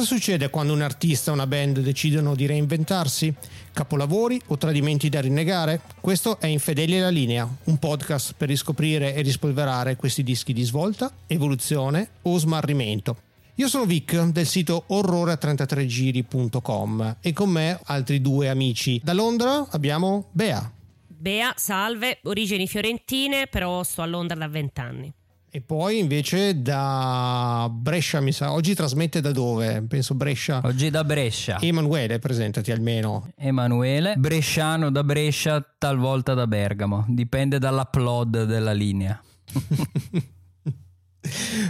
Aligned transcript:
Cosa 0.00 0.14
succede 0.14 0.48
quando 0.48 0.72
un 0.72 0.80
artista 0.80 1.30
o 1.30 1.34
una 1.34 1.46
band 1.46 1.80
decidono 1.80 2.34
di 2.34 2.46
reinventarsi? 2.46 3.34
Capolavori 3.70 4.40
o 4.46 4.56
tradimenti 4.56 5.10
da 5.10 5.20
rinnegare? 5.20 5.82
Questo 6.00 6.40
è 6.40 6.46
Infedeli 6.46 6.96
alla 6.96 7.10
linea, 7.10 7.46
un 7.64 7.78
podcast 7.78 8.32
per 8.34 8.48
riscoprire 8.48 9.14
e 9.14 9.20
rispolverare 9.20 9.96
questi 9.96 10.22
dischi 10.22 10.54
di 10.54 10.62
svolta, 10.62 11.12
evoluzione 11.26 12.12
o 12.22 12.38
smarrimento. 12.38 13.14
Io 13.56 13.68
sono 13.68 13.84
Vic 13.84 14.18
del 14.28 14.46
sito 14.46 14.86
orrore33giri.com 14.88 17.16
e 17.20 17.34
con 17.34 17.50
me 17.50 17.78
altri 17.84 18.22
due 18.22 18.48
amici. 18.48 18.98
Da 19.04 19.12
Londra 19.12 19.66
abbiamo 19.68 20.28
Bea. 20.30 20.72
Bea, 21.08 21.52
salve, 21.58 22.20
origini 22.22 22.66
fiorentine, 22.66 23.48
però 23.48 23.82
sto 23.82 24.00
a 24.00 24.06
Londra 24.06 24.38
da 24.38 24.48
vent'anni. 24.48 25.12
E 25.52 25.60
poi 25.60 25.98
invece 25.98 26.62
da 26.62 27.68
Brescia, 27.68 28.20
mi 28.20 28.30
sa, 28.30 28.52
oggi 28.52 28.72
trasmette 28.72 29.20
da 29.20 29.32
dove? 29.32 29.84
Penso 29.88 30.14
Brescia. 30.14 30.60
Oggi 30.62 30.90
da 30.90 31.02
Brescia. 31.02 31.58
Emanuele, 31.60 32.20
presentati 32.20 32.70
almeno. 32.70 33.32
Emanuele, 33.36 34.14
bresciano 34.16 34.92
da 34.92 35.02
Brescia, 35.02 35.60
talvolta 35.76 36.34
da 36.34 36.46
Bergamo, 36.46 37.04
dipende 37.08 37.58
dall'upload 37.58 38.44
della 38.44 38.72
linea. 38.72 39.20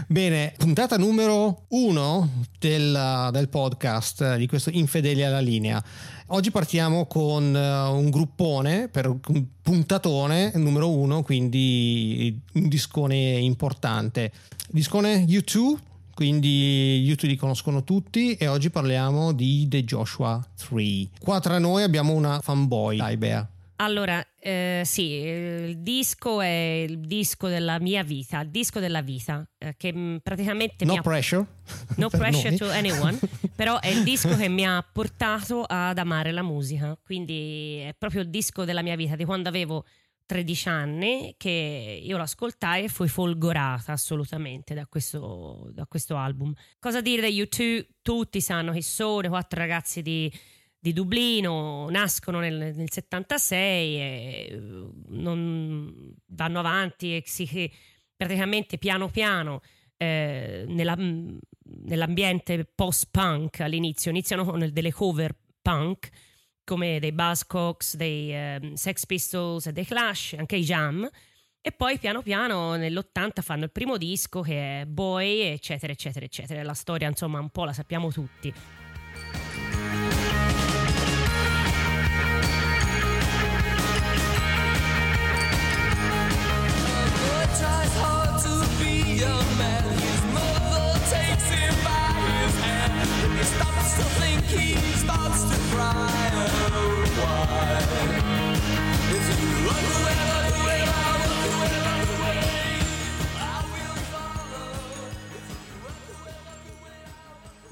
Bene, 0.06 0.54
puntata 0.56 0.96
numero 0.96 1.64
uno 1.68 2.45
del, 2.59 3.29
del, 3.32 3.48
podcast 3.48 4.37
di 4.37 4.46
questo 4.46 4.70
Infedeli 4.70 5.24
alla 5.24 5.40
linea. 5.40 5.82
Oggi 6.29 6.52
partiamo 6.52 7.07
con 7.07 7.52
uh, 7.52 7.92
un 7.92 8.10
gruppone 8.10 8.88
per 8.88 9.09
un 9.09 9.45
puntatone 9.60 10.52
numero 10.54 10.90
uno, 10.90 11.23
quindi 11.23 12.40
un 12.54 12.68
discone 12.68 13.16
importante. 13.16 14.30
Discone 14.68 15.24
U2, 15.24 15.76
quindi 16.14 17.02
YouTube 17.04 17.32
li 17.32 17.37
conoscono 17.37 17.82
tutti 17.82 18.35
e 18.35 18.46
oggi 18.46 18.70
parliamo 18.70 19.32
di 19.32 19.66
The 19.68 19.85
Joshua 19.85 20.40
3. 20.68 21.09
Qua 21.18 21.40
tra 21.40 21.59
noi 21.59 21.82
abbiamo 21.82 22.12
una 22.12 22.40
fanboy, 22.40 22.98
dai. 22.98 23.59
Allora, 23.80 24.23
eh, 24.38 24.82
sì, 24.84 25.04
il 25.04 25.78
disco 25.78 26.42
è 26.42 26.84
il 26.86 27.00
disco 27.00 27.48
della 27.48 27.80
mia 27.80 28.02
vita, 28.02 28.40
il 28.40 28.50
disco 28.50 28.78
della 28.78 29.00
vita, 29.00 29.46
eh, 29.56 29.74
che 29.78 29.90
mm, 29.95 30.16
praticamente... 30.18 30.84
No 30.84 30.95
ha... 30.95 31.00
pressure. 31.00 31.46
No 31.96 32.08
pressure 32.12 32.54
to 32.56 32.68
anyone, 32.68 33.18
però 33.56 33.80
è 33.80 33.88
il 33.88 34.02
disco 34.02 34.36
che 34.36 34.48
mi 34.48 34.66
ha 34.66 34.82
portato 34.82 35.64
ad 35.66 35.96
amare 35.96 36.30
la 36.30 36.42
musica, 36.42 36.98
quindi 37.02 37.78
è 37.78 37.95
proprio 37.96 38.20
il 38.20 38.28
disco 38.28 38.66
della 38.66 38.82
mia 38.82 38.96
vita, 38.96 39.16
di 39.16 39.24
quando 39.24 39.48
avevo 39.48 39.86
13 40.26 40.68
anni 40.68 41.34
che 41.38 42.02
io 42.04 42.18
lo 42.18 42.23
ascoltai 42.24 42.84
e 42.84 42.88
fui 42.88 43.08
folgorata 43.08 43.92
assolutamente 43.92 44.74
da 44.74 44.86
questo, 44.86 45.70
da 45.73 45.86
questo 45.86 46.16
album. 46.16 46.52
Cosa 46.78 47.01
dire 47.01 47.23
degli 47.23 47.40
U2? 47.40 47.86
Tutti 48.02 48.42
sanno 48.42 48.73
chi 48.73 48.82
sono, 48.82 49.26
quattro 49.28 49.58
ragazzi 49.58 50.02
di 50.02 50.30
di 50.80 50.95
Dublino, 50.95 51.88
nascono 51.90 52.40
nel, 52.40 52.74
nel 52.74 52.90
76 52.90 53.96
e 53.96 54.60
non 55.09 56.14
vanno 56.28 56.59
avanti 56.59 57.16
e 57.16 57.23
si, 57.26 57.70
praticamente 58.16 58.78
piano 58.78 59.10
piano 59.10 59.60
eh, 59.98 60.64
nella, 60.66 60.96
nell'ambiente 60.96 62.64
post-punk 62.64 63.60
all'inizio, 63.60 64.10
iniziano 64.10 64.44
con 64.44 64.70
delle 64.72 64.92
cover 64.92 65.36
punk 65.60 66.08
come 66.64 66.98
dei 66.98 67.12
Buzzcocks, 67.12 67.96
dei 67.96 68.32
eh, 68.32 68.72
Sex 68.74 69.04
Pistols 69.04 69.66
e 69.66 69.72
dei 69.72 69.84
Clash, 69.84 70.34
anche 70.38 70.56
i 70.56 70.62
Jam 70.62 71.08
e 71.62 71.72
poi 71.72 71.98
piano 71.98 72.22
piano 72.22 72.74
nell'80 72.76 73.42
fanno 73.42 73.64
il 73.64 73.70
primo 73.70 73.98
disco 73.98 74.40
che 74.40 74.80
è 74.80 74.86
Boy 74.86 75.40
eccetera 75.40 75.92
eccetera 75.92 76.24
eccetera, 76.24 76.62
la 76.62 76.72
storia 76.72 77.06
insomma 77.06 77.38
un 77.38 77.50
po' 77.50 77.64
la 77.64 77.74
sappiamo 77.74 78.10
tutti. 78.10 78.54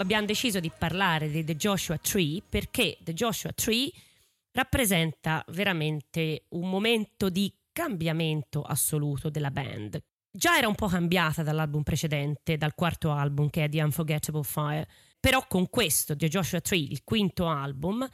Abbiamo 0.08 0.24
deciso 0.24 0.58
di 0.58 0.70
parlare 0.70 1.28
di 1.28 1.44
The 1.44 1.54
Joshua 1.54 1.98
Tree 1.98 2.40
perché 2.48 2.96
The 3.02 3.12
Joshua 3.12 3.52
Tree 3.52 3.92
rappresenta 4.52 5.44
veramente 5.48 6.46
un 6.52 6.70
momento 6.70 7.28
di 7.28 7.52
cambiamento 7.70 8.62
assoluto 8.62 9.28
della 9.28 9.50
band. 9.50 10.02
Già 10.30 10.56
era 10.56 10.66
un 10.66 10.74
po' 10.74 10.86
cambiata 10.86 11.42
dall'album 11.42 11.82
precedente, 11.82 12.56
dal 12.56 12.74
quarto 12.74 13.10
album 13.10 13.50
che 13.50 13.64
è 13.64 13.68
The 13.68 13.82
Unforgettable 13.82 14.44
Fire, 14.44 14.88
però 15.20 15.46
con 15.46 15.68
questo 15.68 16.16
The 16.16 16.28
Joshua 16.28 16.62
Tree, 16.62 16.88
il 16.88 17.04
quinto 17.04 17.46
album, 17.46 18.08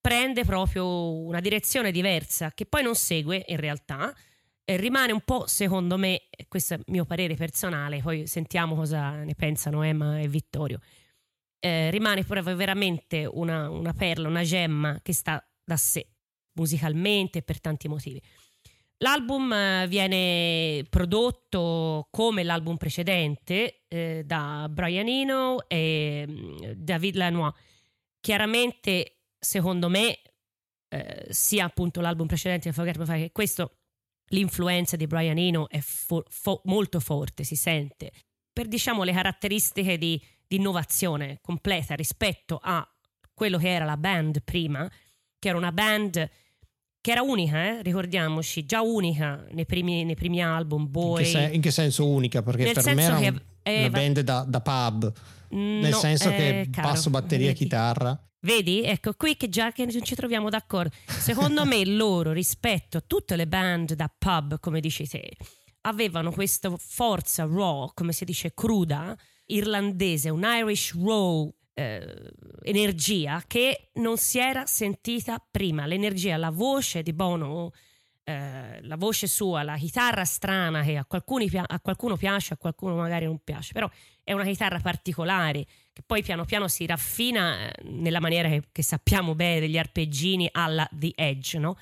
prende 0.00 0.44
proprio 0.44 1.12
una 1.20 1.38
direzione 1.38 1.92
diversa 1.92 2.50
che 2.50 2.66
poi 2.66 2.82
non 2.82 2.96
segue 2.96 3.44
in 3.46 3.58
realtà, 3.58 4.12
rimane 4.64 5.12
un 5.12 5.20
po' 5.20 5.46
secondo 5.46 5.96
me, 5.96 6.22
questo 6.48 6.74
è 6.74 6.78
il 6.78 6.84
mio 6.88 7.04
parere 7.04 7.36
personale, 7.36 8.02
poi 8.02 8.26
sentiamo 8.26 8.74
cosa 8.74 9.22
ne 9.22 9.36
pensano 9.36 9.82
Emma 9.82 10.18
e 10.18 10.26
Vittorio, 10.26 10.80
eh, 11.60 11.90
rimane 11.90 12.24
proprio 12.24 12.56
veramente 12.56 13.28
una, 13.30 13.68
una 13.68 13.92
perla, 13.92 14.28
una 14.28 14.42
gemma 14.42 15.00
che 15.02 15.12
sta 15.12 15.42
da 15.64 15.76
sé 15.76 16.06
musicalmente 16.52 17.38
e 17.38 17.42
per 17.42 17.60
tanti 17.60 17.88
motivi. 17.88 18.20
L'album 19.00 19.52
eh, 19.52 19.86
viene 19.88 20.84
prodotto 20.90 22.08
come 22.10 22.42
l'album 22.42 22.76
precedente 22.76 23.84
eh, 23.86 24.22
da 24.24 24.66
Brian 24.68 25.06
Eno 25.06 25.68
e 25.68 26.24
mm, 26.28 26.56
David 26.74 27.14
Lanois. 27.14 27.54
Chiaramente, 28.20 29.20
secondo 29.38 29.88
me, 29.88 30.18
eh, 30.88 31.26
sia 31.30 31.64
appunto 31.64 32.00
l'album 32.00 32.26
precedente 32.26 32.72
che 32.72 33.30
questo, 33.30 33.76
l'influenza 34.30 34.96
di 34.96 35.06
Brian 35.06 35.38
Eno 35.38 35.68
è 35.68 35.78
fo- 35.78 36.24
fo- 36.28 36.62
molto 36.64 36.98
forte, 36.98 37.44
si 37.44 37.54
sente. 37.54 38.10
Per 38.52 38.66
diciamo 38.66 39.04
le 39.04 39.12
caratteristiche 39.12 39.96
di 39.96 40.20
di 40.48 40.56
innovazione 40.56 41.38
completa 41.42 41.94
rispetto 41.94 42.58
a 42.60 42.86
quello 43.34 43.58
che 43.58 43.68
era 43.68 43.84
la 43.84 43.96
band 43.96 44.42
prima, 44.42 44.90
che 45.38 45.48
era 45.48 45.56
una 45.56 45.70
band 45.70 46.28
che 47.00 47.10
era 47.12 47.22
unica, 47.22 47.64
eh? 47.64 47.82
ricordiamoci, 47.82 48.66
già 48.66 48.82
unica 48.82 49.46
nei 49.52 49.66
primi, 49.66 50.04
nei 50.04 50.16
primi 50.16 50.42
album. 50.42 50.90
Boy. 50.90 51.18
In 51.18 51.24
che, 51.24 51.30
sen- 51.30 51.54
in 51.54 51.60
che, 51.60 51.70
senso 51.70 52.06
unica? 52.08 52.42
Perché 52.42 52.64
Nel 52.64 52.74
per 52.74 52.94
me 52.94 53.02
era 53.02 53.16
un, 53.18 53.42
eh, 53.62 53.78
una 53.80 53.90
band 53.90 54.20
da, 54.20 54.44
da 54.46 54.60
pub, 54.60 55.12
nel 55.50 55.90
no, 55.90 55.96
senso 55.96 56.30
eh, 56.30 56.34
che 56.34 56.68
caro, 56.72 56.88
basso, 56.88 57.10
batteria, 57.10 57.46
vedi. 57.46 57.58
chitarra. 57.58 58.20
Vedi? 58.40 58.82
Ecco, 58.82 59.14
qui 59.14 59.36
che 59.36 59.48
già 59.48 59.72
che 59.72 59.86
non 59.86 60.02
ci 60.02 60.14
troviamo 60.14 60.48
d'accordo. 60.48 60.90
Secondo 61.06 61.64
me 61.64 61.84
loro, 61.86 62.32
rispetto 62.32 62.98
a 62.98 63.04
tutte 63.06 63.36
le 63.36 63.46
band 63.46 63.94
da 63.94 64.12
pub, 64.16 64.58
come 64.58 64.80
dici 64.80 65.06
te, 65.06 65.30
avevano 65.82 66.32
questa 66.32 66.72
forza 66.76 67.44
raw, 67.44 67.90
come 67.94 68.12
si 68.12 68.24
dice, 68.24 68.52
cruda, 68.54 69.16
irlandese, 69.48 70.30
un 70.30 70.42
Irish 70.44 70.94
raw 70.94 71.52
eh, 71.74 72.32
energia 72.64 73.42
che 73.46 73.90
non 73.94 74.16
si 74.16 74.38
era 74.38 74.66
sentita 74.66 75.44
prima. 75.50 75.86
L'energia, 75.86 76.36
la 76.36 76.50
voce 76.50 77.02
di 77.02 77.12
Bono, 77.12 77.72
eh, 78.24 78.80
la 78.82 78.96
voce 78.96 79.26
sua, 79.26 79.62
la 79.62 79.76
chitarra 79.76 80.24
strana 80.24 80.82
che 80.82 80.96
a, 80.96 81.06
a, 81.08 81.80
qualcuno 81.80 82.16
piace, 82.16 82.54
a 82.54 82.56
qualcuno 82.56 82.96
magari 82.96 83.24
non 83.24 83.38
piace, 83.42 83.72
però 83.72 83.88
è 84.22 84.32
una 84.32 84.44
chitarra 84.44 84.80
particolare 84.80 85.64
che 85.92 86.02
poi 86.04 86.22
piano 86.22 86.44
piano 86.44 86.68
si 86.68 86.84
raffina 86.84 87.70
eh, 87.70 87.84
nella 87.84 88.20
maniera 88.20 88.48
che, 88.48 88.64
che, 88.70 88.82
sappiamo 88.82 89.34
bene 89.34 89.60
degli 89.60 89.78
arpeggini 89.78 90.48
alla 90.52 90.86
The 90.92 91.12
Edge, 91.14 91.58
no? 91.58 91.78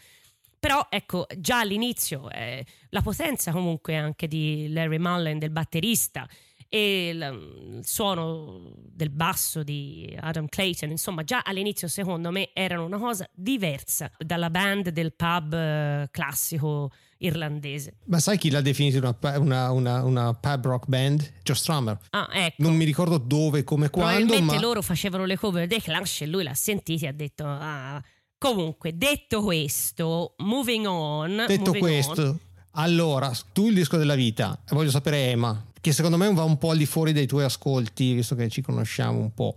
Però 0.58 0.86
ecco, 0.88 1.26
già 1.36 1.60
all'inizio 1.60 2.30
eh, 2.30 2.64
la 2.90 3.02
potenza 3.02 3.50
comunque 3.50 3.96
anche 3.96 4.28
di 4.28 4.69
Larry 4.70 4.98
Mullen, 4.98 5.38
del 5.38 5.50
batterista, 5.50 6.28
e 6.68 7.08
il, 7.08 7.80
suono 7.82 8.72
del 8.74 9.10
basso 9.10 9.62
di 9.62 10.16
Adam 10.20 10.46
Clayton, 10.46 10.90
insomma 10.90 11.22
già 11.22 11.42
all'inizio 11.44 11.88
secondo 11.88 12.30
me 12.30 12.50
erano 12.52 12.84
una 12.84 12.98
cosa 12.98 13.28
diversa 13.32 14.10
dalla 14.18 14.50
band 14.50 14.90
del 14.90 15.14
pub 15.14 15.52
eh, 15.52 16.08
classico 16.10 16.90
irlandese. 17.18 17.96
Ma 18.06 18.18
sai 18.18 18.38
chi 18.38 18.50
l'ha 18.50 18.60
definito 18.60 18.98
una, 18.98 19.38
una, 19.38 19.70
una, 19.70 20.04
una 20.04 20.34
pub 20.34 20.66
rock 20.66 20.86
band? 20.88 21.32
Joe 21.42 21.56
Strummer. 21.56 21.98
Ah, 22.10 22.28
ecco. 22.32 22.62
Non 22.62 22.74
mi 22.74 22.84
ricordo 22.84 23.19
dove, 23.19 23.64
come, 23.64 23.88
quando. 23.90 24.16
Probabilmente 24.16 24.54
ma... 24.54 24.60
loro 24.60 24.82
facevano 24.82 25.24
le 25.24 25.36
cover 25.36 25.66
dei 25.66 25.80
Clash 25.80 26.22
e 26.22 26.26
lui 26.26 26.42
l'ha 26.42 26.54
sentita 26.54 27.06
e 27.06 27.08
ha 27.08 27.12
detto... 27.12 27.44
Ah. 27.46 28.02
Comunque, 28.38 28.96
detto 28.96 29.42
questo, 29.42 30.34
moving 30.38 30.84
on. 30.86 31.44
Detto 31.48 31.72
moving 31.72 31.80
questo, 31.80 32.22
on. 32.22 32.38
allora, 32.72 33.32
tu 33.52 33.69
il 33.69 33.74
disco 33.74 33.96
della 33.96 34.14
vita, 34.14 34.62
voglio 34.69 34.90
sapere 34.90 35.30
Emma, 35.30 35.64
che 35.86 35.92
secondo 35.92 36.16
me 36.16 36.32
va 36.32 36.42
un 36.42 36.58
po' 36.58 36.70
al 36.70 36.78
di 36.78 36.84
fuori 36.84 37.12
dei 37.12 37.28
tuoi 37.28 37.44
ascolti, 37.44 38.14
visto 38.14 38.34
che 38.34 38.48
ci 38.48 38.60
conosciamo 38.60 39.20
un 39.20 39.32
po'. 39.32 39.56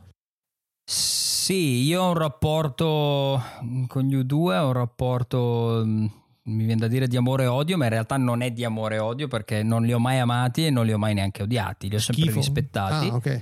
Sì, 0.85 1.81
io 1.81 2.03
ho 2.03 2.09
un 2.09 2.17
rapporto 2.17 3.41
con 3.87 4.03
gli 4.03 4.15
U2, 4.15 4.59
ho 4.59 4.67
un 4.67 4.73
rapporto 4.73 5.81
mm, 5.83 6.05
mi 6.43 6.65
viene 6.65 6.81
da 6.81 6.87
dire 6.87 7.07
di 7.07 7.17
amore 7.17 7.45
e 7.45 7.47
odio, 7.47 7.77
ma 7.77 7.85
in 7.85 7.89
realtà 7.89 8.17
non 8.17 8.41
è 8.41 8.51
di 8.51 8.63
amore 8.63 8.97
e 8.97 8.99
odio 8.99 9.27
perché 9.27 9.63
non 9.63 9.83
li 9.83 9.91
ho 9.91 9.97
mai 9.97 10.19
amati 10.19 10.67
e 10.67 10.69
non 10.69 10.85
li 10.85 10.93
ho 10.93 10.99
mai 10.99 11.15
neanche 11.15 11.41
odiati, 11.41 11.89
li 11.89 11.95
ho 11.95 11.99
sempre 11.99 12.25
Schifo? 12.25 12.37
rispettati. 12.37 13.07
Ah, 13.07 13.15
ok. 13.15 13.41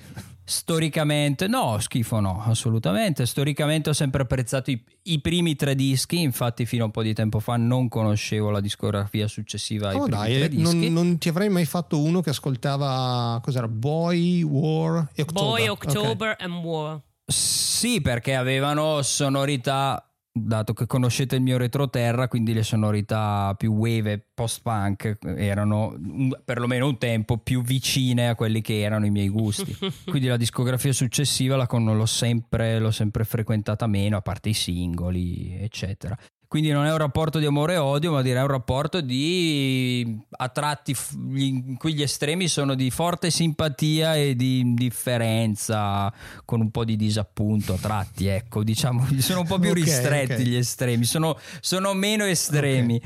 Storicamente, 0.49 1.47
no, 1.47 1.77
schifo 1.79 2.21
no, 2.21 2.41
assolutamente. 2.45 3.25
Storicamente 3.25 3.89
ho 3.89 3.93
sempre 3.93 4.21
apprezzato 4.21 4.71
i, 4.71 4.81
i 5.03 5.19
primi 5.19 5.57
tre 5.57 5.75
dischi, 5.75 6.21
infatti 6.21 6.65
fino 6.65 6.83
a 6.83 6.85
un 6.85 6.91
po' 6.91 7.01
di 7.03 7.13
tempo 7.13 7.41
fa 7.41 7.57
non 7.57 7.89
conoscevo 7.89 8.49
la 8.49 8.61
discografia 8.61 9.27
successiva 9.27 9.89
ai 9.89 9.95
Oh, 9.97 10.03
primi 10.03 10.17
dai, 10.17 10.33
tre 10.37 10.47
non, 10.57 10.79
dischi. 10.79 10.89
non 10.89 11.17
ti 11.17 11.27
avrei 11.27 11.49
mai 11.49 11.65
fatto 11.65 12.01
uno 12.01 12.21
che 12.21 12.29
ascoltava 12.29 13.41
cos'era? 13.43 13.67
Boy, 13.67 14.41
War 14.43 15.09
e 15.13 15.23
October. 15.23 15.49
Boy. 15.49 15.67
October 15.67 16.35
and 16.39 16.63
War. 16.63 17.01
Sì, 17.25 17.99
perché 17.99 18.33
avevano 18.33 19.01
sonorità, 19.01 20.06
dato 20.45 20.73
che 20.73 20.85
conoscete 20.85 21.35
il 21.35 21.41
mio 21.41 21.57
retroterra, 21.57 22.27
quindi 22.27 22.53
le 22.53 22.63
sonorità 22.63 23.53
più 23.57 23.73
wave 23.73 24.11
e 24.11 24.23
post-punk 24.33 25.17
erano 25.35 25.97
perlomeno 26.43 26.87
un 26.87 26.97
tempo 26.97 27.37
più 27.37 27.61
vicine 27.61 28.29
a 28.29 28.35
quelli 28.35 28.61
che 28.61 28.81
erano 28.81 29.05
i 29.05 29.09
miei 29.09 29.29
gusti. 29.29 29.75
quindi 30.05 30.27
la 30.27 30.37
discografia 30.37 30.93
successiva 30.93 31.55
la 31.55 31.67
con- 31.67 31.85
l'ho 31.85 32.05
sempre, 32.05 32.79
l'ho 32.79 32.91
sempre 32.91 33.23
frequentata 33.23 33.87
meno, 33.87 34.17
a 34.17 34.21
parte 34.21 34.49
i 34.49 34.53
singoli, 34.53 35.57
eccetera. 35.59 36.17
Quindi 36.47 36.69
non 36.71 36.85
è 36.85 36.91
un 36.91 36.97
rapporto 36.97 37.39
di 37.39 37.45
amore 37.45 37.73
e 37.73 37.77
odio, 37.77 38.11
ma 38.13 38.21
direi 38.21 38.41
un 38.41 38.47
rapporto 38.47 39.01
di 39.01 40.17
a 40.29 40.49
tratti 40.49 40.95
in 41.35 41.75
cui 41.77 41.93
gli 41.93 42.01
estremi 42.01 42.47
sono 42.47 42.73
di 42.73 42.89
forte 42.89 43.29
simpatia 43.29 44.15
e 44.15 44.35
di 44.35 44.59
indifferenza 44.59 46.11
con 46.45 46.61
un 46.61 46.71
po' 46.71 46.85
di 46.85 46.95
disappunto 46.95 47.73
a 47.73 47.77
tratti, 47.77 48.27
ecco, 48.27 48.63
diciamo, 48.63 49.05
sono 49.19 49.41
un 49.41 49.47
po' 49.47 49.59
più 49.59 49.71
Ok, 49.71 49.75
ristretti 49.75 50.33
ok. 50.33 50.39
gli 50.39 50.55
estremi, 50.55 51.03
sono, 51.03 51.37
sono 51.59 51.93
meno 51.93 52.23
estremi. 52.23 53.01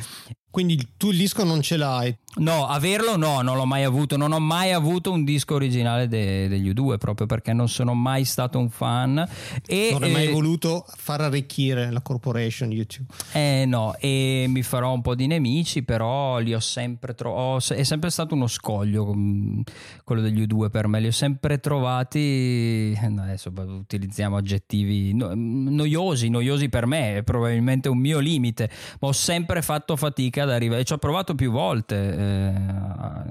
Quindi 0.52 0.90
tu 0.98 1.12
il 1.12 1.18
disco 1.18 1.44
non 1.46 1.62
ce 1.62 1.78
l'hai. 1.78 2.16
No, 2.36 2.66
averlo 2.68 3.18
no, 3.18 3.42
non 3.42 3.58
l'ho 3.58 3.66
mai 3.66 3.84
avuto, 3.84 4.16
non 4.16 4.32
ho 4.32 4.40
mai 4.40 4.72
avuto 4.72 5.12
un 5.12 5.26
disco 5.26 5.56
originale 5.56 6.08
de- 6.08 6.48
degli 6.48 6.70
U2 6.70 6.98
proprio 6.98 7.26
perché 7.28 7.52
non 7.52 7.68
sono 7.68 7.94
mai 7.94 8.24
stato 8.24 8.58
un 8.58 8.70
fan 8.70 9.28
e 9.66 9.90
Non 9.92 10.04
hai 10.04 10.12
mai 10.12 10.28
eh, 10.28 10.32
voluto 10.32 10.86
far 10.96 11.20
arricchire 11.22 11.92
la 11.92 12.02
corporation 12.02 12.72
YouTube. 12.72 13.12
Eh 13.34 13.66
no, 13.66 13.96
e 14.00 14.46
mi 14.48 14.62
farò 14.62 14.94
un 14.94 15.02
po' 15.02 15.14
di 15.16 15.28
nemici, 15.28 15.84
però 15.84 16.40
li 16.40 16.54
ho 16.54 16.60
sempre 16.62 17.14
trovati. 17.16 17.74
È 17.74 17.84
sempre 17.84 18.10
stato 18.10 18.34
uno 18.34 18.48
scoglio 18.48 19.14
mm, 19.14 19.60
quello 20.06 20.22
degli 20.22 20.42
U2 20.46 20.70
per 20.70 20.88
me. 20.88 21.00
Li 21.02 21.08
ho 21.08 21.12
sempre 21.12 21.60
trovati. 21.60 22.20
eh, 22.20 23.14
Adesso 23.18 23.52
utilizziamo 23.56 24.38
aggettivi 24.38 25.14
no- 25.14 25.32
noiosi, 25.34 26.30
noiosi 26.30 26.70
per 26.70 26.86
me, 26.86 27.18
è 27.18 27.24
probabilmente 27.24 27.90
un 27.90 27.98
mio 27.98 28.20
limite, 28.20 28.70
ma 29.00 29.10
ho 29.10 29.14
sempre 29.14 29.62
fatto 29.62 29.96
fatica 29.98 30.41
ad 30.42 30.50
arrivare. 30.50 30.84
Ci 30.84 30.94
ho 30.94 30.98
provato 30.98 31.36
più 31.36 31.52
volte 31.52 31.96
eh, 31.96 32.54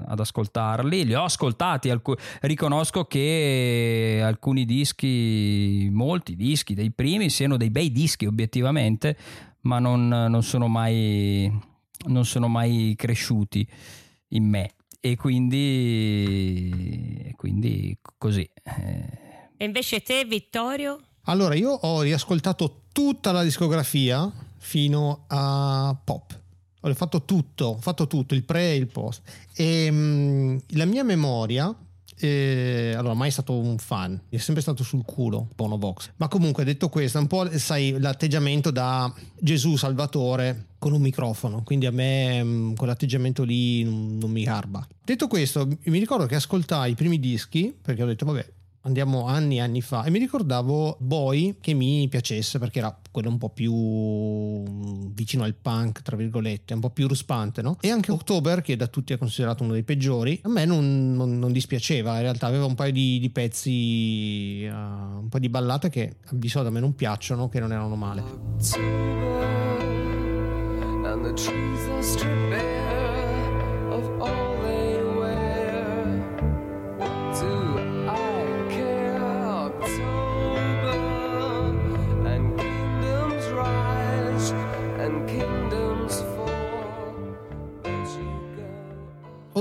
ad 0.07 0.19
ascoltarli, 0.19 1.05
li 1.05 1.13
ho 1.13 1.23
ascoltati. 1.23 1.89
alcu- 1.89 2.19
riconosco 2.41 3.05
che 3.05 4.21
alcuni 4.23 4.65
dischi, 4.65 5.89
molti 5.91 6.35
dischi 6.35 6.73
dei 6.73 6.91
primi, 6.91 7.29
siano 7.29 7.57
dei 7.57 7.69
bei 7.69 7.91
dischi 7.91 8.25
obiettivamente 8.25 9.17
ma 9.61 9.79
non, 9.79 10.07
non 10.07 10.41
sono 10.41 10.67
mai 10.67 11.51
non 12.07 12.25
sono 12.25 12.47
mai 12.47 12.95
cresciuti 12.97 13.67
in 14.29 14.45
me 14.45 14.71
e 14.99 15.15
quindi 15.15 17.25
e 17.27 17.35
quindi 17.35 17.95
così 18.17 18.49
eh, 18.63 19.49
E 19.57 19.65
invece 19.65 20.01
te, 20.01 20.25
Vittorio? 20.25 20.99
Allora, 21.25 21.53
io 21.53 21.69
ho 21.71 22.01
riascoltato 22.01 22.85
tutta 22.91 23.31
la 23.31 23.43
discografia 23.43 24.31
fino 24.57 25.25
a 25.27 25.95
Pop. 26.03 26.40
Ho 26.81 26.93
fatto 26.93 27.23
tutto, 27.23 27.65
ho 27.65 27.79
fatto 27.79 28.07
tutto, 28.07 28.33
il 28.33 28.43
pre 28.43 28.71
e 28.71 28.75
il 28.75 28.87
post. 28.87 29.21
E 29.53 29.89
mm, 29.91 30.57
la 30.69 30.85
mia 30.85 31.03
memoria, 31.03 31.73
eh, 32.17 32.93
allora, 32.97 33.13
mai 33.13 33.31
stato 33.31 33.57
un 33.57 33.77
fan, 33.77 34.19
è 34.29 34.37
sempre 34.37 34.61
stato 34.61 34.83
sul 34.83 35.05
culo 35.05 35.47
Bono 35.55 35.77
Vox. 35.77 36.11
Ma 36.17 36.27
comunque, 36.27 36.63
detto 36.63 36.89
questo, 36.89 37.19
un 37.19 37.27
po' 37.27 37.47
sai 37.57 37.97
l'atteggiamento 37.99 38.71
da 38.71 39.11
Gesù 39.39 39.75
Salvatore 39.75 40.67
con 40.79 40.93
un 40.93 41.01
microfono, 41.01 41.61
quindi 41.63 41.85
a 41.85 41.91
me 41.91 42.43
mm, 42.43 42.73
quell'atteggiamento 42.73 43.43
lì 43.43 43.83
non, 43.83 44.17
non 44.17 44.31
mi 44.31 44.43
garba. 44.43 44.85
Detto 45.03 45.27
questo, 45.27 45.67
mi 45.67 45.99
ricordo 45.99 46.25
che 46.25 46.35
ascoltai 46.35 46.91
i 46.91 46.95
primi 46.95 47.19
dischi 47.19 47.75
perché 47.79 48.01
ho 48.01 48.07
detto, 48.07 48.25
vabbè, 48.25 48.45
andiamo 48.81 49.25
anni 49.25 49.57
e 49.57 49.61
anni 49.61 49.81
fa 49.81 50.03
e 50.03 50.09
mi 50.09 50.19
ricordavo 50.19 50.97
Boy 50.99 51.57
che 51.61 51.73
mi 51.73 52.07
piacesse 52.07 52.57
perché 52.59 52.79
era 52.79 52.97
quello 53.11 53.29
un 53.29 53.37
po' 53.37 53.49
più 53.49 54.63
vicino 55.13 55.43
al 55.43 55.53
punk 55.53 56.01
tra 56.01 56.15
virgolette 56.15 56.73
un 56.73 56.79
po' 56.79 56.89
più 56.89 57.07
ruspante 57.07 57.61
no? 57.61 57.77
e 57.81 57.89
anche 57.89 58.11
October 58.11 58.61
che 58.61 58.75
da 58.75 58.87
tutti 58.87 59.13
è 59.13 59.17
considerato 59.17 59.63
uno 59.63 59.73
dei 59.73 59.83
peggiori 59.83 60.39
a 60.43 60.49
me 60.49 60.65
non, 60.65 61.13
non- 61.13 61.37
non 61.37 61.51
dispiaceva 61.51 62.15
in 62.15 62.21
realtà 62.21 62.47
aveva 62.47 62.65
un 62.65 62.75
paio 62.75 62.91
di, 62.91 63.19
di 63.19 63.29
pezzi 63.29 64.67
uh, 64.67 64.73
un 64.73 65.27
po' 65.29 65.39
di 65.39 65.49
ballate 65.49 65.89
che 65.89 66.15
di 66.31 66.49
solito 66.49 66.69
a 66.71 66.73
me 66.73 66.79
non 66.79 66.95
piacciono 66.95 67.49
che 67.49 67.59
non 67.59 67.71
erano 67.71 67.95
male 67.95 68.23
October, 73.91 74.50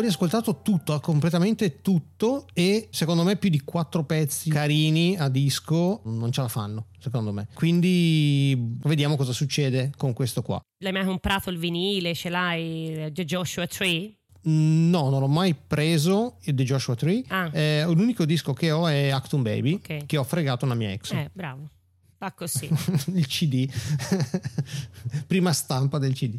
ho 0.01 0.03
riascoltato 0.03 0.63
tutto, 0.63 0.99
completamente 1.01 1.81
tutto 1.83 2.47
e 2.55 2.89
secondo 2.91 3.23
me 3.23 3.37
più 3.37 3.51
di 3.51 3.61
quattro 3.61 4.05
pezzi 4.05 4.51
carini 4.51 5.17
a 5.19 5.29
disco 5.29 6.01
non 6.05 6.33
ce 6.33 6.41
la 6.41 6.49
fanno, 6.49 6.87
secondo 6.99 7.33
me. 7.33 7.49
Quindi 7.55 8.57
vediamo 8.83 9.17
cosa 9.17 9.33
succede 9.33 9.93
con 9.97 10.13
questo 10.15 10.43
qua. 10.43 10.61
L'hai 10.83 10.93
mai 10.93 11.05
comprato 11.05 11.51
il 11.51 11.59
vinile? 11.59 12.15
Ce 12.15 12.31
l'hai? 12.31 13.11
The 13.13 13.25
Joshua 13.25 13.67
Tree? 13.67 14.15
No, 14.43 15.11
non 15.11 15.23
ho 15.23 15.29
mai 15.29 15.55
preso 15.55 16.39
il 16.45 16.55
The 16.55 16.65
Joshua 16.65 16.95
Tree. 16.95 17.23
Ah. 17.29 17.51
Eh, 17.53 17.85
l'unico 17.85 18.25
disco 18.25 18.55
che 18.55 18.71
ho 18.71 18.89
è 18.89 19.11
Actum 19.11 19.43
Baby, 19.43 19.75
Ok. 19.75 20.07
che 20.07 20.17
ho 20.17 20.25
fregato 20.25 20.65
una 20.65 20.75
mia 20.75 20.91
ex. 20.93 21.13
Eh, 21.13 21.31
bravo. 21.33 21.69
Fa 22.17 22.33
così. 22.33 22.69
il 23.15 23.27
CD, 23.27 23.69
prima 25.27 25.53
stampa 25.53 25.99
del 25.99 26.15
CD, 26.15 26.39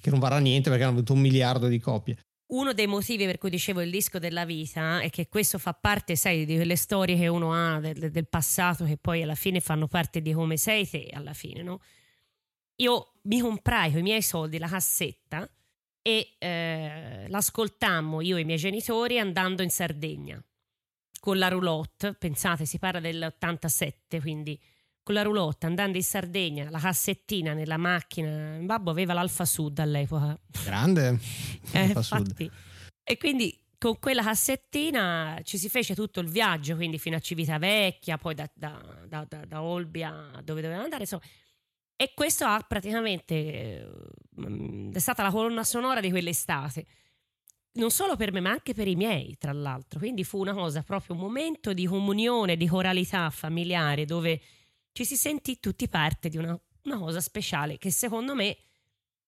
che 0.00 0.10
non 0.10 0.18
varrà 0.18 0.38
niente 0.38 0.70
perché 0.70 0.84
hanno 0.84 0.94
avuto 0.94 1.12
un 1.12 1.20
miliardo 1.20 1.68
di 1.68 1.78
copie. 1.78 2.16
Uno 2.52 2.74
dei 2.74 2.86
motivi 2.86 3.24
per 3.24 3.38
cui 3.38 3.48
dicevo 3.48 3.80
il 3.80 3.90
disco 3.90 4.18
della 4.18 4.44
vita 4.44 5.00
è 5.00 5.08
che 5.08 5.26
questo 5.28 5.58
fa 5.58 5.72
parte, 5.72 6.16
sai, 6.16 6.44
di 6.44 6.56
quelle 6.56 6.76
storie 6.76 7.16
che 7.16 7.26
uno 7.26 7.54
ha 7.54 7.80
del, 7.80 8.10
del 8.10 8.28
passato 8.28 8.84
che 8.84 8.98
poi 8.98 9.22
alla 9.22 9.34
fine 9.34 9.60
fanno 9.60 9.86
parte 9.88 10.20
di 10.20 10.34
come 10.34 10.58
sei 10.58 10.86
te, 10.88 11.08
alla 11.14 11.32
fine, 11.32 11.62
no? 11.62 11.80
Io 12.76 13.14
mi 13.22 13.40
comprai 13.40 13.90
con 13.90 14.00
i 14.00 14.02
miei 14.02 14.20
soldi 14.20 14.58
la 14.58 14.68
cassetta 14.68 15.48
e 16.02 16.34
eh, 16.38 17.26
l'ascoltammo 17.28 18.20
io 18.20 18.36
e 18.36 18.40
i 18.40 18.44
miei 18.44 18.58
genitori 18.58 19.18
andando 19.18 19.62
in 19.62 19.70
Sardegna 19.70 20.42
con 21.20 21.38
la 21.38 21.48
roulotte. 21.48 22.12
Pensate, 22.12 22.66
si 22.66 22.78
parla 22.78 23.00
dell'87, 23.00 24.20
quindi 24.20 24.60
con 25.02 25.14
la 25.14 25.22
roulotte 25.22 25.66
andando 25.66 25.96
in 25.96 26.04
Sardegna, 26.04 26.70
la 26.70 26.78
cassettina 26.78 27.52
nella 27.54 27.76
macchina. 27.76 28.58
Babbo 28.60 28.90
aveva 28.90 29.12
l'Alfa 29.12 29.44
Sud 29.44 29.78
all'epoca. 29.78 30.38
Grande. 30.64 31.18
Eh, 31.72 31.88
sud. 31.88 31.96
infatti. 31.96 32.50
E 33.02 33.16
quindi 33.16 33.58
con 33.78 33.98
quella 33.98 34.22
cassettina 34.22 35.40
ci 35.42 35.58
si 35.58 35.68
fece 35.68 35.96
tutto 35.96 36.20
il 36.20 36.28
viaggio, 36.28 36.76
quindi 36.76 36.98
fino 37.00 37.16
a 37.16 37.18
Civitavecchia, 37.18 38.16
poi 38.16 38.34
da, 38.34 38.48
da, 38.54 38.80
da, 39.08 39.26
da- 39.44 39.62
Olbia 39.62 40.30
dove 40.44 40.60
dovevamo 40.60 40.84
andare, 40.84 41.02
insomma. 41.02 41.22
E 41.96 42.12
questo 42.14 42.44
ha 42.44 42.64
praticamente 42.66 43.34
eh, 43.34 43.88
mm, 44.40 44.92
è 44.92 44.98
stata 44.98 45.24
la 45.24 45.30
colonna 45.30 45.64
sonora 45.64 46.00
di 46.00 46.10
quell'estate. 46.10 46.86
Non 47.74 47.90
solo 47.90 48.14
per 48.16 48.32
me, 48.32 48.40
ma 48.40 48.50
anche 48.50 48.72
per 48.72 48.86
i 48.86 48.94
miei, 48.94 49.36
tra 49.36 49.52
l'altro. 49.52 49.98
Quindi 49.98 50.22
fu 50.22 50.38
una 50.38 50.52
cosa, 50.52 50.82
proprio 50.82 51.16
un 51.16 51.22
momento 51.22 51.72
di 51.72 51.86
comunione, 51.86 52.56
di 52.56 52.68
coralità 52.68 53.30
familiare, 53.30 54.04
dove 54.04 54.40
ci 54.92 55.04
si 55.04 55.16
sentì 55.16 55.58
tutti 55.58 55.88
parte 55.88 56.28
di 56.28 56.36
una, 56.36 56.58
una 56.84 56.98
cosa 56.98 57.20
speciale 57.20 57.78
che 57.78 57.90
secondo 57.90 58.34
me, 58.34 58.56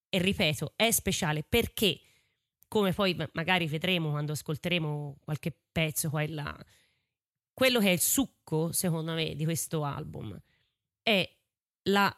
e 0.09 0.19
ripeto, 0.19 0.75
è 0.77 0.91
speciale 0.91 1.43
perché 1.43 2.01
come 2.69 2.93
poi 2.93 3.15
ma- 3.15 3.29
magari 3.33 3.67
vedremo 3.67 4.11
quando 4.11 4.33
ascolteremo 4.33 5.19
qualche 5.21 5.57
pezzo 5.73 6.11
qua 6.11 6.23
e 6.23 6.29
là, 6.29 6.65
quello 7.53 7.79
che 7.79 7.89
è 7.89 7.93
il 7.93 8.01
succo, 8.01 8.73
secondo 8.73 9.13
me, 9.13 9.35
di 9.35 9.45
questo 9.45 9.85
album 9.85 10.37
è 11.03 11.29
la 11.85 12.17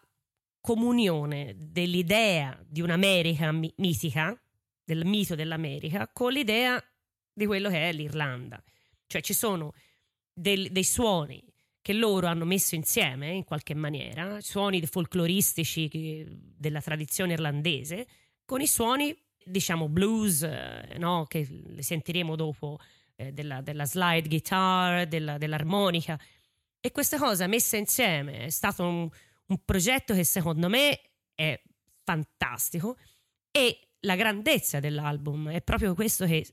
comunione 0.61 1.55
dell'idea 1.57 2.59
di 2.67 2.81
un'America 2.81 3.53
mi- 3.53 3.73
mitica, 3.77 4.39
del 4.83 5.05
mito 5.05 5.35
dell'America, 5.35 6.09
con 6.09 6.33
l'idea 6.33 6.83
di 7.33 7.45
quello 7.47 7.69
che 7.69 7.89
è 7.89 7.93
l'Irlanda. 7.93 8.63
Cioè 9.07 9.21
ci 9.21 9.35
sono 9.35 9.75
del- 10.33 10.73
dei 10.73 10.85
suoni 10.85 11.43
che 11.87 11.93
loro 11.93 12.27
hanno 12.27 12.45
messo 12.45 12.75
insieme 12.75 13.31
in 13.31 13.45
qualche 13.45 13.73
maniera, 13.73 14.41
suoni 14.41 14.85
folcloristici 14.85 16.27
della 16.29 16.81
tradizione 16.81 17.35
irlandese, 17.35 18.09
con 18.45 18.61
i 18.61 18.67
suoni, 18.67 19.17
diciamo, 19.45 19.89
blues, 19.89 20.43
eh, 20.43 20.97
no? 20.99 21.27
che 21.29 21.47
sentiremo 21.79 22.35
dopo, 22.35 22.81
eh, 23.15 23.31
della, 23.31 23.61
della 23.61 23.85
slide 23.85 24.27
guitar, 24.27 25.07
della- 25.07 25.39
dell'armonica. 25.39 26.19
E 26.81 26.91
questa 26.91 27.19
cosa 27.19 27.47
messa 27.47 27.77
insieme 27.77 28.47
è 28.47 28.51
stato 28.51 28.83
un, 28.83 29.09
un 29.47 29.65
progetto 29.65 30.13
che 30.13 30.25
secondo 30.25 30.69
me 30.69 31.01
è 31.37 31.57
fantastico 32.03 32.97
e 33.53 33.91
la 34.01 34.17
grandezza 34.17 34.81
dell'album 34.81 35.51
è 35.51 35.63
proprio 35.63 35.95
questo 35.95 36.27
che 36.27 36.45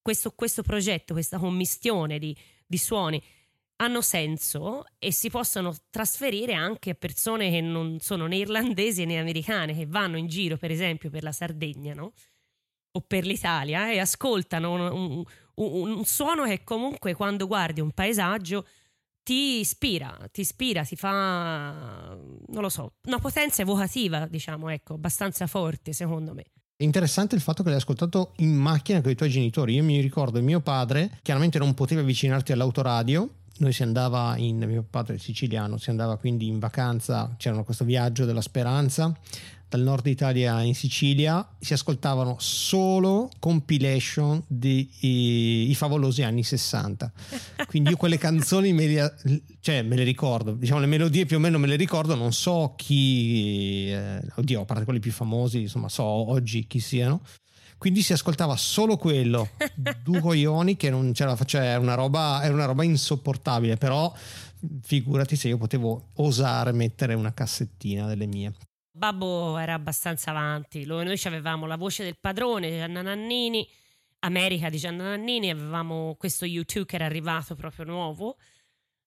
questo, 0.00 0.30
questo 0.30 0.62
progetto, 0.62 1.12
questa 1.12 1.36
commistione 1.36 2.18
di, 2.18 2.34
di 2.66 2.78
suoni 2.78 3.22
hanno 3.80 4.02
senso 4.02 4.84
e 4.98 5.10
si 5.10 5.30
possono 5.30 5.74
trasferire 5.88 6.52
anche 6.52 6.90
a 6.90 6.94
persone 6.94 7.50
che 7.50 7.60
non 7.62 7.98
sono 8.00 8.26
né 8.26 8.36
irlandesi 8.36 9.04
né 9.06 9.18
americane, 9.18 9.74
che 9.74 9.86
vanno 9.86 10.18
in 10.18 10.26
giro 10.26 10.56
per 10.58 10.70
esempio 10.70 11.08
per 11.10 11.22
la 11.22 11.32
Sardegna, 11.32 11.94
no? 11.94 12.12
O 12.92 13.00
per 13.00 13.24
l'Italia 13.24 13.90
e 13.90 13.98
ascoltano 13.98 14.72
un, 14.72 14.80
un- 14.80 15.24
un- 15.54 15.90
un 15.98 16.04
suono 16.04 16.44
che 16.44 16.62
comunque 16.64 17.14
quando 17.14 17.46
guardi 17.46 17.80
un 17.80 17.92
paesaggio 17.92 18.66
ti 19.22 19.60
ispira, 19.60 20.16
ti 20.32 20.40
ispira, 20.42 20.82
ti 20.84 20.96
fa, 20.96 22.16
non 22.48 22.62
lo 22.62 22.68
so, 22.68 22.94
una 23.04 23.18
potenza 23.18 23.62
evocativa, 23.62 24.26
diciamo, 24.26 24.68
ecco, 24.70 24.94
abbastanza 24.94 25.46
forte 25.46 25.92
secondo 25.92 26.34
me. 26.34 26.44
È 26.76 26.82
interessante 26.84 27.34
il 27.34 27.42
fatto 27.42 27.62
che 27.62 27.68
l'hai 27.68 27.78
ascoltato 27.78 28.32
in 28.38 28.54
macchina 28.54 29.02
con 29.02 29.10
i 29.10 29.14
tuoi 29.14 29.28
genitori. 29.28 29.74
Io 29.74 29.84
mi 29.84 30.00
ricordo 30.00 30.40
mio 30.40 30.60
padre, 30.60 31.18
chiaramente 31.22 31.58
non 31.58 31.74
poteva 31.74 32.00
avvicinarti 32.00 32.52
all'autoradio. 32.52 33.39
Noi 33.60 33.72
si 33.72 33.82
andava 33.82 34.36
in, 34.36 34.58
mio 34.58 34.84
padre 34.88 35.16
è 35.16 35.18
siciliano, 35.18 35.76
si 35.76 35.90
andava 35.90 36.16
quindi 36.16 36.46
in 36.46 36.58
vacanza, 36.58 37.34
c'era 37.36 37.62
questo 37.62 37.84
viaggio 37.84 38.24
della 38.24 38.40
speranza 38.40 39.14
dal 39.70 39.82
nord 39.82 40.04
Italia 40.06 40.62
in 40.62 40.74
Sicilia, 40.74 41.48
si 41.60 41.72
ascoltavano 41.72 42.34
solo 42.40 43.30
compilation 43.38 44.42
di 44.48 44.90
i, 45.02 45.70
i 45.70 45.74
favolosi 45.76 46.24
anni 46.24 46.42
60. 46.42 47.12
Quindi 47.68 47.90
io 47.90 47.96
quelle 47.96 48.18
canzoni 48.18 48.72
me 48.72 48.86
le, 48.88 49.14
cioè, 49.60 49.82
me 49.82 49.94
le 49.94 50.02
ricordo, 50.02 50.54
diciamo 50.54 50.80
le 50.80 50.86
melodie 50.86 51.24
più 51.24 51.36
o 51.36 51.38
meno 51.38 51.56
me 51.58 51.68
le 51.68 51.76
ricordo, 51.76 52.16
non 52.16 52.32
so 52.32 52.74
chi, 52.76 53.92
eh, 53.92 54.20
oddio, 54.34 54.62
a 54.62 54.64
parte 54.64 54.82
quelli 54.82 54.98
più 54.98 55.12
famosi, 55.12 55.60
insomma 55.60 55.88
so 55.88 56.02
oggi 56.02 56.66
chi 56.66 56.80
siano. 56.80 57.20
Quindi 57.80 58.02
si 58.02 58.12
ascoltava 58.12 58.58
solo 58.58 58.98
quello, 58.98 59.48
due 60.04 60.20
coglioni 60.20 60.76
che 60.76 60.90
non 60.90 61.14
ce 61.14 61.24
la 61.24 61.34
faceva, 61.34 61.64
era 61.64 61.80
una 61.80 61.94
roba, 61.94 62.42
era 62.42 62.52
una 62.52 62.66
roba 62.66 62.84
insopportabile, 62.84 63.78
però 63.78 64.14
figurati 64.82 65.34
se 65.34 65.48
io 65.48 65.56
potevo 65.56 66.08
osare 66.16 66.72
mettere 66.72 67.14
una 67.14 67.32
cassettina 67.32 68.06
delle 68.06 68.26
mie. 68.26 68.52
Babbo 68.92 69.56
era 69.56 69.72
abbastanza 69.72 70.28
avanti, 70.30 70.84
noi 70.84 71.18
avevamo 71.24 71.64
la 71.64 71.78
voce 71.78 72.04
del 72.04 72.18
padrone 72.20 72.68
Gianna 72.68 73.00
Nannini, 73.00 73.66
America 74.18 74.68
di 74.68 74.76
Gianna 74.76 75.04
Nannini, 75.04 75.48
avevamo 75.48 76.16
questo 76.18 76.44
U2 76.44 76.84
che 76.84 76.96
era 76.96 77.06
arrivato 77.06 77.54
proprio 77.54 77.86
nuovo 77.86 78.36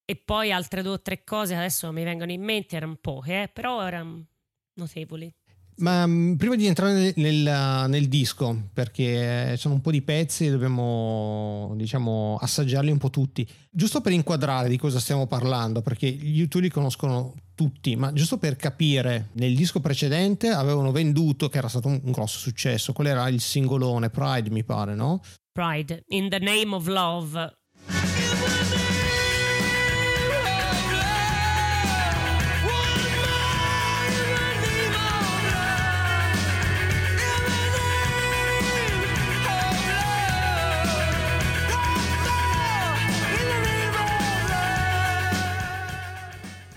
e 0.03 0.15
poi 0.15 0.51
altre 0.51 0.81
due 0.81 0.93
o 0.93 0.99
tre 0.99 1.23
cose 1.23 1.53
adesso 1.53 1.91
mi 1.91 2.03
vengono 2.03 2.31
in 2.31 2.41
mente, 2.41 2.75
erano 2.75 2.97
poche, 2.99 3.43
eh, 3.43 3.47
però 3.49 3.85
erano 3.85 4.25
notevoli. 4.73 5.31
Ma 5.77 6.05
mh, 6.05 6.35
prima 6.37 6.55
di 6.55 6.65
entrare 6.65 6.93
nel, 6.93 7.13
nel- 7.15 7.89
nel 7.89 8.07
disco, 8.07 8.69
perché 8.73 9.55
sono 9.57 9.75
un 9.75 9.81
po' 9.81 9.91
di 9.91 10.01
pezzi 10.01 10.45
e 10.45 10.51
dobbiamo 10.51 11.73
diciamo 11.75 12.37
assaggiarli 12.39 12.91
un 12.91 12.97
po' 12.97 13.09
tutti, 13.09 13.47
giusto 13.69 14.01
per 14.01 14.11
inquadrare 14.11 14.69
di 14.69 14.77
cosa 14.77 14.99
stiamo 14.99 15.25
parlando, 15.25 15.81
perché 15.81 16.09
gli 16.09 16.37
YouTube 16.37 16.65
li 16.65 16.69
conoscono 16.71 17.33
tutti, 17.55 17.95
ma 17.95 18.13
giusto 18.13 18.37
per 18.37 18.55
capire, 18.55 19.29
nel 19.33 19.55
disco 19.55 19.79
precedente 19.79 20.49
avevano 20.49 20.91
venduto, 20.91 21.49
che 21.49 21.57
era 21.57 21.67
stato 21.67 21.87
un, 21.87 21.99
un 22.03 22.11
grosso 22.11 22.39
successo, 22.39 22.93
qual 22.93 23.07
era 23.07 23.27
il 23.27 23.41
singolone, 23.41 24.09
Pride 24.09 24.49
mi 24.49 24.63
pare, 24.63 24.95
no? 24.95 25.21
Pride, 25.51 26.03
In 26.09 26.29
the 26.29 26.39
Name 26.39 26.73
of 26.73 26.87
Love. 26.87 27.53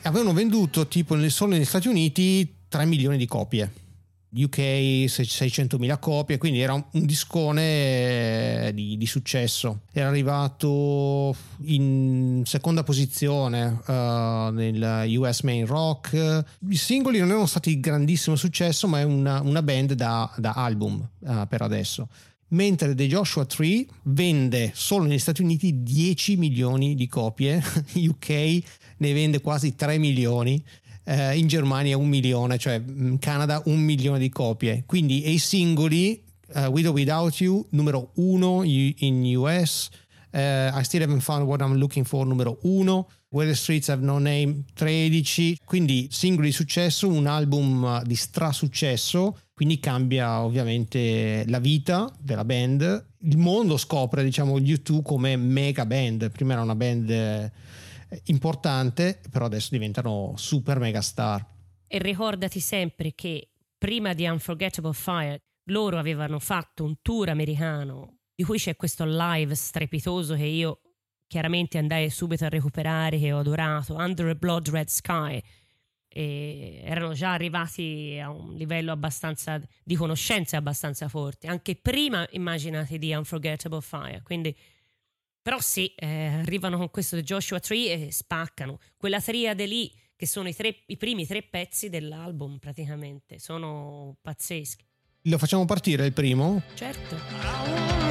Avevano 0.07 0.33
venduto 0.33 0.87
tipo 0.87 1.17
solo 1.29 1.53
negli 1.53 1.65
Stati 1.65 1.89
Uniti 1.89 2.59
3 2.69 2.85
milioni 2.85 3.17
di 3.17 3.27
copie. 3.27 3.73
UK 4.33 4.59
600.000 4.59 5.99
copie, 5.99 6.39
quindi 6.39 6.61
era 6.61 6.75
un 6.75 6.85
un 6.93 7.07
discone 7.07 8.69
eh, 8.69 8.75
di, 8.75 8.97
di 8.97 9.07
successo. 9.07 9.81
Era 9.93 10.09
arrivato 10.09 11.35
in 11.65 12.43
seconda 12.45 12.85
posizione 12.85 13.81
eh, 13.85 14.49
nel 14.53 15.05
US 15.19 15.41
Main 15.41 15.67
Rock. 15.67 16.45
I 16.69 16.77
singoli 16.77 17.19
non 17.19 17.31
erano 17.31 17.47
stati 17.47 17.75
di 17.75 17.81
grandissimo 17.81 18.37
successo, 18.37 18.87
ma 18.87 19.01
è 19.01 19.05
una, 19.05 19.41
una 19.41 19.63
band 19.63 19.95
da, 19.95 20.33
da 20.37 20.53
album 20.53 21.05
eh, 21.27 21.47
per 21.49 21.63
adesso. 21.63 22.09
Mentre 22.49 22.95
The 22.95 23.09
Joshua 23.09 23.45
Tree 23.45 23.85
vende 24.05 24.71
solo 24.73 25.05
negli 25.05 25.19
Stati 25.19 25.43
Uniti 25.43 25.83
10 25.83 26.37
milioni 26.37 26.95
di 26.95 27.09
copie, 27.09 27.61
UK 27.95 28.63
ne 28.99 29.13
vende 29.13 29.41
quasi 29.41 29.75
3 29.75 29.99
milioni 29.99 30.63
eh, 31.05 31.37
in 31.39 31.47
Germania 31.47 31.97
un 31.97 32.09
milione, 32.09 32.59
cioè 32.59 32.83
in 32.87 33.19
Canada 33.21 33.63
un 33.67 33.81
milione 33.81 34.19
di 34.19 34.29
copie. 34.29 34.83
Quindi 34.87 35.23
e 35.23 35.31
i 35.33 35.39
singoli 35.39 36.23
eh, 36.55 36.67
With 36.67 36.87
or 36.87 36.93
Without 36.93 37.35
You 37.41 37.65
numero 37.71 38.11
uno 38.17 38.63
i- 38.65 38.95
in 39.01 39.23
US, 39.37 39.89
eh, 40.31 40.71
I 40.73 40.85
Still 40.85 41.03
Haven't 41.03 41.23
Found 41.23 41.47
What 41.47 41.61
I'm 41.61 41.75
Looking 41.77 42.05
For 42.07 42.27
numero 42.27 42.59
uno, 42.63 43.09
Where 43.29 43.49
the 43.51 43.57
Streets 43.57 43.89
Have 43.89 44.03
No 44.05 44.19
Name 44.19 44.63
13, 44.75 45.59
quindi 45.65 46.09
singoli 46.11 46.49
di 46.49 46.53
successo, 46.53 47.09
un 47.09 47.27
album 47.27 47.85
eh, 47.85 48.07
di 48.07 48.15
strasuccesso, 48.15 49.39
quindi 49.55 49.79
cambia 49.81 50.43
ovviamente 50.43 51.45
la 51.49 51.59
vita 51.59 52.11
della 52.21 52.45
band, 52.45 53.05
il 53.23 53.37
mondo 53.39 53.77
scopre 53.77 54.23
diciamo 54.23 54.59
gli 54.61 54.73
U2 54.73 55.03
come 55.03 55.37
mega 55.37 55.85
band, 55.87 56.31
prima 56.31 56.53
era 56.53 56.63
una 56.63 56.75
band 56.75 57.51
importante, 58.25 59.21
però 59.31 59.47
adesso 59.47 59.69
diventano 59.73 60.35
super 60.37 60.79
mega 60.79 61.01
star. 61.01 61.45
E 61.87 61.99
ricordati 61.99 62.61
sempre 62.61 63.15
che 63.15 63.51
prima 63.79 64.13
di 64.13 64.27
Unforgettable 64.27 64.93
Fire 64.93 65.43
loro 65.65 65.99
avevano 65.99 66.39
fatto 66.39 66.85
un 66.85 66.97
tour 67.03 67.29
americano 67.29 68.19
di 68.35 68.45
cui 68.45 68.59
c'è 68.59 68.77
questo 68.77 69.05
live 69.07 69.55
strepitoso 69.55 70.35
che 70.35 70.45
io 70.45 70.81
chiaramente 71.27 71.79
andai 71.79 72.11
subito 72.11 72.45
a 72.45 72.49
recuperare 72.49 73.19
che 73.19 73.33
ho 73.33 73.39
adorato, 73.39 73.95
Under 73.97 74.29
a 74.29 74.35
Blood 74.35 74.69
Red 74.69 74.89
Sky. 74.89 75.43
E 76.09 76.81
erano 76.85 77.13
già 77.13 77.33
arrivati 77.33 78.19
a 78.23 78.31
un 78.31 78.55
livello 78.55 78.91
abbastanza 78.91 79.61
di 79.83 79.97
conoscenze 79.97 80.57
abbastanza 80.57 81.09
forte, 81.09 81.47
anche 81.47 81.77
prima 81.77 82.27
immaginati 82.31 82.99
di 82.99 83.13
Unforgettable 83.13 83.83
Fire. 83.83 84.23
Quindi 84.23 84.57
però 85.47 85.61
sì, 85.61 85.93
eh, 85.95 86.41
arrivano 86.41 86.77
con 86.77 86.91
questo 86.91 87.23
Joshua 87.23 87.61
Tree 87.61 88.09
e 88.09 88.11
spaccano. 88.11 88.81
Quella 88.97 89.21
triade 89.21 89.65
lì, 89.65 89.89
che 90.17 90.27
sono 90.27 90.49
i, 90.49 90.55
tre- 90.57 90.83
i 90.87 90.97
primi 90.97 91.25
tre 91.25 91.45
pezzi 91.45 91.89
dell'album 91.89 92.59
praticamente, 92.59 93.39
sono 93.39 94.17
pazzeschi. 94.21 94.85
Lo 95.23 95.39
facciamo 95.39 95.65
partire 95.65 96.05
il 96.05 96.13
primo? 96.13 96.63
Certo. 96.75 98.06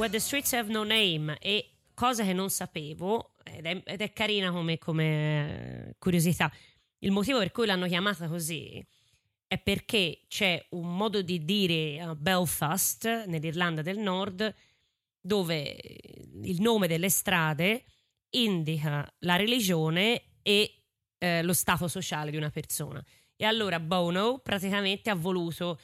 Where 0.00 0.08
the 0.08 0.18
streets 0.18 0.52
have 0.52 0.70
no 0.70 0.82
name. 0.82 1.36
E 1.40 1.72
cosa 1.94 2.24
che 2.24 2.32
non 2.32 2.48
sapevo, 2.48 3.34
ed 3.44 3.66
è, 3.66 3.82
ed 3.84 4.00
è 4.00 4.12
carina 4.12 4.50
come, 4.50 4.78
come, 4.78 5.88
eh, 5.88 5.94
curiosità, 5.98 6.50
il 7.00 7.12
motivo 7.12 7.38
per 7.38 7.52
cui 7.52 7.66
l'hanno 7.66 7.86
chiamata 7.86 8.26
così 8.26 8.84
è 9.46 9.58
perché 9.58 10.22
c'è 10.28 10.64
un 10.70 10.96
modo 10.96 11.22
di 11.22 11.44
dire 11.44 12.00
a 12.00 12.14
Belfast, 12.14 13.24
nell'Irlanda 13.26 13.82
del 13.82 13.98
Nord, 13.98 14.54
dove 15.20 15.76
il 16.42 16.60
nome 16.60 16.86
delle 16.86 17.10
strade 17.10 17.84
indica 18.30 19.06
la 19.20 19.36
religione 19.36 20.22
e 20.42 20.82
eh, 21.18 21.42
lo 21.42 21.52
stato 21.52 21.88
sociale 21.88 22.30
di 22.30 22.36
una 22.36 22.50
persona. 22.50 23.04
E 23.36 23.44
allora 23.44 23.80
Bono 23.80 24.38
praticamente 24.38 25.10
ha 25.10 25.14
voluto 25.14 25.78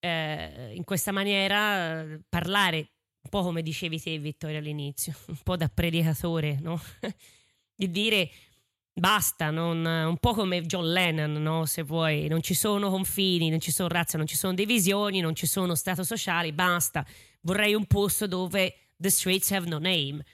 eh, 0.00 0.72
in 0.74 0.84
questa 0.84 1.12
maniera 1.12 2.02
eh, 2.02 2.20
parlare 2.28 2.92
un 3.20 3.30
po' 3.30 3.42
come 3.42 3.62
dicevi 3.62 4.00
te 4.00 4.18
Vittorio 4.18 4.58
all'inizio, 4.58 5.14
un 5.28 5.40
po' 5.42 5.56
da 5.56 5.68
predicatore, 5.68 6.58
no? 6.60 6.80
di 7.74 7.90
dire 7.90 8.30
basta, 8.92 9.50
non- 9.50 9.84
un 9.84 10.16
po' 10.18 10.32
come 10.32 10.62
John 10.62 10.90
Lennon, 10.90 11.32
no? 11.32 11.66
se 11.66 11.82
vuoi, 11.82 12.26
non 12.26 12.42
ci 12.42 12.54
sono 12.54 12.90
confini, 12.90 13.48
non 13.48 13.60
ci 13.60 13.70
sono 13.70 13.88
razze, 13.88 14.16
non 14.16 14.26
ci 14.26 14.36
sono 14.36 14.54
divisioni, 14.54 15.20
non 15.20 15.34
ci 15.34 15.46
sono 15.46 15.74
stato 15.74 16.02
sociali, 16.02 16.52
basta, 16.52 17.06
vorrei 17.40 17.74
un 17.74 17.86
posto 17.86 18.26
dove 18.26 18.74
the 18.96 19.10
streets 19.10 19.50
have 19.52 19.68
no 19.68 19.78
name. 19.78 20.24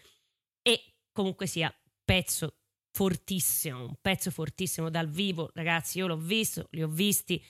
E 0.62 0.94
comunque 1.12 1.46
sia, 1.46 1.74
pezzo 2.04 2.58
fortissimo, 2.90 3.84
un 3.86 3.94
pezzo 4.00 4.30
fortissimo 4.30 4.88
dal 4.88 5.08
vivo, 5.08 5.50
ragazzi, 5.54 5.98
io 5.98 6.06
l'ho 6.06 6.16
visto, 6.16 6.68
li 6.70 6.82
ho 6.82 6.88
visti 6.88 7.42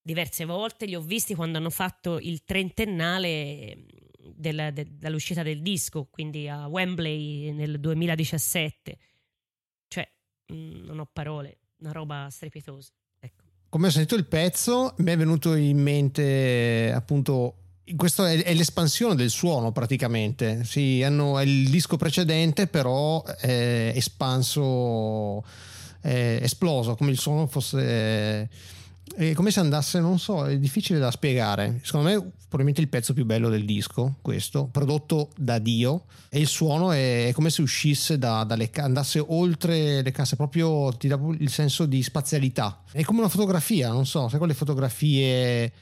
diverse 0.00 0.44
volte, 0.44 0.86
li 0.86 0.94
ho 0.94 1.00
visti 1.00 1.34
quando 1.34 1.58
hanno 1.58 1.70
fatto 1.70 2.18
il 2.18 2.42
trentennale 2.44 3.86
della- 4.34 4.70
de- 4.70 4.96
dall'uscita 4.98 5.42
del 5.42 5.62
disco, 5.62 6.06
quindi 6.06 6.48
a 6.48 6.66
Wembley 6.66 7.52
nel 7.52 7.78
2017. 7.78 8.98
Cioè, 9.88 10.10
mm, 10.52 10.84
non 10.84 10.98
ho 11.00 11.06
parole, 11.12 11.58
una 11.78 11.92
roba 11.92 12.28
strepitosa. 12.30 12.92
Ecco. 13.20 13.44
Come 13.68 13.86
ho 13.86 13.90
sentito 13.90 14.14
il 14.16 14.26
pezzo, 14.26 14.94
mi 14.98 15.12
è 15.12 15.16
venuto 15.16 15.54
in 15.54 15.78
mente 15.78 16.92
appunto. 16.94 17.56
Questo 17.96 18.24
è, 18.24 18.42
è 18.42 18.54
l'espansione 18.54 19.14
del 19.14 19.30
suono 19.30 19.72
praticamente. 19.72 20.64
Sì, 20.64 21.02
hanno, 21.02 21.38
è 21.38 21.44
il 21.44 21.68
disco 21.68 21.96
precedente, 21.96 22.66
però 22.66 23.22
è 23.24 23.92
espanso, 23.94 25.44
è 26.00 26.40
esploso 26.42 26.94
come 26.94 27.10
il 27.10 27.18
suono 27.18 27.46
fosse. 27.46 28.48
È 29.14 29.32
come 29.34 29.50
se 29.50 29.60
andasse, 29.60 30.00
non 30.00 30.18
so, 30.18 30.46
è 30.46 30.56
difficile 30.58 30.98
da 30.98 31.10
spiegare. 31.10 31.80
Secondo 31.82 32.08
me, 32.08 32.30
probabilmente 32.48 32.80
il 32.80 32.88
pezzo 32.88 33.12
più 33.12 33.26
bello 33.26 33.50
del 33.50 33.64
disco, 33.64 34.16
questo, 34.22 34.68
prodotto 34.70 35.30
da 35.36 35.58
Dio. 35.58 36.04
E 36.30 36.38
il 36.38 36.46
suono 36.46 36.92
è, 36.92 37.30
come 37.34 37.50
se 37.50 37.62
uscisse 37.62 38.16
da- 38.16 38.44
dalle 38.44 38.70
andasse 38.76 39.18
oltre 39.18 40.02
le 40.02 40.10
casse, 40.12 40.36
proprio 40.36 40.92
ti 40.92 41.08
dà 41.08 41.18
il 41.38 41.50
senso 41.50 41.84
di 41.84 42.02
spazialità. 42.02 42.82
È 42.90 43.02
come 43.02 43.18
una 43.18 43.28
fotografia, 43.28 43.90
non 43.90 44.06
so, 44.06 44.28
sai 44.28 44.38
quelle 44.38 44.54
fotografie 44.54 45.72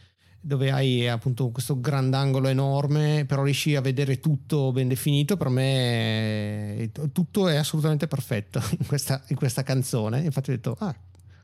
dove 0.40 0.70
hai 0.70 1.06
appunto 1.08 1.50
questo 1.50 1.80
grandangolo 1.80 2.48
enorme, 2.48 3.24
però 3.26 3.42
riesci 3.42 3.76
a 3.76 3.80
vedere 3.80 4.20
tutto 4.20 4.72
ben 4.72 4.88
definito. 4.88 5.36
Per 5.36 5.48
me 5.48 6.90
tutto 7.12 7.48
è 7.48 7.56
assolutamente 7.56 8.06
perfetto 8.06 8.60
in 8.78 8.86
questa, 8.86 9.22
in 9.28 9.36
questa 9.36 9.62
canzone. 9.62 10.20
Infatti 10.20 10.50
ho 10.50 10.54
detto, 10.54 10.76
ah, 10.78 10.94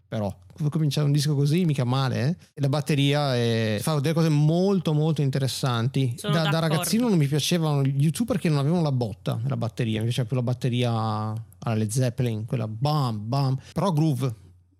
però 0.09 0.35
cominciare 0.71 1.07
un 1.07 1.13
disco 1.13 1.35
così 1.35 1.65
mica 1.65 1.85
male 1.85 2.29
eh? 2.29 2.37
E 2.55 2.61
la 2.61 2.69
batteria 2.69 3.37
è- 3.37 3.79
fa 3.83 3.99
delle 4.01 4.15
cose 4.15 4.31
molto 4.31 4.95
molto 4.95 5.21
interessanti 5.21 6.17
da, 6.23 6.49
da 6.49 6.59
ragazzino 6.61 7.11
non 7.11 7.19
mi 7.19 7.27
piacevano 7.27 7.85
gli 7.85 8.03
YouTube 8.03 8.33
perché 8.33 8.49
non 8.49 8.59
avevano 8.59 8.81
la 8.81 8.93
botta 8.93 9.39
la 9.47 9.57
batteria 9.59 9.99
mi 9.99 10.05
piaceva 10.05 10.27
più 10.27 10.37
la 10.37 10.43
batteria 10.43 10.91
alla 10.93 11.75
Led 11.75 11.91
Zeppelin 11.91 12.47
quella 12.47 12.67
bam 12.67 13.29
bam 13.29 13.59
però 13.75 13.93
Groove 13.93 14.35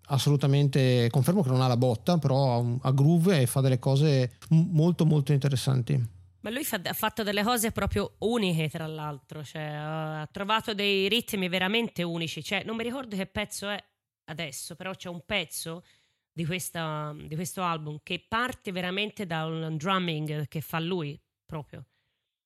assolutamente 0.07 1.07
confermo 1.11 1.41
che 1.43 1.49
non 1.49 1.61
ha 1.61 1.67
la 1.67 1.77
botta 1.77 2.17
però 2.17 2.77
ha, 2.81 2.91
Groove 2.91 3.41
e 3.41 3.45
fa 3.45 3.61
delle 3.61 3.79
cose 3.79 4.37
molto 4.49 5.05
molto 5.05 5.33
interessanti 5.33 6.01
Ma 6.41 6.49
lui 6.49 6.63
fa- 6.63 6.81
ha 6.83 6.93
fatto 6.93 7.23
delle 7.23 7.43
cose 7.43 7.71
proprio 7.71 8.13
uniche, 8.19 8.69
tra 8.69 8.87
l'altro. 8.87 9.43
Cioè, 9.43 9.61
ha 9.63 10.29
trovato 10.31 10.73
dei 10.73 11.09
ritmi 11.09 11.49
veramente 11.49 12.03
unici. 12.03 12.41
Cioè, 12.41 12.63
non 12.63 12.77
mi 12.77 12.83
ricordo 12.83 13.17
che 13.17 13.25
pezzo 13.25 13.67
è 13.67 13.83
adesso, 14.29 14.75
però 14.75 14.93
c'è 14.93 15.09
un 15.09 15.23
pezzo 15.25 15.83
di, 16.31 16.45
questa- 16.45 17.13
di 17.27 17.35
questo 17.35 17.63
album 17.63 17.99
che 18.03 18.23
parte 18.25 18.71
veramente 18.71 19.25
da 19.25 19.45
un 19.45 19.75
drumming 19.75 20.47
che 20.47 20.61
fa 20.61 20.79
lui 20.79 21.19
proprio. 21.45 21.83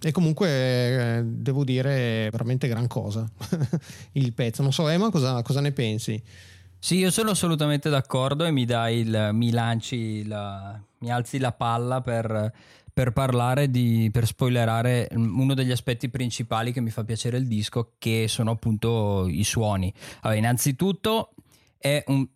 e 0.04 0.12
comunque 0.12 0.47
eh, 1.19 1.24
devo 1.24 1.63
dire 1.63 2.28
veramente 2.32 2.67
gran 2.67 2.88
cosa 2.88 3.30
il 4.13 4.34
pezzo 4.34 4.63
non 4.63 4.74
so 4.74 4.88
Emma 4.88 5.12
cosa, 5.12 5.43
cosa 5.43 5.60
ne 5.62 5.71
pensi 5.74 6.19
Sì, 6.84 6.96
io 6.98 7.12
sono 7.12 7.30
assolutamente 7.30 7.91
d'accordo 7.91 8.44
e 8.44 8.50
mi 8.50 8.65
dai 8.65 9.02
il, 9.02 9.30
mi 9.34 9.52
lanci 9.52 10.26
la, 10.26 10.82
mi 10.98 11.12
alzi 11.12 11.38
la 11.38 11.52
palla 11.52 12.02
per, 12.02 12.52
per 12.91 13.12
parlare 13.12 13.70
di, 13.70 14.10
per 14.12 14.26
spoilerare 14.26 15.08
uno 15.13 15.54
degli 15.54 15.70
aspetti 15.70 16.10
principali 16.10 16.72
che 16.72 16.82
mi 16.82 16.89
fa 16.89 17.04
piacere 17.04 17.38
il 17.38 17.46
disco, 17.46 17.91
che 18.00 18.26
sono 18.28 18.50
appunto 18.50 19.28
i 19.28 19.44
suoni. 19.44 19.94
Allora, 20.22 20.39
innanzitutto 20.39 21.36
è 21.78 22.04
un, 22.08 22.28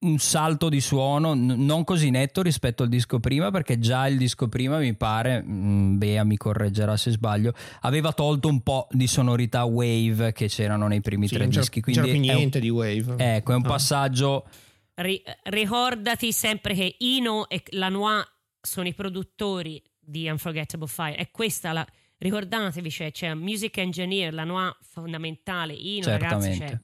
un 0.00 0.18
salto 0.18 0.68
di 0.70 0.80
suono 0.80 1.34
n- 1.34 1.64
non 1.64 1.84
così 1.84 2.08
netto 2.10 2.40
rispetto 2.40 2.82
al 2.84 2.88
disco 2.88 3.20
prima, 3.20 3.50
perché 3.50 3.78
già 3.78 4.06
il 4.08 4.16
disco 4.16 4.48
prima 4.48 4.78
mi 4.78 4.94
pare, 4.94 5.42
mm, 5.42 5.98
Bea 5.98 6.24
mi 6.24 6.36
correggerà 6.38 6.96
se 6.96 7.10
sbaglio, 7.10 7.52
aveva 7.80 8.12
tolto 8.12 8.48
un 8.48 8.62
po' 8.62 8.86
di 8.90 9.06
sonorità 9.06 9.64
wave 9.64 10.32
che 10.32 10.48
c'erano 10.48 10.86
nei 10.88 11.00
primi 11.02 11.28
Sì, 11.28 11.34
tre 11.34 11.46
c'era, 11.48 11.60
dischi. 11.60 11.80
c'era 11.82 12.00
Quindi 12.02 12.18
più 12.18 12.28
è 12.28 12.32
un- 12.32 12.36
niente 12.38 12.60
di 12.60 12.70
Wave 12.70 13.14
Ecco, 13.18 13.52
è 13.52 13.56
un 13.56 13.64
Ah. 13.64 13.68
passaggio. 13.68 14.46
Ri- 14.94 15.22
ricordati 15.44 16.32
sempre 16.32 16.74
che 16.74 16.94
Ino 16.98 17.48
e 17.48 17.62
Lanois 17.70 18.24
sono 18.60 18.88
i 18.88 18.94
produttori 18.94 19.82
di 19.98 20.28
Unforgettable 20.28 20.86
Fire. 20.88 21.14
È 21.16 21.30
questa 21.30 21.72
la. 21.72 21.86
Ricordatevi, 22.18 22.90
c'è, 22.90 23.10
c'è 23.12 23.30
un 23.30 23.38
music 23.38 23.78
engineer, 23.78 24.34
Lanois 24.34 24.74
fondamentale, 24.82 25.72
Ino, 25.72 26.06
ragazzi, 26.06 26.48
Certamente. 26.52 26.66
cioè, 26.66 26.80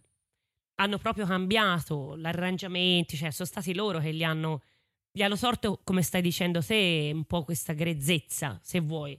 hanno 0.76 0.98
proprio 0.98 1.26
cambiato 1.26 2.14
l'arrangiamento, 2.16 3.16
cioè 3.16 3.30
sono 3.30 3.48
stati 3.48 3.74
loro 3.74 3.98
che 3.98 4.12
gli 4.14 4.22
hanno, 4.22 4.62
gli 5.10 5.22
hanno 5.22 5.36
sorto, 5.36 5.80
come 5.84 6.02
stai 6.02 6.22
dicendo 6.22 6.62
te, 6.62 7.10
un 7.14 7.24
po' 7.24 7.44
questa 7.44 7.72
grezzezza, 7.72 8.58
se 8.62 8.80
vuoi. 8.80 9.18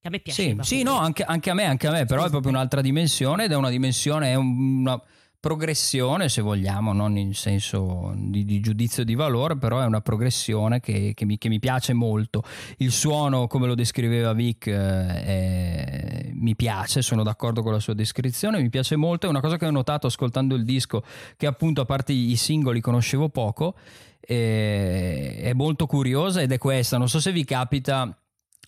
Che 0.00 0.06
a 0.06 0.10
me 0.10 0.18
Sì, 0.18 0.22
piaceva. 0.22 0.62
sì, 0.62 0.78
pure. 0.82 0.90
no, 0.90 0.98
anche, 0.98 1.22
anche 1.24 1.50
a 1.50 1.54
me, 1.54 1.64
anche 1.64 1.86
a 1.86 1.90
me, 1.90 2.04
però 2.04 2.24
è 2.24 2.30
proprio 2.30 2.52
un'altra 2.52 2.80
dimensione 2.80 3.44
ed 3.44 3.52
è 3.52 3.56
una 3.56 3.70
dimensione, 3.70 4.30
è 4.30 4.34
un- 4.36 4.80
una 4.80 5.02
progressione, 5.40 6.28
se 6.28 6.42
vogliamo, 6.42 6.92
non 6.92 7.16
in 7.16 7.34
senso 7.34 8.12
di, 8.16 8.44
di 8.44 8.60
giudizio 8.60 9.04
di 9.04 9.14
valore, 9.14 9.56
però 9.56 9.80
è 9.80 9.84
una 9.84 10.00
progressione 10.00 10.80
che, 10.80 11.12
che 11.14 11.24
mi, 11.24 11.38
che 11.38 11.48
mi 11.48 11.60
piace 11.60 11.92
molto. 11.92 12.42
Il 12.78 12.90
suono, 12.90 13.46
come 13.46 13.66
lo 13.66 13.74
descriveva 13.74 14.32
Vic, 14.32 14.66
eh, 14.66 16.30
mi 16.34 16.56
piace, 16.56 17.02
sono 17.02 17.22
d'accordo 17.22 17.62
con 17.62 17.72
la 17.72 17.80
sua 17.80 17.94
descrizione, 17.94 18.60
mi 18.60 18.70
piace 18.70 18.96
molto. 18.96 19.26
È 19.26 19.30
una 19.30 19.40
cosa 19.40 19.56
che 19.56 19.66
ho 19.66 19.70
notato 19.70 20.08
ascoltando 20.08 20.54
il 20.54 20.64
disco, 20.64 21.02
che 21.36 21.46
appunto 21.46 21.82
a 21.82 21.84
parte 21.84 22.12
i 22.12 22.36
singoli 22.36 22.80
conoscevo 22.80 23.28
poco, 23.28 23.76
eh, 24.20 25.38
è 25.40 25.52
molto 25.52 25.86
curiosa 25.86 26.42
ed 26.42 26.50
è 26.50 26.58
questa. 26.58 26.98
Non 26.98 27.08
so 27.08 27.20
se 27.20 27.32
vi 27.32 27.44
capita. 27.44 28.16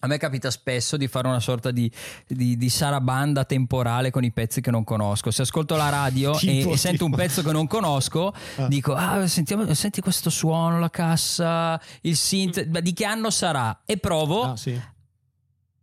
A 0.02 0.06
me 0.06 0.16
capita 0.16 0.50
spesso 0.50 0.96
di 0.96 1.08
fare 1.08 1.28
una 1.28 1.40
sorta 1.40 1.70
di, 1.70 1.90
di, 2.26 2.56
di 2.56 2.68
sarabanda 2.70 3.44
temporale 3.44 4.10
con 4.10 4.24
i 4.24 4.32
pezzi 4.32 4.60
che 4.62 4.70
non 4.70 4.82
conosco. 4.82 5.30
Se 5.30 5.42
ascolto 5.42 5.76
la 5.76 5.90
radio 5.90 6.32
Tipo, 6.40 6.70
e, 6.70 6.72
e 6.72 6.76
sento 6.78 7.04
un 7.04 7.10
pezzo 7.14 7.42
che 7.42 7.52
non 7.52 7.66
conosco, 7.66 8.32
Ah. 8.56 8.66
dico: 8.66 8.94
Ah, 8.94 9.26
sentiamo, 9.26 9.72
senti 9.74 10.00
questo 10.00 10.30
suono, 10.30 10.78
la 10.78 10.88
cassa, 10.90 11.78
il 12.02 12.16
synth, 12.16 12.66
ma 12.68 12.80
di 12.80 12.92
che 12.94 13.04
anno 13.04 13.28
sarà? 13.30 13.82
E 13.84 13.98
provo 13.98 14.42
Ah, 14.52 14.56
sì. 14.56 14.78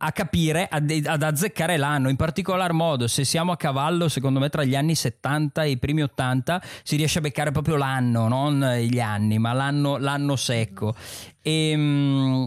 a 0.00 0.12
capire, 0.12 0.68
ad, 0.68 1.22
azzeccare 1.22 1.76
l'anno. 1.76 2.08
In 2.08 2.16
particolar 2.16 2.72
modo, 2.72 3.06
se 3.08 3.24
siamo 3.24 3.52
a 3.52 3.56
cavallo, 3.56 4.08
secondo 4.08 4.40
me, 4.40 4.48
tra 4.48 4.64
gli 4.64 4.74
anni 4.76 4.94
70 4.96 5.62
e 5.62 5.70
i 5.70 5.78
primi 5.78 6.02
80, 6.02 6.62
si 6.82 6.96
riesce 6.96 7.18
a 7.18 7.20
beccare 7.22 7.50
proprio 7.52 7.76
l'anno, 7.76 8.26
non 8.28 8.64
gli 8.80 8.98
anni, 9.00 9.38
ma 9.38 9.52
l'anno, 9.52 9.96
l'anno 9.96 10.34
secco. 10.36 10.94
E 11.40 11.74
mm, 11.76 12.46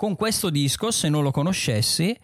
con 0.00 0.16
questo 0.16 0.48
disco, 0.48 0.90
se 0.90 1.10
non 1.10 1.22
lo 1.22 1.30
conoscessi, 1.30 2.18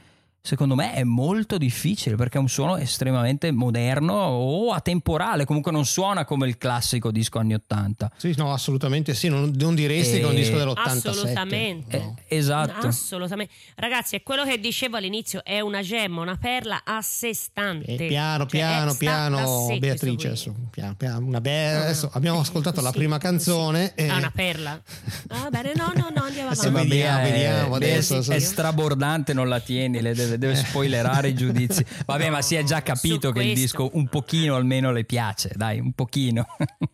secondo 0.46 0.76
me 0.76 0.92
è 0.94 1.02
molto 1.02 1.58
difficile 1.58 2.14
perché 2.14 2.38
è 2.38 2.40
un 2.40 2.48
suono 2.48 2.76
estremamente 2.76 3.50
moderno 3.50 4.14
o 4.14 4.72
atemporale. 4.72 5.44
Comunque 5.44 5.72
non 5.72 5.84
suona 5.84 6.24
come 6.24 6.46
il 6.46 6.56
classico 6.56 7.10
disco 7.10 7.38
anni 7.40 7.54
80. 7.54 8.12
Sì, 8.16 8.32
no, 8.36 8.52
assolutamente 8.52 9.12
sì. 9.14 9.28
Non, 9.28 9.52
non 9.56 9.74
diresti 9.74 10.16
E- 10.16 10.18
che 10.20 10.24
è 10.24 10.28
un 10.28 10.34
disco 10.36 10.56
dell'87. 10.56 11.08
Assolutamente. 11.08 11.98
No. 11.98 12.16
Eh, 12.26 12.36
esatto. 12.36 12.86
Assolutamente. 12.86 13.52
Ragazzi, 13.74 14.14
è 14.16 14.22
quello 14.22 14.44
che 14.44 14.60
dicevo 14.60 14.96
all'inizio, 14.96 15.44
è 15.44 15.58
una 15.60 15.82
gemma, 15.82 16.20
una 16.22 16.36
perla 16.36 16.82
a 16.84 17.00
sé 17.02 17.34
stante. 17.34 17.96
Eh, 17.96 18.06
piano, 18.06 18.44
Cioè, 18.46 18.60
piano, 18.60 18.94
piano, 18.94 19.66
sé 19.68 19.78
Beatrice. 19.78 20.26
Adesso, 20.28 20.54
piano, 20.70 20.94
piano, 20.94 21.26
una 21.26 21.40
be- 21.40 21.70
No, 21.72 21.78
no, 21.78 21.82
adesso 21.84 22.10
abbiamo 22.12 22.38
Eh, 22.38 22.42
ascoltato 22.42 22.80
la 22.80 22.88
così, 22.88 22.98
prima 22.98 23.18
canzone. 23.18 23.92
e- 23.96 24.08
Ah, 24.08 24.16
una 24.18 24.30
perla. 24.32 24.80
Ah, 25.28 25.48
bene, 25.50 25.72
no, 25.74 25.90
no, 25.96 26.08
no, 26.14 26.22
andiamo 26.22 26.54
Sì, 26.54 26.66
avanti. 26.68 26.88
vediamo, 26.88 27.18
Bea 27.18 27.26
è- 27.26 27.30
vediamo 27.32 27.78
Bea 27.78 27.88
adesso. 27.92 28.18
è, 28.32 28.34
è 28.36 28.38
strabordante, 28.38 29.32
non 29.32 29.48
la 29.48 29.60
tieni, 29.60 30.00
le 30.00 30.14
deve 30.14 30.35
deve, 30.38 30.54
deve 30.54 30.66
spoilerare 30.66 31.28
i 31.28 31.34
giudizi. 31.34 31.84
Vabbè, 32.06 32.30
ma 32.30 32.42
si 32.42 32.54
è 32.54 32.62
già 32.64 32.82
capito 32.82 33.28
Su 33.28 33.32
che 33.34 33.40
il 33.40 33.52
questo. 33.52 33.60
disco 33.60 33.90
un 33.94 34.08
pochino 34.08 34.54
almeno 34.56 34.92
le 34.92 35.04
piace, 35.04 35.52
dai, 35.56 35.78
un 35.80 35.92
pochino. 35.92 36.46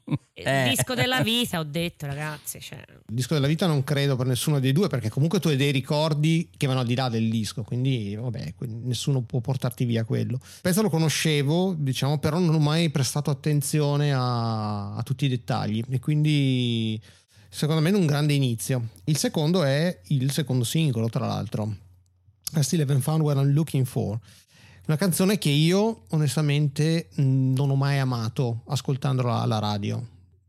Il 0.06 0.18
Eh. 0.44 0.70
disco 0.74 0.94
della 0.94 1.20
vita, 1.22 1.60
ho 1.60 1.62
detto, 1.64 2.06
ragazzi. 2.06 2.58
Cioè, 2.60 2.78
Il 2.88 3.14
disco 3.14 3.34
della 3.34 3.46
vita 3.46 3.66
non 3.66 3.84
credo 3.84 4.16
per 4.16 4.26
nessuno 4.26 4.58
dei 4.58 4.72
due 4.72 4.88
perché 4.88 5.08
comunque 5.08 5.38
tu 5.38 5.48
hai 5.48 5.56
dei 5.56 5.70
ricordi 5.70 6.48
che 6.56 6.66
vanno 6.66 6.80
al 6.80 6.86
di 6.86 6.94
là 6.96 7.08
del 7.08 7.30
disco, 7.30 7.62
quindi 7.62 8.16
vabbè, 8.16 8.54
nessuno 8.82 9.22
può 9.22 9.40
portarti 9.40 9.84
via 9.84 10.04
quello. 10.04 10.40
Penso 10.60 10.82
lo 10.82 10.90
conoscevo, 10.90 11.74
diciamo, 11.78 12.18
però 12.18 12.38
non 12.38 12.54
ho 12.54 12.58
mai 12.58 12.90
prestato 12.90 13.30
attenzione 13.30 14.12
a, 14.12 14.96
a 14.96 15.02
tutti 15.02 15.26
i 15.26 15.28
dettagli 15.28 15.84
e 15.88 16.00
quindi 16.00 17.00
secondo 17.48 17.80
me 17.82 17.90
è 17.90 17.94
un 17.94 18.06
grande 18.06 18.32
inizio. 18.32 18.88
Il 19.04 19.18
secondo 19.18 19.62
è 19.62 20.00
il 20.08 20.32
secondo 20.32 20.64
singolo, 20.64 21.08
tra 21.08 21.26
l'altro. 21.26 21.76
I 22.54 22.62
still 22.62 22.80
haven't 22.80 23.02
found 23.02 23.22
what 23.22 23.36
I'm 23.36 23.52
looking 23.52 23.84
for. 23.84 24.18
Una 24.86 24.96
canzone 24.96 25.38
che 25.38 25.48
io 25.48 26.02
onestamente 26.10 27.08
non 27.16 27.70
ho 27.70 27.76
mai 27.76 27.98
amato 27.98 28.62
ascoltandola 28.66 29.40
alla 29.40 29.58
radio. 29.58 30.04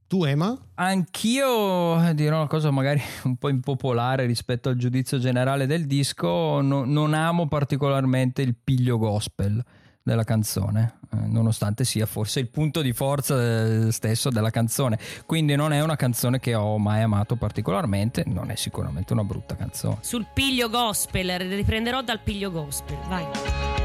Tu 0.08 0.26
Emma? 0.26 0.58
Anch'io 0.76 2.14
dirò 2.14 2.38
una 2.38 2.48
cosa 2.48 2.72
magari 2.72 3.02
un 3.24 3.36
po' 3.38 3.50
impopolare 3.50 4.26
rispetto 4.26 4.70
al 4.70 4.76
giudizio 4.76 5.18
generale 5.18 5.66
del 5.66 5.86
disco, 5.86 6.62
no- 6.62 6.84
non 6.84 7.14
amo 7.14 7.48
particolarmente 7.48 8.42
il 8.42 8.56
piglio 8.62 8.98
gospel 8.98 9.64
della 10.04 10.26
canzone, 10.26 11.00
eh, 11.12 11.16
nonostante 11.16 11.86
sia 11.86 12.06
forse 12.06 12.42
il 12.42 12.50
punto 12.50 12.82
di 12.82 12.92
forza 12.92 13.88
eh, 13.88 13.92
stesso 13.92 14.30
della 14.30 14.50
canzone. 14.50 15.00
Quindi 15.26 15.56
non 15.56 15.72
è 15.72 15.82
una 15.82 15.96
canzone 15.96 16.40
che 16.40 16.54
ho 16.54 16.78
mai 16.78 17.02
amato 17.02 17.36
particolarmente, 17.36 18.24
non 18.28 18.52
è 18.52 18.56
sicuramente 18.56 19.14
una 19.14 19.24
brutta 19.24 19.56
canzone. 19.56 19.98
sul 20.02 20.28
piglio 20.34 20.70
gospel, 20.70 21.40
riprenderò 21.40 22.02
dal 22.02 22.20
piglio 22.20 22.52
gospel. 22.52 22.98
Vai. 23.08 23.83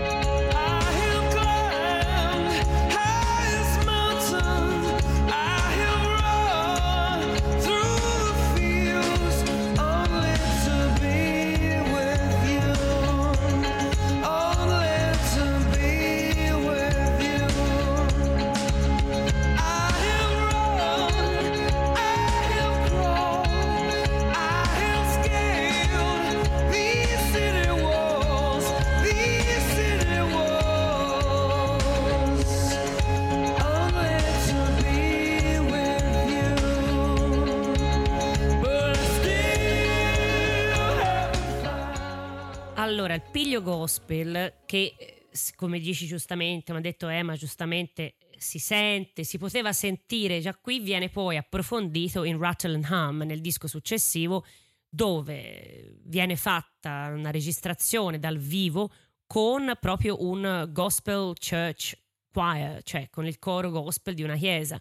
Il 43.18 43.24
piglio 43.32 43.62
gospel, 43.62 44.60
che 44.64 44.94
eh, 44.96 45.26
come 45.56 45.80
dici 45.80 46.06
giustamente, 46.06 46.70
mi 46.70 46.78
ha 46.78 46.80
detto 46.80 47.08
Emma 47.08 47.34
giustamente, 47.34 48.14
si 48.36 48.60
sente, 48.60 49.24
si 49.24 49.38
poteva 49.38 49.72
sentire 49.72 50.40
già 50.40 50.54
qui, 50.54 50.78
viene 50.78 51.08
poi 51.08 51.36
approfondito 51.36 52.22
in 52.22 52.38
Rattle 52.38 52.76
and 52.76 52.86
Hum, 52.88 53.22
nel 53.26 53.40
disco 53.40 53.66
successivo, 53.66 54.44
dove 54.88 55.96
viene 56.04 56.36
fatta 56.36 57.10
una 57.12 57.32
registrazione 57.32 58.20
dal 58.20 58.38
vivo 58.38 58.92
con 59.26 59.76
proprio 59.80 60.22
un 60.24 60.68
gospel 60.70 61.32
church 61.38 61.98
choir, 62.32 62.82
cioè 62.84 63.08
con 63.10 63.26
il 63.26 63.40
coro 63.40 63.70
gospel 63.70 64.14
di 64.14 64.22
una 64.22 64.36
chiesa, 64.36 64.80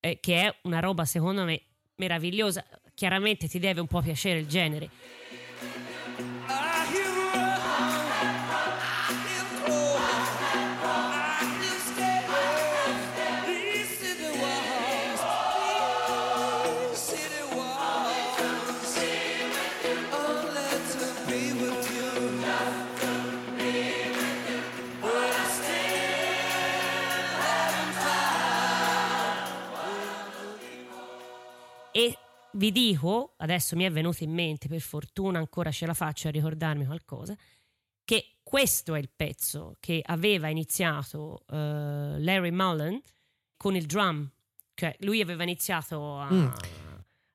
eh, 0.00 0.18
che 0.18 0.42
è 0.42 0.58
una 0.62 0.80
roba 0.80 1.04
secondo 1.04 1.44
me 1.44 1.62
meravigliosa. 1.96 2.64
Chiaramente 2.94 3.46
ti 3.46 3.60
deve 3.60 3.80
un 3.80 3.86
po' 3.86 4.00
piacere 4.00 4.40
il 4.40 4.48
genere. 4.48 4.90
Vi 32.56 32.72
dico, 32.72 33.34
adesso 33.38 33.76
mi 33.76 33.84
è 33.84 33.90
venuto 33.90 34.24
in 34.24 34.32
mente, 34.32 34.68
per 34.68 34.80
fortuna 34.80 35.38
ancora 35.38 35.70
ce 35.70 35.86
la 35.86 35.94
faccio 35.94 36.28
a 36.28 36.30
ricordarmi 36.30 36.84
qualcosa, 36.86 37.36
che 38.04 38.36
questo 38.42 38.94
è 38.94 38.98
il 38.98 39.10
pezzo 39.14 39.76
che 39.80 40.02
aveva 40.04 40.48
iniziato 40.48 41.44
eh, 41.50 41.56
Larry 42.18 42.50
Mullen 42.50 43.00
con 43.56 43.74
il 43.74 43.86
drum. 43.86 44.28
Cioè, 44.74 44.94
lui 45.00 45.20
aveva 45.20 45.42
iniziato 45.42 46.18
a, 46.20 46.30
Mm. 46.32 46.46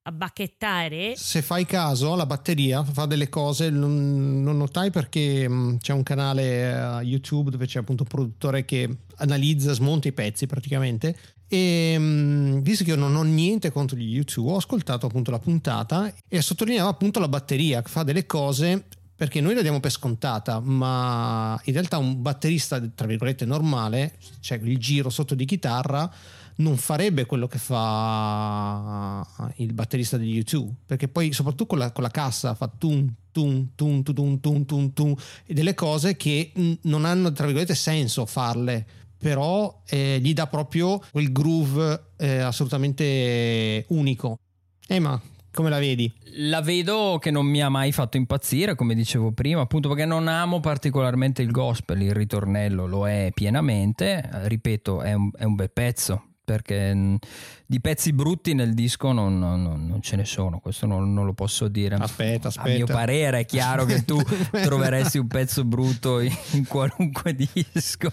a 0.03 0.11
bacchettare. 0.11 1.15
Se 1.15 1.41
fai 1.41 1.65
caso, 1.65 2.15
la 2.15 2.25
batteria 2.25 2.83
fa 2.83 3.05
delle 3.05 3.29
cose, 3.29 3.69
non, 3.69 4.41
non 4.43 4.57
notai 4.57 4.91
perché 4.91 5.47
mh, 5.49 5.79
c'è 5.79 5.93
un 5.93 6.03
canale 6.03 6.71
eh, 6.71 7.03
YouTube 7.03 7.49
dove 7.51 7.65
c'è 7.65 7.79
appunto 7.79 8.03
un 8.03 8.09
produttore 8.09 8.63
che 8.63 8.97
analizza, 9.17 9.73
smonta 9.73 10.07
i 10.07 10.13
pezzi 10.13 10.45
praticamente. 10.47 11.17
E 11.53 11.97
mh, 11.97 12.61
visto 12.61 12.85
che 12.85 12.91
io 12.91 12.95
non 12.95 13.13
ho 13.13 13.23
niente 13.23 13.73
contro 13.73 13.97
gli 13.97 14.13
YouTube, 14.13 14.51
ho 14.51 14.55
ascoltato 14.55 15.07
appunto 15.07 15.31
la 15.31 15.39
puntata 15.39 16.09
e 16.29 16.41
sottolineava 16.41 16.89
appunto 16.89 17.19
la 17.19 17.27
batteria 17.27 17.81
che 17.81 17.89
fa 17.89 18.03
delle 18.03 18.25
cose 18.25 18.85
perché 19.13 19.41
noi 19.41 19.53
la 19.53 19.61
diamo 19.61 19.81
per 19.81 19.91
scontata, 19.91 20.61
ma 20.61 21.59
in 21.65 21.73
realtà 21.73 21.97
un 21.97 22.21
batterista, 22.21 22.79
tra 22.95 23.05
virgolette, 23.05 23.45
normale, 23.45 24.15
cioè 24.39 24.59
il 24.63 24.77
giro 24.79 25.09
sotto 25.09 25.35
di 25.35 25.43
chitarra, 25.43 26.09
non 26.55 26.77
farebbe 26.77 27.25
quello 27.25 27.47
che 27.47 27.57
fa 27.57 29.27
il 29.57 29.73
batterista 29.73 30.15
degli 30.15 30.35
YouTube, 30.35 30.73
perché 30.85 31.09
poi 31.09 31.33
soprattutto 31.33 31.65
con 31.65 31.79
la, 31.79 31.91
con 31.91 32.01
la 32.01 32.09
cassa 32.09 32.55
fa 32.55 32.71
tum 32.75 33.13
tum 33.31 33.67
tum 33.75 34.01
tum 34.03 34.13
tum 34.13 34.39
tum 34.39 34.65
tum 34.65 34.93
tum 34.93 35.15
e 35.45 35.53
delle 35.53 35.73
cose 35.73 36.15
che 36.15 36.51
non 36.83 37.05
hanno 37.05 37.31
tra 37.31 37.45
virgolette 37.45 37.75
senso 37.75 38.25
farle 38.25 38.85
però 39.21 39.81
eh, 39.87 40.19
gli 40.19 40.33
dà 40.33 40.47
proprio 40.47 40.99
quel 41.11 41.31
groove 41.31 42.13
eh, 42.17 42.39
assolutamente 42.39 43.85
unico. 43.89 44.39
Emma 44.87 45.21
come 45.53 45.69
la 45.69 45.79
vedi? 45.79 46.11
La 46.35 46.61
vedo 46.61 47.17
che 47.19 47.29
non 47.29 47.45
mi 47.45 47.61
ha 47.61 47.67
mai 47.67 47.91
fatto 47.91 48.15
impazzire, 48.15 48.73
come 48.75 48.95
dicevo 48.95 49.31
prima, 49.31 49.59
appunto 49.59 49.89
perché 49.89 50.05
non 50.05 50.29
amo 50.29 50.61
particolarmente 50.61 51.41
il 51.41 51.51
gospel, 51.51 52.01
il 52.01 52.13
ritornello 52.13 52.87
lo 52.87 53.07
è 53.07 53.31
pienamente, 53.33 54.29
ripeto, 54.43 55.01
è 55.01 55.13
un, 55.13 55.29
è 55.35 55.43
un 55.43 55.55
bel 55.55 55.71
pezzo, 55.71 56.23
perché 56.51 56.93
mh, 56.93 57.17
di 57.65 57.79
pezzi 57.79 58.13
brutti 58.13 58.53
nel 58.53 58.73
disco 58.73 59.11
non, 59.11 59.39
non- 59.39 59.61
non- 59.63 60.01
ce 60.01 60.15
ne 60.15 60.25
sono, 60.25 60.59
questo 60.59 60.85
non, 60.85 61.13
non 61.13 61.25
lo 61.25 61.33
posso 61.33 61.67
dire. 61.67 61.95
Aspetta, 61.95 62.49
A 62.55 62.63
mio 62.65 62.73
aspetta. 62.83 62.93
parere 62.93 63.39
è 63.39 63.45
chiaro 63.45 63.85
che 63.85 64.03
tu 64.05 64.21
troveresti 64.51 65.17
un 65.17 65.27
pezzo 65.27 65.63
brutto 65.63 66.19
in, 66.19 66.65
qualunque 66.67 67.33
disco. 67.73 68.11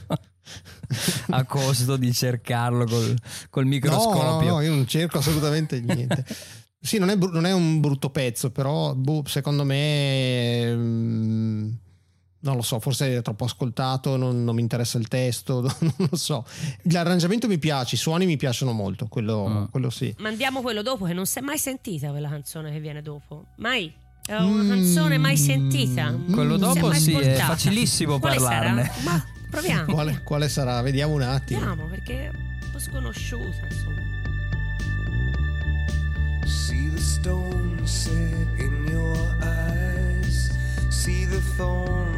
A 1.31 1.45
costo 1.45 1.97
di 1.97 2.13
cercarlo 2.13 2.85
col, 2.87 3.15
col 3.51 3.67
microscopio. 3.67 4.23
no, 4.49 4.55
no, 4.55 4.61
io 4.63 4.71
non 4.75 4.87
cerco 4.87 5.19
assolutamente 5.19 5.81
niente. 5.81 6.25
Sì, 6.81 6.99
non 6.99 7.11
è, 7.11 7.17
non 7.17 7.45
è 7.45 7.53
un 7.53 7.81
brutto 7.81 8.09
pezzo, 8.11 8.51
però 8.51 8.95
boh, 8.95 9.23
secondo 9.27 9.65
me 9.65 10.75
mm, 10.75 11.71
non 12.41 12.55
lo 12.57 12.63
so, 12.63 12.79
forse 12.79 13.17
è 13.17 13.23
troppo 13.23 13.45
ascoltato, 13.45 14.17
non, 14.17 14.45
non 14.45 14.55
mi 14.55 14.61
interessa 14.61 14.97
il 14.99 15.09
testo, 15.09 15.61
non 15.81 16.09
lo 16.11 16.17
so. 16.17 16.45
L'arrangiamento 16.83 17.47
mi 17.49 17.59
piace, 17.59 17.97
i 17.97 17.99
suoni 17.99 18.27
mi 18.27 18.37
piacciono 18.37 18.73
molto, 18.73 19.07
quello, 19.07 19.49
Mm. 19.49 19.65
quello 19.71 19.91
sì. 19.91 20.15
Mandiamo 20.19 20.61
quello 20.63 20.83
dopo, 20.83 21.05
che 21.07 21.13
non 21.15 21.27
si 21.27 21.39
è 21.39 21.43
mai 21.43 21.59
sentita 21.59 22.11
quella 22.11 22.29
canzone 22.29 22.71
che 22.73 22.81
viene 22.81 23.03
dopo. 23.03 23.47
Mai. 23.57 23.93
È 24.25 24.35
una 24.37 24.63
Mm. 24.63 24.69
canzone 24.69 25.17
mai 25.19 25.37
sentita. 25.39 26.15
Quello 26.31 26.57
Non 26.59 26.73
si 26.73 26.79
è 26.79 26.81
dopo 26.83 26.93
sì, 26.95 27.13
è 27.15 27.35
facilissimo 27.37 28.19
Quale 28.19 28.37
parlarne. 28.37 28.85
sarà? 28.85 29.03
Ma 29.05 29.25
proviamo. 29.51 29.93
Quale, 29.93 30.23
quale 30.23 30.49
sarà? 30.49 30.81
Vediamo 30.83 31.15
un 31.15 31.23
attimo. 31.23 31.61
Vediamo, 31.61 31.89
perché 31.89 32.27
è 32.27 32.29
un 32.29 32.71
po' 32.73 32.79
sconosciuta, 32.79 33.67
insomma. 33.71 33.97
See 36.47 36.91
the 36.95 37.01
stone 37.01 37.87
set 37.87 38.59
in 38.59 38.87
your 38.91 39.17
eyes. 39.43 40.51
See 40.91 41.27
the 41.27 41.41
thorn 41.57 42.18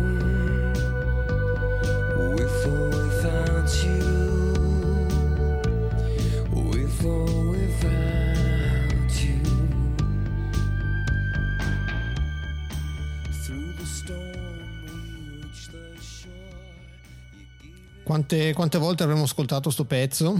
Quante, 18.11 18.51
quante 18.53 18.77
volte 18.77 19.03
avremmo 19.03 19.23
ascoltato 19.23 19.69
sto 19.69 19.85
pezzo? 19.85 20.37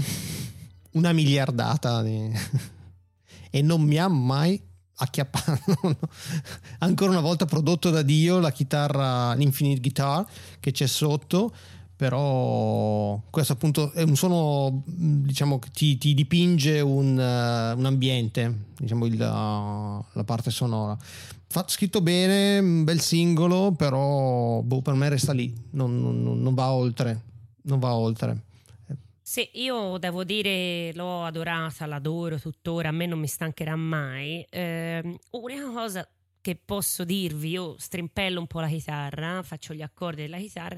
Una 0.92 1.14
miliardata. 1.14 2.02
di- 2.04 2.30
e 3.50 3.62
non 3.62 3.82
mi 3.84 3.98
ha 3.98 4.10
mai 4.10 4.62
acchiappato. 4.96 5.98
Ancora 6.80 7.12
una 7.12 7.22
volta 7.22 7.46
prodotto 7.46 7.90
da 7.90 8.02
Dio 8.02 8.40
la 8.40 8.52
chitarra, 8.52 9.34
l'Infinite 9.36 9.80
Guitar 9.80 10.26
che 10.60 10.72
c'è 10.74 10.86
sotto. 10.86 11.56
Però 11.96 13.22
questo 13.30 13.54
appunto 13.54 13.94
è 13.94 14.02
un 14.02 14.18
suono, 14.18 14.84
mh, 14.86 15.22
diciamo, 15.22 15.58
che 15.58 15.70
ti, 15.72 15.98
ti 15.98 16.14
dipinge 16.14 16.82
un, 16.82 17.18
eh, 17.18 17.72
un 17.72 17.86
ambiente, 17.86 18.66
diciamo 18.78 19.06
il- 19.06 19.16
la 19.18 20.24
parte 20.26 20.52
sonora. 20.52 20.98
Fa- 21.48 21.64
scritto 21.70 22.02
bene, 22.02 22.60
un 22.60 22.84
bel 22.84 23.00
singolo, 23.00 23.72
però 23.72 24.60
boh, 24.62 24.82
per 24.82 24.94
me 24.96 25.08
resta 25.08 25.32
lì, 25.32 25.56
non- 25.70 26.02
non- 26.02 26.42
non 26.42 26.54
va 26.54 26.70
oltre 26.72 27.30
non 27.64 27.80
va 27.80 27.94
oltre. 27.94 28.50
Sì, 29.22 29.50
io 29.54 29.98
devo 29.98 30.24
dire, 30.24 30.92
l'ho 30.94 31.24
adorata, 31.24 31.86
l'adoro 31.86 32.38
tuttora, 32.40 32.90
a 32.90 32.92
me 32.92 33.06
non 33.06 33.20
mi 33.20 33.28
stancherà 33.28 33.76
mai. 33.76 34.46
Ehm, 34.50 35.18
una 35.32 35.72
cosa 35.72 36.08
che 36.42 36.56
posso 36.56 37.06
dirvi, 37.06 37.52
io 37.52 37.76
strimpello 37.78 38.40
un 38.40 38.48
po' 38.48 38.60
la 38.60 38.68
chitarra, 38.68 39.42
faccio 39.44 39.74
gli 39.74 39.82
accordi 39.82 40.24
della 40.24 40.38
chitarra, 40.38 40.78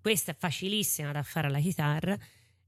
questa 0.00 0.32
è 0.32 0.36
facilissima 0.36 1.12
da 1.12 1.22
fare 1.22 1.46
alla 1.46 1.60
chitarra 1.60 2.18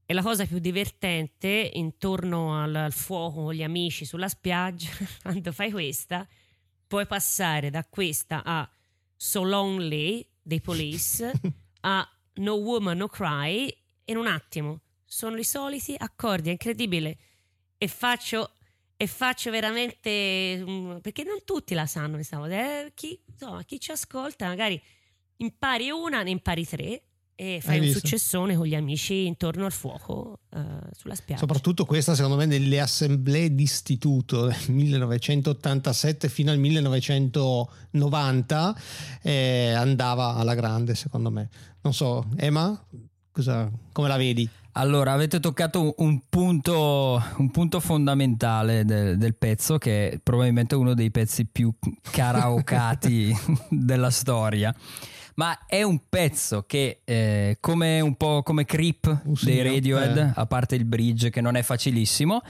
e 0.05 0.13
la 0.13 0.21
cosa 0.21 0.45
più 0.45 0.59
divertente 0.59 1.69
intorno 1.73 2.59
al, 2.59 2.73
al 2.73 2.91
fuoco 2.91 3.43
con 3.43 3.53
gli 3.53 3.63
amici 3.63 4.05
sulla 4.05 4.27
spiaggia, 4.27 4.89
quando 5.21 5.51
fai 5.51 5.71
questa, 5.71 6.27
puoi 6.87 7.05
passare 7.05 7.69
da 7.69 7.85
questa 7.85 8.41
a 8.43 8.69
So 9.15 9.43
Lonely 9.43 10.27
dei 10.41 10.61
Police 10.61 11.31
a 11.81 12.09
No 12.35 12.53
Woman 12.53 12.97
No 12.97 13.07
Cry 13.07 13.75
in 14.05 14.17
un 14.17 14.27
attimo. 14.27 14.81
Sono 15.05 15.37
i 15.37 15.43
soliti 15.43 15.95
accordi, 15.97 16.49
è 16.49 16.51
incredibile. 16.51 17.17
E 17.77 17.87
faccio, 17.87 18.53
e 18.95 19.07
faccio 19.07 19.51
veramente. 19.51 20.63
mm, 20.63 20.97
perché 20.97 21.23
non 21.23 21.43
tutti 21.43 21.73
la 21.73 21.85
sanno 21.85 22.17
eh, 22.87 22.91
chi, 22.93 23.21
insomma, 23.25 23.63
chi 23.63 23.79
ci 23.79 23.91
ascolta, 23.91 24.47
magari 24.47 24.81
impari 25.37 25.89
una, 25.89 26.23
ne 26.23 26.29
impari 26.29 26.65
tre. 26.65 27.03
E 27.41 27.59
fai 27.59 27.71
Hai 27.71 27.79
un 27.79 27.85
visto? 27.85 28.01
successone 28.01 28.55
con 28.55 28.67
gli 28.67 28.75
amici 28.75 29.25
intorno 29.25 29.65
al 29.65 29.71
fuoco 29.71 30.41
eh, 30.53 30.59
sulla 30.95 31.15
spiaggia. 31.15 31.41
Soprattutto 31.41 31.85
questa, 31.85 32.13
secondo 32.13 32.37
me, 32.37 32.45
nelle 32.45 32.79
assemblee 32.79 33.55
d'istituto 33.55 34.45
del 34.45 34.55
1987 34.69 36.29
fino 36.29 36.51
al 36.51 36.59
1990 36.59 38.75
eh, 39.23 39.73
andava 39.75 40.35
alla 40.35 40.53
grande, 40.53 40.93
secondo 40.93 41.31
me. 41.31 41.49
Non 41.81 41.95
so, 41.95 42.27
Emma, 42.37 42.79
cosa, 43.31 43.71
come 43.91 44.07
la 44.07 44.17
vedi? 44.17 44.47
Allora, 44.73 45.13
avete 45.13 45.39
toccato 45.39 45.95
un 45.97 46.21
punto, 46.29 47.19
un 47.37 47.49
punto 47.49 47.79
fondamentale 47.79 48.85
del, 48.85 49.17
del 49.17 49.33
pezzo, 49.33 49.79
che 49.79 50.11
è 50.11 50.19
probabilmente 50.21 50.75
uno 50.75 50.93
dei 50.93 51.09
pezzi 51.09 51.45
più 51.45 51.73
karaokati 52.11 53.35
della 53.67 54.11
storia. 54.11 54.71
Ma 55.41 55.65
è 55.65 55.81
un 55.81 55.99
pezzo 56.07 56.65
che, 56.67 57.01
eh, 57.03 57.57
come 57.59 57.99
un 57.99 58.13
po' 58.15 58.43
come 58.43 58.63
Creep 58.63 59.21
Un 59.23 59.33
dei 59.41 59.63
Radiohead, 59.63 60.17
eh. 60.17 60.31
a 60.35 60.45
parte 60.45 60.75
il 60.75 60.85
bridge 60.85 61.31
che 61.31 61.41
non 61.41 61.55
è 61.55 61.63
facilissimo, 61.63 62.43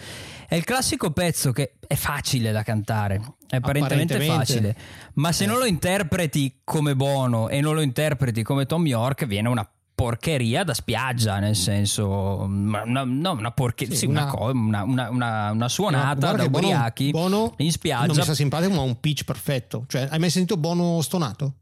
è 0.46 0.56
il 0.56 0.66
classico 0.66 1.12
pezzo 1.12 1.54
che 1.54 1.76
è 1.88 1.96
facile 1.96 2.52
da 2.52 2.64
cantare, 2.64 3.16
è 3.48 3.56
apparentemente, 3.56 4.16
Apparentemente. 4.16 4.36
facile, 4.46 4.76
ma 5.14 5.32
se 5.32 5.46
Eh. 5.46 5.48
non 5.48 5.60
lo 5.60 5.66
interpreti 5.66 6.60
come 6.66 6.94
Bono 6.94 7.48
e 7.48 7.62
non 7.62 7.76
lo 7.76 7.82
interpreti 7.82 8.44
come 8.44 8.66
Tom 8.66 8.86
York, 8.86 9.26
viene 9.26 9.48
una 9.48 9.66
porcheria 9.96 10.66
da 10.66 10.74
spiaggia, 10.74 11.40
nel 11.40 11.56
senso, 11.56 12.40
una, 12.42 12.84
no, 12.84 13.32
una 13.32 13.52
porcheria, 13.52 13.94
Sì, 13.94 14.00
sì, 14.02 14.06
una, 14.08 14.30
una- 14.38 14.84
una- 14.84 15.52
una- 15.52 15.70
suonata 15.70 16.34
da 16.34 16.44
che 16.44 16.50
Bono- 16.50 16.68
ubriachi 16.68 17.12
Bono 17.12 17.54
in 17.60 17.72
spiaggia. 17.72 18.08
Non 18.08 18.18
mi 18.18 18.22
sta 18.24 18.34
simpatico, 18.34 18.74
ma 18.74 18.82
un 18.82 19.00
pitch 19.00 19.24
perfetto. 19.24 19.86
Cioè, 19.88 20.10
hai 20.12 20.20
mai 20.20 20.30
sentito 20.30 20.58
Bono 20.58 21.00
stonato? 21.02 21.54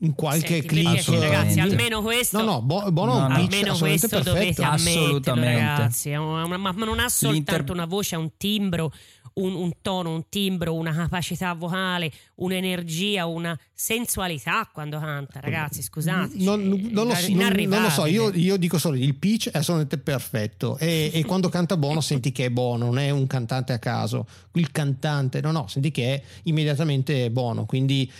In 0.00 0.14
qualche 0.14 0.60
Senti, 0.60 0.66
per 0.82 1.02
clip? 1.04 1.20
ragazzi, 1.22 1.58
almeno 1.58 2.02
questo. 2.02 2.38
No, 2.38 2.44
no, 2.44 2.62
Bo- 2.62 2.92
Bono 2.92 3.12
ha 3.14 3.28
No, 3.28 3.34
Almeno 3.36 3.76
questo 3.78 4.08
dovete 4.08 4.32
perfetto. 4.52 4.62
ammetterlo, 4.62 5.00
Assolutamente. 5.00 5.60
ragazzi. 5.60 6.10
Una- 6.10 6.46
ma, 6.46 6.72
ma 6.72 6.84
non 6.84 6.98
ha 7.00 7.08
soltanto 7.08 7.52
L'inter- 7.52 7.70
una 7.70 7.86
voce, 7.86 8.14
ha 8.14 8.18
un 8.18 8.30
timbro, 8.36 8.92
un, 9.34 9.54
un 9.54 9.72
tono, 9.80 10.10
un 10.14 10.24
timbro, 10.28 10.74
una 10.74 10.92
capacità 10.94 11.54
vocale, 11.54 12.12
un'energia, 12.36 13.24
una 13.26 13.58
sensualità 13.72 14.68
quando 14.72 14.98
canta, 14.98 15.40
ragazzi. 15.40 15.80
Scusate. 15.82 16.32
Non, 16.36 16.62
non 16.90 17.06
lo, 17.06 17.14
so- 17.14 17.32
non- 17.32 17.54
non 17.66 17.82
lo 17.82 17.90
so, 17.90 18.04
io, 18.06 18.30
io 18.34 18.56
dico 18.58 18.76
solo 18.78 18.96
il 18.96 19.14
pitch 19.14 19.46
è 19.50 19.58
assolutamente 19.58 19.96
perfetto 19.98 20.76
e, 20.78 21.10
e 21.12 21.24
quando 21.24 21.48
canta 21.48 21.76
Bono 21.78 22.00
senti 22.02 22.32
che 22.32 22.46
è 22.46 22.50
Bono, 22.50 22.84
non 22.86 22.98
è 22.98 23.08
un 23.10 23.26
cantante 23.26 23.72
a 23.72 23.78
caso. 23.78 24.26
Il 24.52 24.70
cantante, 24.70 25.40
no, 25.40 25.52
no, 25.52 25.66
senti 25.68 25.90
che 25.90 26.14
è 26.16 26.22
immediatamente 26.44 27.30
Bono, 27.30 27.64
quindi 27.66 28.10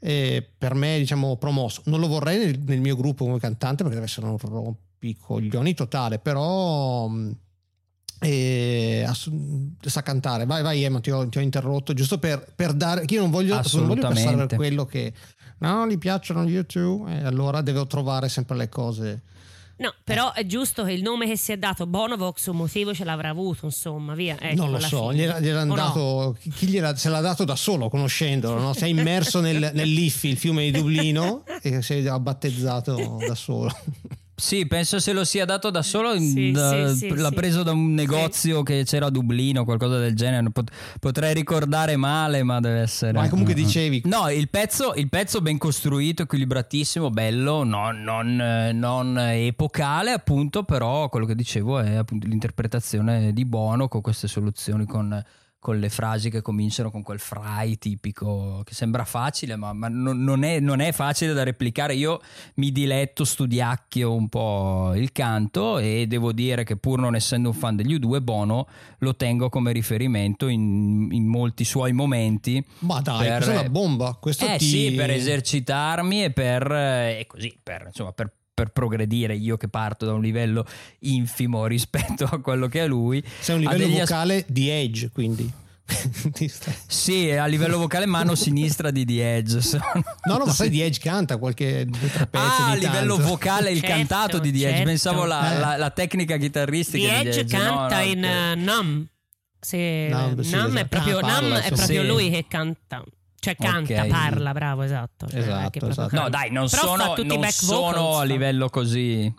eh, 0.00 0.46
per 0.58 0.74
me 0.74 0.98
diciamo 0.98 1.36
promosso. 1.36 1.82
Non 1.84 2.00
lo 2.00 2.08
vorrei 2.08 2.38
nel, 2.38 2.58
nel 2.58 2.80
mio 2.80 2.96
gruppo 2.96 3.24
come 3.24 3.38
cantante 3.38 3.84
perché 3.84 3.94
deve 3.94 4.06
essere 4.06 4.26
un 4.26 4.38
rompicoglioni 4.38 5.74
totale, 5.74 6.18
però... 6.18 7.08
eh, 8.22 9.02
ass- 9.06 9.30
sa 9.80 10.02
cantare 10.02 10.44
vai 10.44 10.62
vai 10.62 10.82
Emma 10.82 11.00
ti 11.00 11.10
ho, 11.10 11.26
ti 11.30 11.38
ho 11.38 11.40
interrotto 11.40 11.94
giusto 11.94 12.18
per, 12.18 12.52
per 12.54 12.74
dare 12.74 13.04
io 13.08 13.20
non 13.20 13.30
voglio, 13.30 13.54
non 13.54 13.86
voglio 13.86 14.02
passare 14.02 14.46
per 14.46 14.56
quello 14.58 14.84
che 14.84 15.14
no 15.60 15.88
gli 15.88 15.96
piacciono 15.96 16.42
YouTube 16.44 17.10
e 17.10 17.24
allora 17.24 17.62
devo 17.62 17.86
trovare 17.86 18.28
sempre 18.28 18.56
le 18.58 18.68
cose 18.68 19.22
No, 19.80 19.94
però 20.04 20.32
è 20.34 20.44
giusto 20.44 20.84
che 20.84 20.92
il 20.92 21.00
nome 21.00 21.26
che 21.26 21.38
si 21.38 21.52
è 21.52 21.56
dato 21.56 21.86
Bonovox 21.86 22.48
un 22.48 22.56
motivo 22.56 22.92
ce 22.92 23.02
l'avrà 23.04 23.30
avuto, 23.30 23.64
insomma, 23.64 24.14
via. 24.14 24.36
ecco, 24.38 24.54
non 24.54 24.72
lo 24.72 24.78
so 24.80 25.10
gliel'ha 25.10 25.64
no? 25.64 25.74
dato 25.74 26.36
chi- 26.38 26.50
chi 26.50 26.66
gliela, 26.66 26.94
se 26.96 27.08
l'ha 27.08 27.20
dato 27.20 27.44
da 27.44 27.56
solo 27.56 27.88
conoscendolo 27.88 28.60
no? 28.60 28.74
si 28.74 28.84
è 28.84 28.88
immerso 28.88 29.40
nel, 29.40 29.70
nell'Iffi 29.72 30.28
il 30.28 30.36
fiume 30.36 30.64
di 30.64 30.78
Dublino 30.78 31.44
e 31.62 31.80
si 31.80 31.94
è 31.94 32.18
battezzato 32.18 33.16
da 33.26 33.34
solo 33.34 33.74
Sì, 34.40 34.66
penso 34.66 34.98
se 35.00 35.12
lo 35.12 35.24
sia 35.24 35.44
dato 35.44 35.70
da 35.70 35.82
solo, 35.82 36.18
Sì, 36.18 36.50
da- 36.50 36.88
sì, 36.88 36.96
sì, 36.96 37.14
l'ha 37.14 37.28
sì. 37.28 37.34
preso 37.34 37.62
da 37.62 37.72
un 37.72 37.92
negozio 37.92 38.62
che 38.62 38.84
c'era 38.84 39.06
a 39.06 39.10
Dublino, 39.10 39.64
qualcosa 39.64 39.98
del 39.98 40.14
genere. 40.16 40.50
Pot- 40.50 40.70
potrei 40.98 41.34
ricordare 41.34 41.96
male, 41.96 42.42
ma 42.42 42.58
deve 42.60 42.80
essere. 42.80 43.12
ma 43.12 43.28
comunque 43.28 43.52
dicevi 43.54 44.02
No, 44.06 44.30
il 44.30 44.48
pezzo, 44.48 44.94
il 44.94 45.08
pezzo 45.08 45.40
ben 45.42 45.58
costruito, 45.58 46.22
equilibratissimo, 46.22 47.10
bello, 47.10 47.64
non, 47.64 48.00
non, 48.02 48.40
eh, 48.40 48.72
non 48.72 49.18
epocale, 49.18 50.12
appunto, 50.12 50.62
però 50.64 51.08
quello 51.08 51.26
che 51.26 51.34
dicevo 51.34 51.78
è 51.80 51.94
appunto 51.96 52.26
l'interpretazione 52.26 53.32
di 53.32 53.44
Bono 53.44 53.88
con 53.88 54.00
queste 54.00 54.26
soluzioni, 54.28 54.86
con, 54.86 55.22
con 55.60 55.78
le 55.78 55.90
frasi 55.90 56.30
che 56.30 56.40
cominciano 56.40 56.90
con 56.90 57.02
quel 57.02 57.18
fry 57.18 57.76
tipico, 57.76 58.62
che 58.64 58.72
sembra 58.72 59.04
facile, 59.04 59.56
ma, 59.56 59.74
ma 59.74 59.88
non, 59.88 60.24
non 60.24 60.42
è, 60.42 60.58
non 60.58 60.80
è 60.80 60.90
facile 60.90 61.34
da 61.34 61.42
replicare. 61.42 61.94
Io 61.94 62.20
mi 62.54 62.72
diletto, 62.72 63.24
studiacchio 63.24 64.12
un 64.12 64.30
po' 64.30 64.94
il 64.94 65.12
canto 65.12 65.76
e 65.78 66.06
devo 66.08 66.32
dire 66.32 66.64
che 66.64 66.76
pur 66.76 66.98
non 66.98 67.14
essendo 67.14 67.50
un 67.50 67.54
fan 67.54 67.76
degli 67.76 67.94
U2, 67.94 68.22
Bono 68.22 68.66
lo 68.98 69.14
tengo 69.16 69.50
come 69.50 69.72
riferimento 69.72 70.48
in, 70.48 71.08
in 71.10 71.26
molti 71.26 71.64
suoi 71.64 71.92
momenti. 71.92 72.64
ma 72.80 73.02
dai 73.02 73.26
per- 73.26 73.36
questa 73.36 73.52
è 73.52 73.58
una 73.58 73.68
bomba 73.68 74.16
questo 74.18 74.46
Eh 74.46 74.56
ti... 74.56 74.64
sì, 74.64 74.92
per 74.92 75.10
esercitarmi 75.10 76.24
e 76.24 76.30
per 76.30 76.72
eh, 76.72 77.18
e 77.20 77.26
così, 77.26 77.54
per, 77.62 77.84
insomma, 77.86 78.12
per, 78.12 78.32
per 78.60 78.72
progredire 78.72 79.34
io 79.34 79.56
che 79.56 79.68
parto 79.68 80.04
da 80.04 80.12
un 80.12 80.20
livello 80.20 80.66
infimo 81.00 81.64
rispetto 81.64 82.24
a 82.30 82.38
quello 82.42 82.68
che 82.68 82.82
è 82.82 82.86
lui. 82.86 83.24
sei 83.40 83.54
un 83.54 83.62
livello 83.62 83.78
degli 83.86 83.98
as- 83.98 84.08
vocale 84.10 84.44
di 84.48 84.68
Edge 84.68 85.08
quindi 85.10 85.50
Sì, 86.86 87.30
a 87.30 87.46
livello 87.46 87.78
vocale 87.78 88.04
mano 88.06 88.34
sinistra 88.34 88.90
di 88.90 89.04
The 89.06 89.36
Edge. 89.36 89.60
sono. 89.62 89.82
no 90.24 90.36
no 90.36 90.44
ma 90.44 90.52
sai 90.52 90.68
di 90.68 90.80
Edge 90.82 91.00
canta 91.00 91.38
qualche 91.38 91.86
pezzi 91.90 92.28
Ah, 92.32 92.70
a 92.70 92.74
livello 92.74 93.16
tanto. 93.16 93.30
vocale 93.30 93.70
il 93.70 93.80
Certo, 93.80 93.96
cantato 93.96 94.38
di 94.38 94.52
The 94.52 94.58
Edge. 94.58 94.68
certo. 94.68 94.84
Pensavo 94.84 95.24
la, 95.24 95.54
Eh. 95.54 95.58
la- 95.58 95.76
la 95.78 95.90
tecnica 95.90 96.36
chitarristica 96.36 97.08
The 97.08 97.20
di 97.22 97.28
Edge 97.28 97.44
The 97.46 97.56
Edge. 97.56 97.56
No, 97.56 97.76
canta 97.76 97.96
no, 97.96 98.02
in 98.04 98.20
che- 98.20 98.50
eh, 98.50 98.54
Numb. 98.56 99.06
Se, 99.58 100.08
Numb, 100.10 100.40
sì, 100.42 100.54
Numb 100.54 100.66
è 100.68 100.70
esatto. 100.72 100.88
proprio, 100.88 101.18
Ah, 101.18 101.20
parla, 101.22 101.48
Numb 101.54 101.62
è 101.64 101.72
proprio 101.72 102.00
Sì. 102.02 102.06
lui 102.06 102.30
che 102.30 102.44
canta. 102.48 103.04
Cioè 103.40 103.56
canta, 103.56 104.02
Ok. 104.02 104.06
parla, 104.08 104.52
bravo, 104.52 104.82
esatto. 104.82 105.26
Cioè, 105.26 105.40
Esatto, 105.40 105.88
esatto. 105.88 106.14
No, 106.14 106.28
dai, 106.28 106.50
non 106.50 106.68
Però 106.68 106.82
sono, 106.94 107.14
non 107.16 107.50
sono 107.50 108.18
a 108.18 108.24
livello 108.24 108.68
così. 108.68 109.32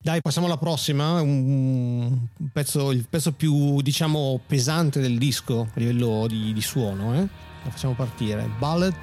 Dai, 0.00 0.20
passiamo 0.20 0.46
alla 0.46 0.58
prossima. 0.58 1.20
Un 1.22 2.26
pezzo, 2.52 2.92
il 2.92 3.06
pezzo 3.08 3.32
più, 3.32 3.80
diciamo, 3.80 4.38
pesante 4.46 5.00
del 5.00 5.16
disco 5.18 5.62
a 5.62 5.78
livello 5.78 6.26
di, 6.28 6.52
di 6.52 6.60
suono. 6.60 7.14
Eh? 7.14 7.26
La 7.64 7.70
facciamo 7.70 7.94
partire. 7.94 8.48
Ballet 8.58 8.94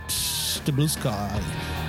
the 0.64 0.72
Blue 0.72 0.88
Sky. 0.88 1.85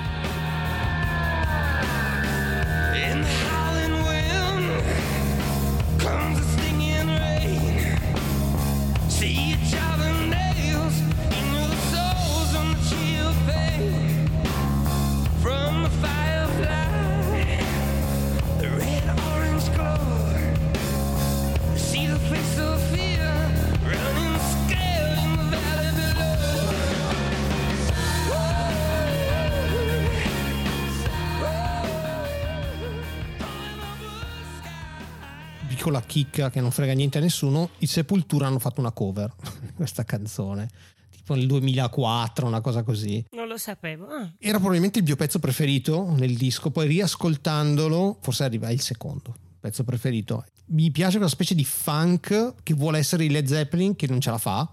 Piccola 35.86 36.04
chicca 36.04 36.50
che 36.50 36.60
non 36.60 36.72
frega 36.72 36.94
niente 36.94 37.18
a 37.18 37.20
nessuno. 37.20 37.70
I 37.78 37.86
Sepultura 37.86 38.48
hanno 38.48 38.58
fatto 38.58 38.80
una 38.80 38.90
cover 38.90 39.32
di 39.62 39.72
questa 39.72 40.04
canzone. 40.04 40.68
Tipo 41.14 41.36
nel 41.36 41.46
2004, 41.46 42.44
una 42.44 42.60
cosa 42.60 42.82
così. 42.82 43.24
Non 43.30 43.46
lo 43.46 43.56
sapevo. 43.56 44.04
Ah, 44.08 44.28
Era 44.40 44.56
probabilmente 44.58 44.98
il 44.98 45.04
mio 45.04 45.14
pezzo 45.14 45.38
preferito 45.38 46.12
nel 46.16 46.36
disco, 46.36 46.72
poi 46.72 46.88
riascoltandolo, 46.88 48.18
forse 48.20 48.42
arriva 48.42 48.68
il 48.70 48.80
secondo 48.80 49.32
pezzo 49.60 49.84
preferito. 49.84 50.44
Mi 50.70 50.90
piace 50.90 51.18
quella 51.18 51.30
specie 51.30 51.54
di 51.54 51.64
funk 51.64 52.54
che 52.64 52.74
vuole 52.74 52.98
essere 52.98 53.24
i 53.24 53.30
Led 53.30 53.46
Zeppelin, 53.46 53.94
che 53.94 54.08
non 54.08 54.20
ce 54.20 54.30
la 54.30 54.38
fa 54.38 54.68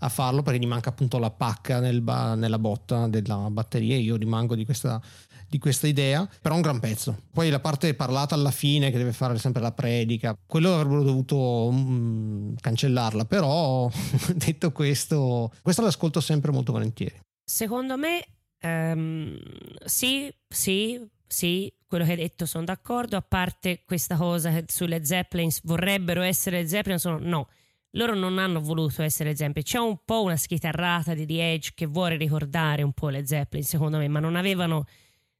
a 0.00 0.08
farlo 0.10 0.42
perché 0.42 0.60
gli 0.60 0.66
manca 0.66 0.90
appunto 0.90 1.18
la 1.18 1.30
pacca 1.30 1.80
nel 1.80 2.02
ba- 2.02 2.34
nella 2.34 2.58
botta 2.58 3.08
della 3.08 3.48
batteria. 3.50 3.96
Io 3.96 4.16
rimango 4.16 4.54
di 4.54 4.66
questa, 4.66 5.00
di 5.48 5.58
questa 5.58 5.86
idea, 5.86 6.28
però 6.40 6.54
un 6.54 6.60
gran 6.60 6.80
pezzo. 6.80 7.22
Poi 7.32 7.50
la 7.50 7.60
parte 7.60 7.94
parlata 7.94 8.34
alla 8.34 8.50
fine, 8.50 8.90
che 8.90 8.98
deve 8.98 9.12
fare 9.12 9.38
sempre 9.38 9.62
la 9.62 9.72
predica, 9.72 10.36
quello 10.46 10.74
avrebbero 10.74 11.02
dovuto 11.02 11.70
mm, 11.72 12.54
cancellarla, 12.60 13.24
però 13.24 13.90
detto 14.34 14.72
questo, 14.72 15.52
questo 15.62 15.82
l'ascolto 15.82 16.20
sempre 16.20 16.52
molto 16.52 16.72
volentieri. 16.72 17.20
Secondo 17.44 17.96
me, 17.96 18.24
ehm, 18.58 19.38
sì, 19.84 20.32
sì, 20.46 21.00
sì, 21.26 21.72
quello 21.86 22.04
che 22.04 22.10
hai 22.10 22.16
detto 22.16 22.46
sono 22.46 22.64
d'accordo, 22.64 23.16
a 23.16 23.22
parte 23.22 23.82
questa 23.84 24.16
cosa 24.16 24.62
sulle 24.66 25.04
Zeppelin 25.04 25.50
vorrebbero 25.62 26.22
essere 26.22 26.66
Zeppelin, 26.68 26.98
sono 26.98 27.18
no. 27.18 27.48
Loro 27.92 28.14
non 28.14 28.38
hanno 28.38 28.60
voluto 28.60 29.02
essere 29.02 29.34
Zeppelin. 29.34 29.62
C'è 29.62 29.78
un 29.78 29.98
po' 30.04 30.22
una 30.22 30.36
schitarrata 30.36 31.14
di 31.14 31.24
The 31.24 31.52
Edge 31.52 31.72
che 31.74 31.86
vuole 31.86 32.16
ricordare 32.16 32.82
un 32.82 32.92
po' 32.92 33.08
le 33.08 33.26
Zeppelin, 33.26 33.64
secondo 33.64 33.96
me, 33.96 34.08
ma 34.08 34.20
non 34.20 34.36
avevano, 34.36 34.84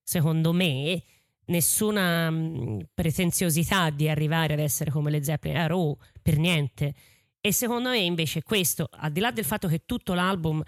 secondo 0.08 0.54
me, 0.54 1.02
nessuna 1.48 2.30
mh, 2.30 2.88
pretenziosità 2.94 3.90
di 3.90 4.08
arrivare 4.08 4.54
ad 4.54 4.58
essere 4.58 4.90
come 4.90 5.10
le 5.10 5.22
Zeppelin. 5.22 5.58
Ah, 5.58 5.76
oh, 5.76 5.98
per 6.22 6.38
niente. 6.38 6.94
E 7.42 7.52
secondo 7.52 7.90
me, 7.90 7.98
invece, 7.98 8.42
questo, 8.42 8.88
al 8.90 9.12
di 9.12 9.20
là 9.20 9.30
del 9.30 9.44
fatto 9.44 9.68
che 9.68 9.82
tutto 9.84 10.14
l'album 10.14 10.62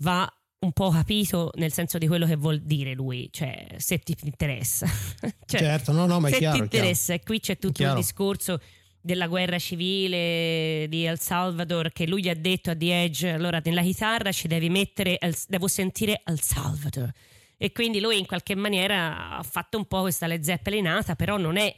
va 0.00 0.30
un 0.60 0.72
po' 0.72 0.90
capito 0.90 1.50
nel 1.54 1.72
senso 1.72 1.96
di 1.96 2.06
quello 2.06 2.26
che 2.26 2.36
vuol 2.36 2.60
dire 2.60 2.92
lui, 2.92 3.30
cioè 3.32 3.66
se 3.78 4.00
ti 4.00 4.14
interessa. 4.22 4.86
Cioè, 5.48 5.60
certo, 5.60 5.92
no, 5.92 6.04
no, 6.04 6.20
ma 6.20 6.28
è 6.28 6.32
se 6.32 6.38
chiaro. 6.38 6.58
ti 6.58 6.64
è 6.64 6.68
chiaro. 6.68 6.84
interessa, 6.84 7.14
e 7.14 7.20
qui 7.20 7.40
c'è 7.40 7.56
tutto 7.56 7.82
il 7.82 7.94
discorso 7.94 8.60
della 9.00 9.28
guerra 9.28 9.58
civile 9.58 10.84
di 10.90 11.06
El 11.06 11.18
Salvador 11.18 11.90
che 11.90 12.06
lui 12.06 12.20
gli 12.20 12.28
ha 12.28 12.34
detto 12.34 12.72
a 12.72 12.76
The 12.76 13.04
Edge 13.04 13.30
allora 13.30 13.62
nella 13.64 13.80
chitarra 13.80 14.30
ci 14.30 14.46
devi 14.46 14.68
mettere 14.68 15.18
devo 15.46 15.68
sentire 15.68 16.20
El 16.26 16.42
Salvador 16.42 17.10
e 17.58 17.72
quindi 17.72 18.00
lui 18.00 18.18
in 18.18 18.26
qualche 18.26 18.54
maniera 18.54 19.36
ha 19.36 19.42
fatto 19.42 19.76
un 19.76 19.84
po' 19.86 20.02
questa 20.02 20.26
Led 20.26 20.42
Zeppelinata 20.42 21.16
però 21.16 21.36
non 21.36 21.56
è 21.56 21.74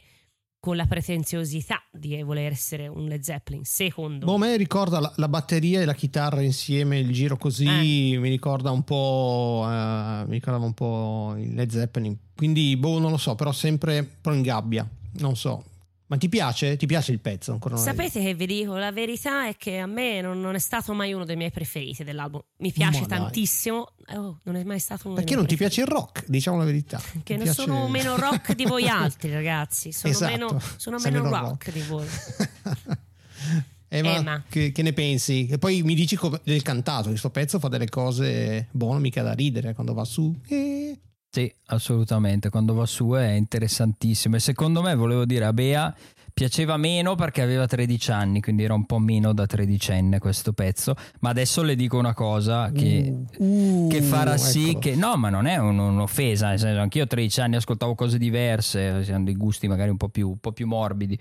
con 0.59 0.75
la 0.75 0.85
pretenziosità 0.85 1.81
di 1.91 2.21
voler 2.21 2.51
essere 2.51 2.87
un 2.87 3.07
Led 3.07 3.23
Zeppelin 3.23 3.63
secondo 3.63 4.27
Boh, 4.27 4.35
a 4.35 4.37
me 4.37 4.57
ricorda 4.57 4.99
la, 4.99 5.11
la 5.15 5.27
batteria 5.27 5.81
e 5.81 5.85
la 5.85 5.95
chitarra 5.95 6.41
insieme, 6.43 6.99
il 6.99 7.11
giro 7.11 7.35
così, 7.35 7.65
mi 7.65 8.29
ricorda 8.29 8.69
un 8.69 8.83
po'. 8.83 9.65
eh, 9.67 10.23
mi 10.27 10.33
ricordava 10.33 10.63
un 10.63 10.73
po' 10.75 11.33
il 11.37 11.55
Led 11.55 11.71
Zeppelin. 11.71 12.15
Quindi, 12.35 12.77
boh, 12.77 12.99
non 12.99 13.09
lo 13.09 13.17
so, 13.17 13.33
però 13.33 13.51
sempre 13.51 14.03
però 14.03 14.35
in 14.35 14.43
gabbia. 14.43 14.87
Non 15.13 15.35
so. 15.35 15.63
Ma 16.11 16.17
ti 16.17 16.27
piace? 16.27 16.75
Ti 16.75 16.87
piace 16.87 17.13
il 17.13 17.21
pezzo? 17.21 17.53
Ancora 17.53 17.75
non 17.75 17.85
l'hai 17.85 17.95
Sapete 17.95 18.19
che 18.21 18.33
vi 18.33 18.45
dico, 18.45 18.75
la 18.75 18.91
verità 18.91 19.47
è 19.47 19.55
che 19.55 19.77
a 19.77 19.85
me 19.85 20.19
non, 20.19 20.41
non 20.41 20.55
è 20.55 20.59
stato 20.59 20.91
mai 20.93 21.13
uno 21.13 21.23
dei 21.23 21.37
miei 21.37 21.51
preferiti 21.51 22.03
dell'album. 22.03 22.41
Mi 22.57 22.73
piace 22.73 22.99
Ma 22.99 23.05
tantissimo. 23.05 23.93
Oh, 24.15 24.37
non 24.43 24.57
è 24.57 24.63
mai 24.65 24.79
stato 24.79 25.07
uno 25.07 25.15
Perché 25.15 25.35
non 25.35 25.43
miei 25.45 25.55
ti 25.55 25.57
piace 25.63 25.79
il 25.79 25.87
rock? 25.87 26.25
Diciamo 26.27 26.57
la 26.57 26.65
verità. 26.65 26.97
preferiti. 26.97 27.23
Che 27.23 27.37
ne 27.37 27.43
piace- 27.43 27.61
sono 27.61 27.87
meno 27.87 28.17
rock 28.17 28.53
di 28.55 28.65
voi 28.65 28.89
altri, 28.91 29.31
ragazzi. 29.31 29.93
Sono 29.93 30.11
Esatto. 30.11 30.31
meno, 30.33 30.61
sono 30.75 30.97
meno 30.99 31.23
meno 31.23 31.39
rock, 31.39 31.71
di 31.71 31.81
voi. 31.83 32.05
Emma, 33.87 34.15
Emma. 34.15 34.43
Che, 34.49 34.73
che 34.73 34.81
ne 34.81 34.91
pensi? 34.91 35.47
E 35.47 35.57
poi 35.59 35.81
mi 35.81 35.95
dici 35.95 36.17
co- 36.17 36.41
del 36.43 36.61
cantato. 36.61 37.07
Questo 37.07 37.29
pezzo 37.29 37.57
fa 37.57 37.69
delle 37.69 37.87
cose 37.87 38.67
buone, 38.71 38.99
mica 38.99 39.21
da 39.21 39.31
ridere 39.31 39.73
quando 39.73 39.93
va 39.93 40.03
su. 40.03 40.33
Eh, 40.49 40.99
Sì, 41.33 41.49
assolutamente. 41.67 42.49
Quando 42.49 42.73
va 42.73 42.85
su 42.85 43.11
è 43.11 43.31
interessantissimo. 43.31 44.35
E 44.35 44.39
secondo 44.39 44.81
me, 44.81 44.95
volevo 44.95 45.23
dire, 45.25 45.45
a 45.45 45.53
Bea 45.53 45.95
piaceva 46.33 46.75
meno 46.75 47.15
perché 47.15 47.41
aveva 47.41 47.67
13 47.67 48.11
anni, 48.11 48.41
quindi 48.41 48.63
era 48.63 48.73
un 48.73 48.85
po' 48.85 48.99
meno 48.99 49.31
da 49.31 49.45
tredicenne 49.45 50.19
questo 50.19 50.51
pezzo. 50.51 50.93
Ma 51.21 51.29
adesso 51.29 51.61
le 51.61 51.75
dico 51.75 51.97
una 51.97 52.13
cosa 52.13 52.71
che, 52.73 53.13
uh, 53.37 53.87
che 53.89 54.01
farà 54.01 54.35
sì 54.35 54.69
eccolo. 54.69 54.79
che... 54.79 54.95
No, 54.95 55.15
ma 55.15 55.29
non 55.29 55.45
è 55.45 55.55
un- 55.57 55.79
un'offesa, 55.79 56.49
nel 56.49 56.59
senso, 56.59 56.81
anch'io 56.81 57.03
a 57.03 57.07
13 57.07 57.39
anni 57.39 57.55
ascoltavo 57.55 57.95
cose 57.95 58.17
diverse, 58.17 59.05
hanno 59.09 59.23
dei 59.23 59.35
gusti 59.37 59.69
magari 59.69 59.89
un 59.89 59.97
po' 59.97 60.09
più, 60.09 60.27
un 60.31 60.39
po' 60.39 60.51
più 60.51 60.67
morbidi. 60.67 61.17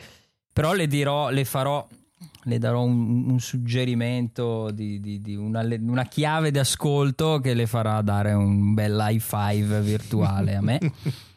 Però 0.53 0.73
le 0.73 0.88
dirò, 0.88 1.31
le 1.31 1.44
farò... 1.44 1.87
Le 2.44 2.59
darò 2.59 2.83
un, 2.83 3.31
un 3.31 3.38
suggerimento 3.40 4.70
di, 4.70 5.00
di- 5.00 5.20
di 5.20 5.35
una, 5.37 5.61
una 5.62 6.05
chiave 6.05 6.50
d'ascolto 6.50 7.38
che 7.40 7.55
le 7.55 7.66
farà 7.66 8.00
dare 8.03 8.33
un 8.33 8.72
bel 8.74 8.96
high 8.98 9.20
five 9.20 9.81
virtuale 9.83 10.55
a 10.55 10.61
me. 10.62 10.79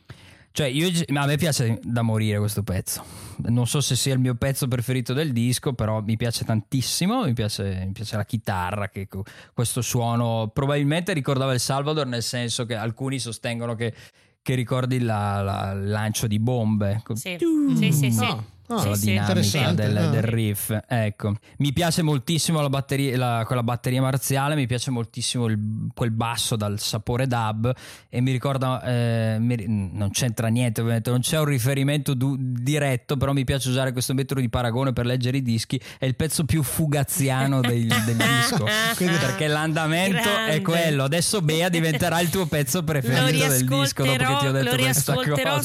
Cioè, 0.55 0.67
io, 0.67 0.87
a 1.15 1.25
me 1.25 1.35
piace 1.35 1.79
da 1.81 2.03
morire 2.03 2.37
questo 2.37 2.61
pezzo. 2.61 3.03
Non 3.47 3.65
so 3.65 3.81
se 3.81 3.95
sia 3.95 4.13
il 4.13 4.19
mio 4.19 4.35
pezzo 4.35 4.67
preferito 4.67 5.11
del 5.11 5.31
disco, 5.31 5.73
però 5.73 5.99
mi 6.03 6.15
piace 6.15 6.45
tantissimo. 6.45 7.23
Mi 7.23 7.33
piace, 7.33 7.81
mi 7.87 7.91
piace 7.91 8.15
la 8.17 8.23
chitarra, 8.23 8.87
che 8.87 9.07
questo 9.51 9.81
suono 9.81 10.51
probabilmente 10.53 11.11
ricordava 11.13 11.53
il 11.53 11.59
Salvador, 11.59 12.05
nel 12.05 12.21
senso 12.21 12.67
che 12.67 12.75
alcuni 12.75 13.17
sostengono 13.17 13.73
che, 13.73 13.95
che 14.43 14.53
ricordi 14.53 14.99
la- 14.99 15.41
la- 15.41 15.71
il 15.71 15.89
lancio 15.89 16.27
di 16.27 16.37
bombe. 16.37 17.01
Sì, 17.15 17.35
sì, 17.75 17.91
sì. 17.91 18.11
sì. 18.11 18.23
Ah, 18.23 18.43
ah, 18.67 18.79
Sì, 18.79 18.87
la 18.89 18.95
sì. 18.95 19.05
dinamica 19.05 19.31
Interessante, 19.33 19.87
del, 19.87 19.97
ah. 19.97 20.07
del 20.09 20.21
riff. 20.23 20.77
Ecco, 20.87 21.35
mi 21.57 21.73
piace 21.73 22.01
moltissimo 22.01 22.61
la 22.61 22.69
batteria, 22.69 23.17
la- 23.17 23.43
quella 23.45 23.63
batteria 23.63 24.01
marziale, 24.01 24.55
mi 24.55 24.65
piace 24.67 24.91
moltissimo 24.91 25.45
il- 25.47 25.87
quel 25.93 26.11
basso 26.11 26.55
dal 26.55 26.79
sapore 26.79 27.27
dub 27.27 27.73
e 28.09 28.21
mi 28.21 28.31
ricorda, 28.31 28.81
eh, 28.83 29.37
mi 29.39 29.91
non 29.93 30.09
c'entra 30.11 30.47
niente 30.47 30.81
ovviamente, 30.81 31.09
non 31.09 31.19
c'è 31.21 31.39
un 31.39 31.45
riferimento 31.45 32.13
du- 32.13 32.35
diretto, 32.39 33.17
però 33.17 33.33
mi 33.33 33.43
piace 33.43 33.69
usare 33.69 33.91
questo 33.91 34.13
metodo 34.13 34.39
di 34.39 34.49
paragone 34.49 34.93
per 34.93 35.05
leggere 35.05 35.37
i 35.37 35.41
dischi, 35.41 35.79
è 35.97 36.05
il 36.05 36.15
pezzo 36.15 36.45
più 36.45 36.63
fugaziano 36.63 37.61
del, 37.61 37.87
del 37.87 38.15
disco, 38.17 38.65
Quindi- 38.95 39.17
perché 39.17 39.47
l'andamento 39.47 40.21
Grande. 40.21 40.51
è 40.53 40.61
quello. 40.61 41.03
Adesso 41.03 41.41
Bea 41.41 41.69
diventerà 41.69 42.19
il 42.19 42.29
tuo 42.29 42.45
pezzo 42.45 42.83
preferito 42.83 43.47
del 43.47 43.65
disco 43.65 44.03
dopo 44.03 44.17
che 44.17 44.25
ti 44.39 44.45
ho 44.47 44.51
detto 44.51 44.69
lo 44.69 44.75
riascolterò 44.75 45.61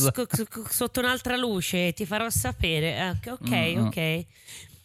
sotto 0.68 1.00
un'altra 1.00 1.36
luce 1.36 1.92
ti 1.92 2.04
farò 2.06 2.28
sapere. 2.30 2.87
Ah, 2.96 3.16
ok, 3.32 3.48
Mm-hmm. 3.50 3.86
ok. 3.86 4.26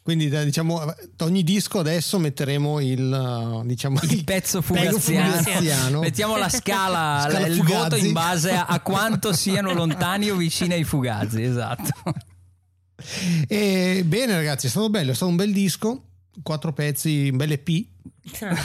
Quindi 0.04 0.28
dai, 0.28 0.44
diciamo, 0.44 0.82
a 0.82 0.96
ogni 1.20 1.44
disco 1.44 1.80
adesso 1.80 2.20
metteremo 2.20 2.82
il, 2.82 3.62
uh, 3.62 3.66
diciamo, 3.66 4.00
il 4.10 4.24
pezzo 4.26 4.62
fugaziano. 4.62 5.32
fugaziano. 5.42 6.00
Mettiamo 6.02 6.36
la 6.36 6.50
scala, 6.50 7.22
Scala 7.32 7.48
il 7.48 7.56
Fugazzi. 7.56 7.74
voto 7.74 7.96
in 7.96 8.12
base 8.12 8.52
a, 8.52 8.66
a 8.66 8.82
quanto 8.82 9.32
siano 9.32 9.72
lontani 9.74 10.30
o 10.30 10.36
vicini 10.36 10.74
ai 10.74 10.84
fugazzi, 10.84 11.42
esatto. 11.42 11.92
E, 13.48 14.04
bene 14.06 14.36
ragazzi, 14.36 14.68
è 14.68 14.70
stato 14.70 14.90
bello, 14.90 15.12
è 15.12 15.16
stato 15.16 15.32
un 15.32 15.38
bel 15.38 15.52
disco, 15.54 16.04
quattro 16.42 16.74
pezzi, 16.74 17.30
un 17.32 17.38
bel 17.38 17.52
EP 17.54 17.70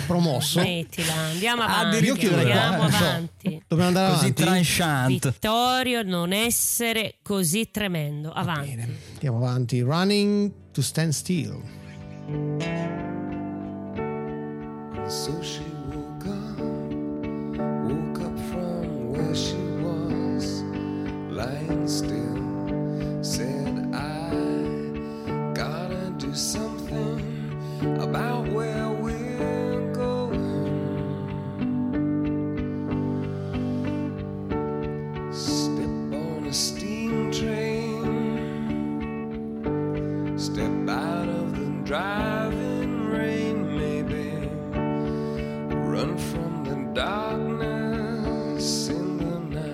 promosso. 0.06 0.60
Mettila, 0.60 1.12
andiamo 1.14 1.62
ah, 1.62 1.78
avanti. 1.78 2.08
Ah, 2.08 2.38
andiamo 2.38 2.82
avanti. 2.82 3.62
Dobbiamo 3.66 3.88
andare 3.88 4.12
così 4.12 4.24
avanti. 4.26 4.42
Tranchant. 4.42 5.08
Vittorio, 5.08 6.02
non 6.02 6.32
essere 6.32 7.16
così 7.22 7.70
tremendo. 7.70 8.30
Avanti. 8.30 8.96
Andiamo 9.14 9.38
avanti. 9.38 9.80
Running 9.80 10.52
to 10.72 10.82
stand 10.82 11.12
still. 11.12 11.60
So 15.08 15.42
she 15.42 15.62
woke 15.90 16.26
up, 16.26 16.58
woke 17.88 18.20
up 18.20 18.38
from 18.50 19.08
where 19.10 19.34
she 19.34 19.56
was, 19.80 20.62
lying 21.30 21.88
still. 21.88 23.22
Said, 23.22 23.88
I 23.94 24.30
gotta 25.54 26.12
do 26.18 26.34
something 26.34 27.98
about 28.00 28.48
where 28.48 28.97
driving 41.98 43.10
rain, 43.10 43.74
maybe. 43.74 44.48
Run 45.74 46.16
from 46.16 46.64
the 46.64 46.76
darkness 46.92 48.88
in 48.88 49.16
the 49.18 49.38
night. 49.56 49.66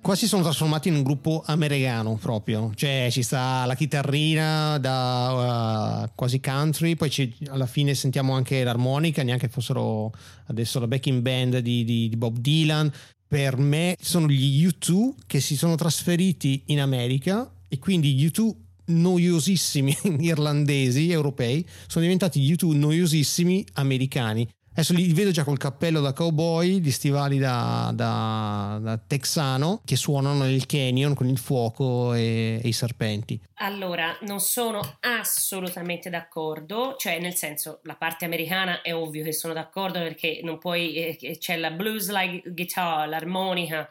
Qua 0.00 0.14
si 0.14 0.26
sono 0.28 0.42
trasformati 0.42 0.88
in 0.88 0.94
un 0.94 1.02
gruppo 1.02 1.42
americano 1.44 2.14
proprio, 2.14 2.70
cioè 2.76 3.08
ci 3.10 3.22
sta 3.22 3.64
la 3.66 3.74
chitarrina 3.74 4.78
da 4.78 6.04
uh, 6.04 6.10
quasi 6.14 6.40
country, 6.40 6.94
poi 6.94 7.10
ci, 7.10 7.36
alla 7.48 7.66
fine 7.66 7.92
sentiamo 7.94 8.32
anche 8.32 8.62
l'armonica, 8.62 9.24
neanche 9.24 9.48
fossero 9.48 10.12
adesso 10.46 10.78
la 10.78 10.86
backing 10.86 11.20
band 11.20 11.58
di, 11.58 11.82
di, 11.84 12.08
di 12.08 12.16
Bob 12.16 12.38
Dylan, 12.38 12.88
per 13.28 13.56
me 13.56 13.96
sono 14.00 14.28
gli 14.28 14.66
U2 14.66 15.14
che 15.26 15.40
si 15.40 15.56
sono 15.56 15.74
trasferiti 15.74 16.62
in 16.66 16.80
America 16.80 17.50
e 17.68 17.78
quindi 17.78 18.14
gli 18.14 18.26
U2 18.26 18.54
noiosissimi 18.86 19.96
irlandesi, 20.20 21.10
europei, 21.10 21.66
sono 21.88 22.04
diventati 22.04 22.40
gli 22.40 22.52
U2 22.52 22.76
noiosissimi 22.76 23.66
americani. 23.74 24.48
Adesso 24.76 24.92
li 24.92 25.10
vedo 25.14 25.30
già 25.30 25.42
col 25.42 25.56
cappello 25.56 26.02
da 26.02 26.12
cowboy, 26.12 26.80
gli 26.80 26.90
stivali 26.90 27.38
da, 27.38 27.90
da- 27.94 28.78
da 28.78 28.98
texano 28.98 29.80
che 29.86 29.96
suonano 29.96 30.44
nel 30.44 30.66
canyon 30.66 31.14
con 31.14 31.28
il 31.28 31.38
fuoco 31.38 32.12
e, 32.12 32.60
e 32.62 32.68
i 32.68 32.72
serpenti. 32.72 33.40
Allora, 33.54 34.14
non 34.26 34.38
sono 34.38 34.98
assolutamente 35.00 36.10
d'accordo, 36.10 36.94
cioè 36.98 37.18
nel 37.18 37.34
senso 37.34 37.80
la 37.84 37.94
parte 37.94 38.26
americana 38.26 38.82
è 38.82 38.94
ovvio 38.94 39.24
che 39.24 39.32
sono 39.32 39.54
d'accordo 39.54 39.98
perché 39.98 40.40
non 40.42 40.58
puoi, 40.58 40.94
eh, 40.94 41.38
c'è 41.38 41.56
la 41.56 41.70
blues 41.70 42.10
like 42.10 42.52
guitar, 42.52 43.08
l'armonica, 43.08 43.88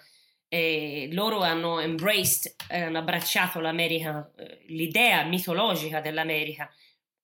e 0.47 1.09
loro 1.13 1.41
hanno 1.41 1.79
embraced, 1.79 2.53
eh, 2.69 2.81
hanno 2.81 2.99
abbracciato 2.99 3.59
l'America, 3.59 4.31
eh, 4.37 4.59
l'idea 4.67 5.23
mitologica 5.23 5.99
dell'America 5.99 6.69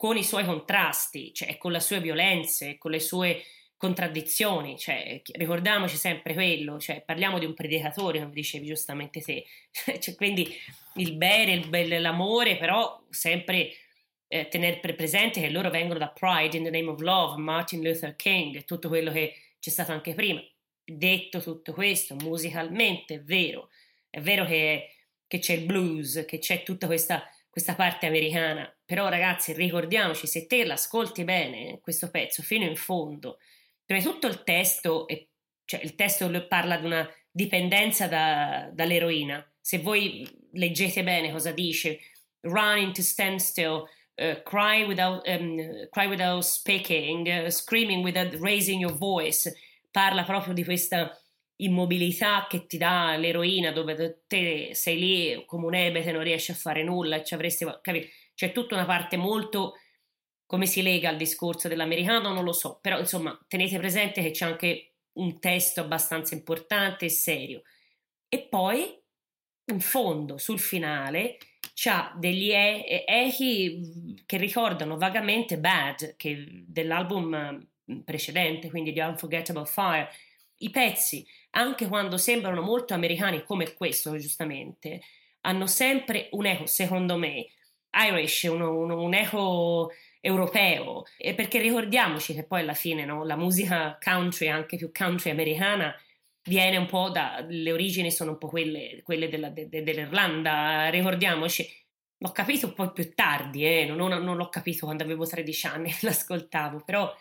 con 0.01 0.17
i 0.17 0.23
suoi 0.23 0.45
contrasti, 0.45 1.31
cioè 1.31 1.59
con 1.59 1.71
le 1.71 1.79
sue 1.79 1.99
violenze, 1.99 2.79
con 2.79 2.89
le 2.89 2.99
sue 2.99 3.43
contraddizioni, 3.77 4.75
cioè 4.75 5.21
ricordiamoci 5.33 5.95
sempre 5.95 6.33
quello, 6.33 6.79
cioè 6.79 7.03
parliamo 7.05 7.37
di 7.37 7.45
un 7.45 7.53
predicatore, 7.53 8.17
come 8.17 8.31
dicevi 8.31 8.65
giustamente 8.65 9.21
te, 9.21 9.45
Cioè, 9.99 10.15
quindi 10.15 10.51
il 10.95 11.13
bene, 11.13 11.53
il 11.53 11.67
bel- 11.67 12.01
l'amore, 12.01 12.57
però 12.57 12.99
sempre 13.11 13.69
eh, 14.27 14.47
tenere 14.47 14.79
pre- 14.79 14.95
presente 14.95 15.39
che 15.39 15.51
loro 15.51 15.69
vengono 15.69 15.99
da 15.99 16.09
Pride 16.09 16.57
in 16.57 16.63
the 16.63 16.71
Name 16.71 16.89
of 16.89 16.99
Love, 16.99 17.39
Martin 17.39 17.83
Luther 17.83 18.15
King, 18.15 18.55
e 18.55 18.63
tutto 18.63 18.87
quello 18.87 19.11
che 19.11 19.35
c'è 19.59 19.69
stato 19.69 19.91
anche 19.91 20.15
prima. 20.15 20.41
Detto 20.83 21.43
tutto 21.43 21.73
questo, 21.73 22.15
musicalmente 22.15 23.13
è 23.13 23.21
vero, 23.21 23.69
è 24.09 24.19
vero 24.19 24.45
che, 24.45 24.95
che 25.27 25.37
c'è 25.37 25.53
il 25.53 25.65
blues, 25.65 26.25
che 26.27 26.39
c'è 26.39 26.63
tutta 26.63 26.87
questa, 26.87 27.23
questa 27.51 27.75
parte 27.75 28.05
americana, 28.05 28.73
però 28.85 29.09
ragazzi 29.09 29.51
ricordiamoci, 29.51 30.25
se 30.25 30.47
te 30.47 30.63
l'ascolti 30.65 31.25
bene, 31.25 31.79
questo 31.81 32.09
pezzo, 32.09 32.41
fino 32.41 32.63
in 32.63 32.77
fondo, 32.77 33.39
prima 33.85 34.01
di 34.01 34.07
tutto 34.07 34.27
il 34.27 34.43
testo, 34.43 35.05
è- 35.05 35.27
cioè 35.65 35.81
il 35.83 35.95
testo 35.95 36.29
parla 36.47 36.77
di 36.77 36.85
una 36.85 37.13
dipendenza 37.29 38.07
da- 38.07 38.69
dall'eroina. 38.71 39.45
Se 39.59 39.79
voi 39.79 40.25
leggete 40.53 41.03
bene 41.03 41.29
cosa 41.31 41.51
dice, 41.51 41.99
running 42.41 42.93
to 42.93 43.01
stand 43.01 43.39
still, 43.39 43.83
uh, 44.15 44.41
cry, 44.43 44.85
without, 44.85 45.27
um, 45.27 45.89
cry 45.89 46.07
without 46.07 46.43
speaking, 46.43 47.27
uh, 47.27 47.49
screaming 47.49 48.01
without 48.01 48.33
raising 48.39 48.79
your 48.79 48.97
voice, 48.97 49.53
parla 49.91 50.23
proprio 50.23 50.53
di 50.53 50.63
questa 50.63 51.20
immobilità 51.63 52.47
che 52.49 52.65
ti 52.65 52.77
dà 52.77 53.15
l'eroina 53.17 53.71
dove 53.71 54.23
te 54.27 54.71
sei 54.73 54.99
lì 54.99 55.43
come 55.45 55.65
un 55.65 55.75
ebete 55.75 56.11
non 56.11 56.23
riesci 56.23 56.51
a 56.51 56.55
fare 56.55 56.83
nulla 56.83 57.23
ci 57.23 57.33
avresti 57.33 57.65
capi- 57.81 58.09
c'è 58.33 58.51
tutta 58.51 58.75
una 58.75 58.85
parte 58.85 59.17
molto 59.17 59.73
come 60.45 60.65
si 60.65 60.81
lega 60.81 61.09
al 61.09 61.17
discorso 61.17 61.67
dell'americano 61.67 62.33
non 62.33 62.43
lo 62.43 62.53
so 62.53 62.79
però 62.81 62.99
insomma 62.99 63.37
tenete 63.47 63.77
presente 63.77 64.21
che 64.21 64.31
c'è 64.31 64.45
anche 64.45 64.91
un 65.13 65.39
testo 65.39 65.81
abbastanza 65.81 66.35
importante 66.35 67.05
e 67.05 67.09
serio. 67.09 67.63
E 68.27 68.47
poi 68.47 68.97
in 69.65 69.79
fondo 69.79 70.37
sul 70.37 70.59
finale 70.59 71.37
c'ha 71.73 72.13
degli 72.17 72.51
e- 72.51 73.03
echi 73.07 74.23
che 74.25 74.37
ricordano 74.37 74.97
vagamente 74.97 75.57
Bad 75.57 76.15
che 76.15 76.63
dell'album 76.67 77.67
precedente 78.03 78.69
quindi 78.69 78.91
di 78.91 78.99
Unforgettable 78.99 79.65
Fire 79.65 80.09
i 80.63 80.69
pezzi 80.69 81.25
anche 81.51 81.87
quando 81.87 82.17
sembrano 82.17 82.61
molto 82.61 82.93
americani 82.93 83.43
come 83.43 83.73
questo 83.73 84.17
giustamente 84.17 85.01
hanno 85.41 85.67
sempre 85.67 86.29
un 86.31 86.45
eco 86.45 86.65
secondo 86.65 87.17
me. 87.17 87.45
Irish 87.93 88.43
uno- 88.43 88.77
uno- 88.77 89.01
un 89.01 89.13
eco 89.13 89.91
europeo. 90.21 91.03
E 91.17 91.33
perché 91.33 91.59
ricordiamoci 91.59 92.33
che 92.33 92.45
poi 92.45 92.61
alla 92.61 92.73
fine 92.73 93.05
no, 93.05 93.25
la 93.25 93.35
musica 93.35 93.97
country 94.03 94.47
anche 94.47 94.77
più 94.77 94.91
country 94.93 95.31
americana 95.31 95.93
viene 96.43 96.77
un 96.77 96.85
po' 96.87 97.09
da 97.09 97.43
le 97.47 97.71
origini 97.71 98.11
sono 98.11 98.31
un 98.31 98.37
po' 98.37 98.47
quelle, 98.47 99.01
quelle 99.03 99.29
della- 99.29 99.49
de- 99.49 99.67
de- 99.69 99.83
dell'Irlanda. 99.83 100.89
Ricordiamoci 100.89 101.67
l'ho 102.17 102.31
capito 102.31 102.67
un 102.67 102.73
po' 102.73 102.91
più 102.91 103.13
tardi 103.15 103.65
eh, 103.65 103.85
non, 103.85 103.97
non- 103.97 104.23
non 104.23 104.37
l'ho 104.37 104.49
capito 104.49 104.85
quando 104.85 105.03
avevo 105.03 105.25
13 105.25 105.65
anni 105.67 105.91
l'ascoltavo 106.01 106.81
però 106.85 107.11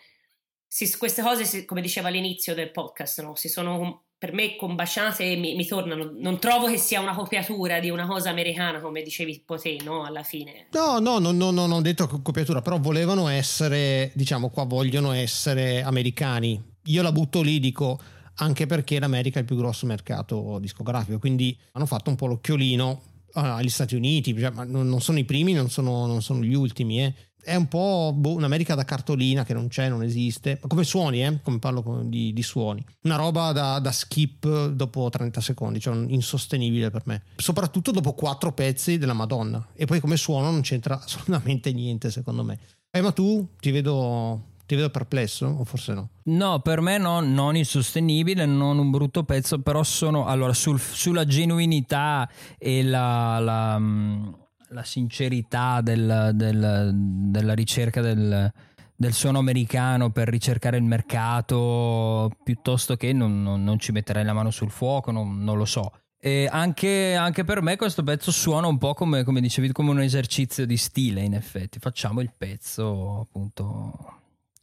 si- 0.73 0.97
queste 0.97 1.21
cose 1.21 1.43
si- 1.43 1.65
come 1.65 1.81
dicevo 1.81 2.07
all'inizio 2.07 2.53
del 2.55 2.71
podcast 2.71 3.21
no, 3.21 3.35
si 3.35 3.49
sono 3.49 4.03
per 4.17 4.31
me 4.31 4.55
combaciate 4.55 5.31
e 5.31 5.35
mi, 5.35 5.53
mi 5.55 5.65
tornano 5.65 6.13
non 6.15 6.39
trovo 6.39 6.67
che 6.67 6.77
sia 6.77 7.01
una 7.01 7.13
copiatura 7.13 7.81
di 7.81 7.89
una 7.89 8.07
cosa 8.07 8.29
americana 8.29 8.79
come 8.79 9.01
dicevi 9.01 9.43
te 9.45 9.77
no 9.83 10.05
alla 10.05 10.23
fine 10.23 10.67
No, 10.71 10.99
no, 10.99 11.19
no, 11.19 11.31
no, 11.33 11.51
non 11.51 11.71
ho 11.73 11.81
detto 11.81 12.07
co- 12.07 12.21
copiatura, 12.21 12.61
però 12.61 12.79
volevano 12.79 13.27
essere, 13.27 14.11
diciamo 14.13 14.49
qua 14.49 14.63
vogliono 14.63 15.11
essere 15.11 15.81
americani. 15.83 16.61
Io 16.85 17.01
la 17.01 17.11
butto 17.11 17.41
lì, 17.41 17.59
dico 17.59 17.99
anche 18.35 18.65
perché 18.65 18.97
l'America 18.97 19.37
è 19.37 19.41
il 19.41 19.47
più 19.47 19.57
grosso 19.57 19.85
mercato 19.85 20.57
discografico, 20.59 21.19
quindi 21.19 21.57
hanno 21.73 21.85
fatto 21.85 22.09
un 22.09 22.15
po' 22.15 22.27
l'occhiolino 22.27 23.01
ah, 23.33 23.55
agli 23.55 23.69
Stati 23.69 23.95
Uniti, 23.95 24.37
cioè, 24.37 24.51
non 24.65 25.01
sono 25.01 25.19
i 25.19 25.25
primi, 25.25 25.53
non 25.53 25.69
sono, 25.69 26.05
non 26.05 26.21
sono 26.21 26.41
gli 26.43 26.53
ultimi, 26.53 27.03
eh. 27.03 27.13
È 27.43 27.55
un 27.55 27.67
po' 27.67 28.13
boh, 28.15 28.35
un'America 28.35 28.75
da 28.75 28.85
cartolina 28.85 29.43
che 29.43 29.53
non 29.53 29.67
c'è, 29.67 29.89
non 29.89 30.03
esiste. 30.03 30.59
Come 30.67 30.83
suoni, 30.83 31.23
eh? 31.25 31.39
Come 31.41 31.59
parlo 31.59 32.01
di, 32.03 32.33
di 32.33 32.43
suoni. 32.43 32.83
Una 33.03 33.15
roba 33.15 33.51
da, 33.51 33.79
da 33.79 33.91
skip 33.91 34.67
dopo 34.69 35.09
30 35.09 35.41
secondi, 35.41 35.79
cioè 35.79 35.95
insostenibile 35.95 36.89
per 36.91 37.01
me. 37.05 37.23
Soprattutto 37.35 37.91
dopo 37.91 38.13
quattro 38.13 38.51
pezzi 38.51 38.97
della 38.97 39.13
Madonna. 39.13 39.65
E 39.73 39.85
poi 39.85 39.99
come 39.99 40.17
suono 40.17 40.51
non 40.51 40.61
c'entra 40.61 40.99
assolutamente 41.03 41.71
niente, 41.73 42.11
secondo 42.11 42.43
me. 42.43 42.59
Eh, 42.91 43.01
ma 43.01 43.11
tu 43.11 43.47
ti 43.59 43.71
vedo, 43.71 44.41
ti 44.65 44.75
vedo 44.75 44.89
perplesso, 44.89 45.47
o 45.47 45.63
forse 45.63 45.93
no? 45.93 46.09
No, 46.23 46.59
per 46.59 46.81
me 46.81 46.97
no, 46.97 47.21
non 47.21 47.55
insostenibile, 47.55 48.45
non 48.45 48.77
un 48.77 48.91
brutto 48.91 49.23
pezzo, 49.23 49.59
però 49.59 49.81
sono 49.83 50.25
allora 50.25 50.53
sul- 50.53 50.79
sulla 50.79 51.25
genuinità 51.25 52.29
e 52.57 52.83
la, 52.83 53.39
la, 53.39 53.79
mm, 53.79 54.27
la 54.71 54.83
sincerità 54.83 55.81
del- 55.81 56.31
del- 56.33 56.91
della 56.93 57.53
ricerca 57.53 58.01
del, 58.01 58.51
del 58.95 59.13
suono 59.13 59.39
americano 59.39 60.11
per 60.11 60.27
ricercare 60.29 60.77
il 60.77 60.83
mercato, 60.83 62.31
piuttosto 62.43 62.95
che 62.95 63.13
non, 63.13 63.41
non- 63.43 63.63
non 63.63 63.79
ci 63.79 63.91
metterei 63.91 64.23
la 64.23 64.33
mano 64.33 64.51
sul 64.51 64.71
fuoco, 64.71 65.11
non, 65.11 65.43
non 65.43 65.57
lo 65.57 65.65
so. 65.65 65.91
E 66.23 66.47
anche, 66.51 67.15
anche 67.15 67.43
per 67.43 67.61
me 67.63 67.75
questo 67.77 68.03
pezzo 68.03 68.31
suona 68.31 68.67
un 68.67 68.77
po' 68.77 68.93
come, 68.93 69.23
come 69.23 69.41
dicevi, 69.41 69.71
come 69.71 69.89
un 69.89 70.01
esercizio 70.01 70.65
di 70.67 70.77
stile, 70.77 71.21
in 71.21 71.33
effetti. 71.33 71.79
Facciamo 71.79 72.21
il 72.21 72.31
pezzo 72.37 73.21
appunto 73.21 74.20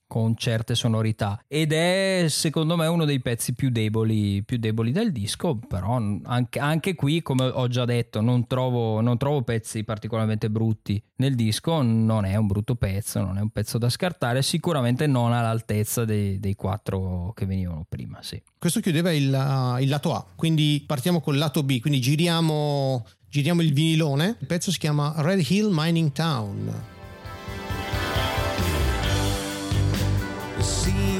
con 0.08 0.34
certe 0.36 0.74
sonorità 0.74 1.40
ed 1.46 1.72
è 1.72 2.24
secondo 2.28 2.76
me 2.76 2.86
uno 2.86 3.04
dei 3.04 3.20
pezzi 3.20 3.54
più 3.54 3.70
deboli, 3.70 4.42
più 4.42 4.58
deboli 4.58 4.90
del 4.90 5.12
disco 5.12 5.56
però 5.56 6.00
anche, 6.24 6.58
anche 6.58 6.94
qui 6.94 7.22
come 7.22 7.44
ho 7.44 7.68
già 7.68 7.84
detto 7.84 8.20
non 8.20 8.46
trovo, 8.46 9.00
non 9.00 9.18
trovo 9.18 9.42
pezzi 9.42 9.84
particolarmente 9.84 10.50
brutti 10.50 11.00
nel 11.16 11.34
disco 11.34 11.82
non 11.82 12.24
è 12.24 12.34
un 12.34 12.46
brutto 12.46 12.74
pezzo 12.74 13.20
non 13.20 13.38
è 13.38 13.40
un 13.40 13.50
pezzo 13.50 13.78
da 13.78 13.88
scartare 13.88 14.42
sicuramente 14.42 15.06
non 15.06 15.32
all'altezza 15.32 16.04
dei, 16.04 16.40
dei 16.40 16.56
quattro 16.56 17.32
che 17.34 17.46
venivano 17.46 17.84
prima 17.88 18.22
sì. 18.22 18.42
Questo 18.58 18.80
chiudeva 18.80 19.12
il, 19.12 19.78
il 19.80 19.88
lato 19.88 20.14
A, 20.14 20.24
quindi 20.34 20.82
partiamo 20.86 21.20
col 21.20 21.36
lato 21.36 21.62
B, 21.62 21.80
quindi 21.80 22.00
giriamo, 22.00 23.06
giriamo 23.28 23.62
il 23.62 23.72
vinilone. 23.72 24.36
Il 24.40 24.46
pezzo 24.46 24.70
si 24.70 24.78
chiama 24.78 25.14
Red 25.16 25.44
Hill 25.48 25.70
Mining 25.72 26.12
Town. 26.12 26.96
The 30.58 30.64
seam 30.64 31.17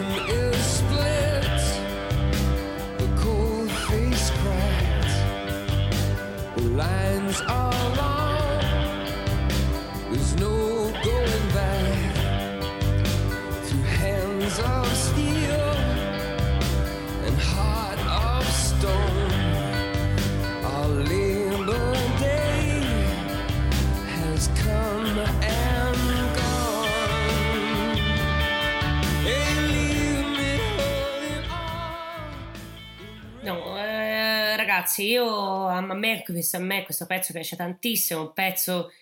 ragazzi, 34.99 35.07
io 35.07 35.67
a 35.67 35.81
me, 35.81 36.23
questo, 36.25 36.57
a 36.57 36.61
me 36.61 36.83
questo 36.83 37.07
pezzo 37.07 37.33
piace 37.33 37.57
tantissimo, 37.57 38.21
un 38.21 38.33
pezzo 38.33 38.93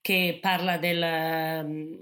che 0.00 0.38
parla 0.40 0.78
del, 0.78 1.64
um, 1.64 1.98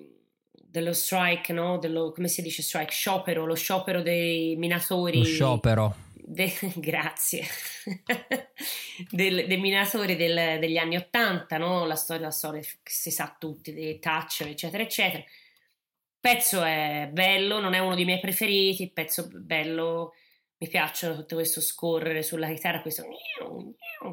dello 0.52 0.92
strike, 0.92 1.52
no? 1.52 1.78
Dello, 1.78 2.12
come 2.12 2.28
si 2.28 2.42
dice 2.42 2.62
strike? 2.62 2.92
Sciopero, 2.92 3.44
lo 3.44 3.54
sciopero 3.54 4.02
dei 4.02 4.56
minatori. 4.56 5.18
Lo 5.18 5.24
sciopero. 5.24 5.96
De, 6.14 6.52
grazie. 6.76 7.44
del, 9.10 9.46
dei 9.46 9.58
minatori 9.58 10.16
del, 10.16 10.58
degli 10.58 10.76
anni 10.76 10.96
Ottanta, 10.96 11.58
no? 11.58 11.84
La 11.84 11.96
storia, 11.96 12.26
la 12.26 12.30
storia 12.30 12.60
che 12.60 12.92
si 12.92 13.10
sa 13.10 13.34
tutti, 13.38 13.72
dei 13.72 13.98
Thatcher, 13.98 14.48
eccetera, 14.48 14.82
eccetera. 14.82 15.22
Il 15.22 16.30
pezzo 16.30 16.62
è 16.62 17.08
bello, 17.10 17.60
non 17.60 17.74
è 17.74 17.78
uno 17.78 17.96
dei 17.96 18.04
miei 18.04 18.20
preferiti, 18.20 18.84
il 18.84 18.92
pezzo 18.92 19.24
è 19.24 19.28
bello 19.28 20.14
mi 20.62 20.68
piacciono 20.68 21.16
tutto 21.16 21.34
questo 21.34 21.60
scorrere 21.60 22.22
sulla 22.22 22.46
chitarra, 22.46 22.82
questo 22.82 23.02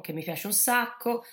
che 0.01 0.13
mi 0.13 0.23
piace 0.23 0.47
un 0.47 0.53
sacco. 0.53 1.23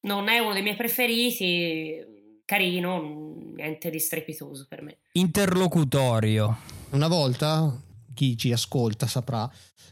Non 0.00 0.28
è 0.28 0.40
uno 0.40 0.54
dei 0.54 0.62
miei 0.62 0.74
preferiti, 0.74 2.42
carino, 2.44 3.36
niente 3.54 3.90
di 3.90 4.00
strepitoso 4.00 4.66
per 4.68 4.82
me. 4.82 4.98
Interlocutorio. 5.12 6.58
Una 6.90 7.06
volta 7.06 7.80
chi 8.12 8.36
ci 8.36 8.50
ascolta 8.50 9.06
saprà 9.06 9.48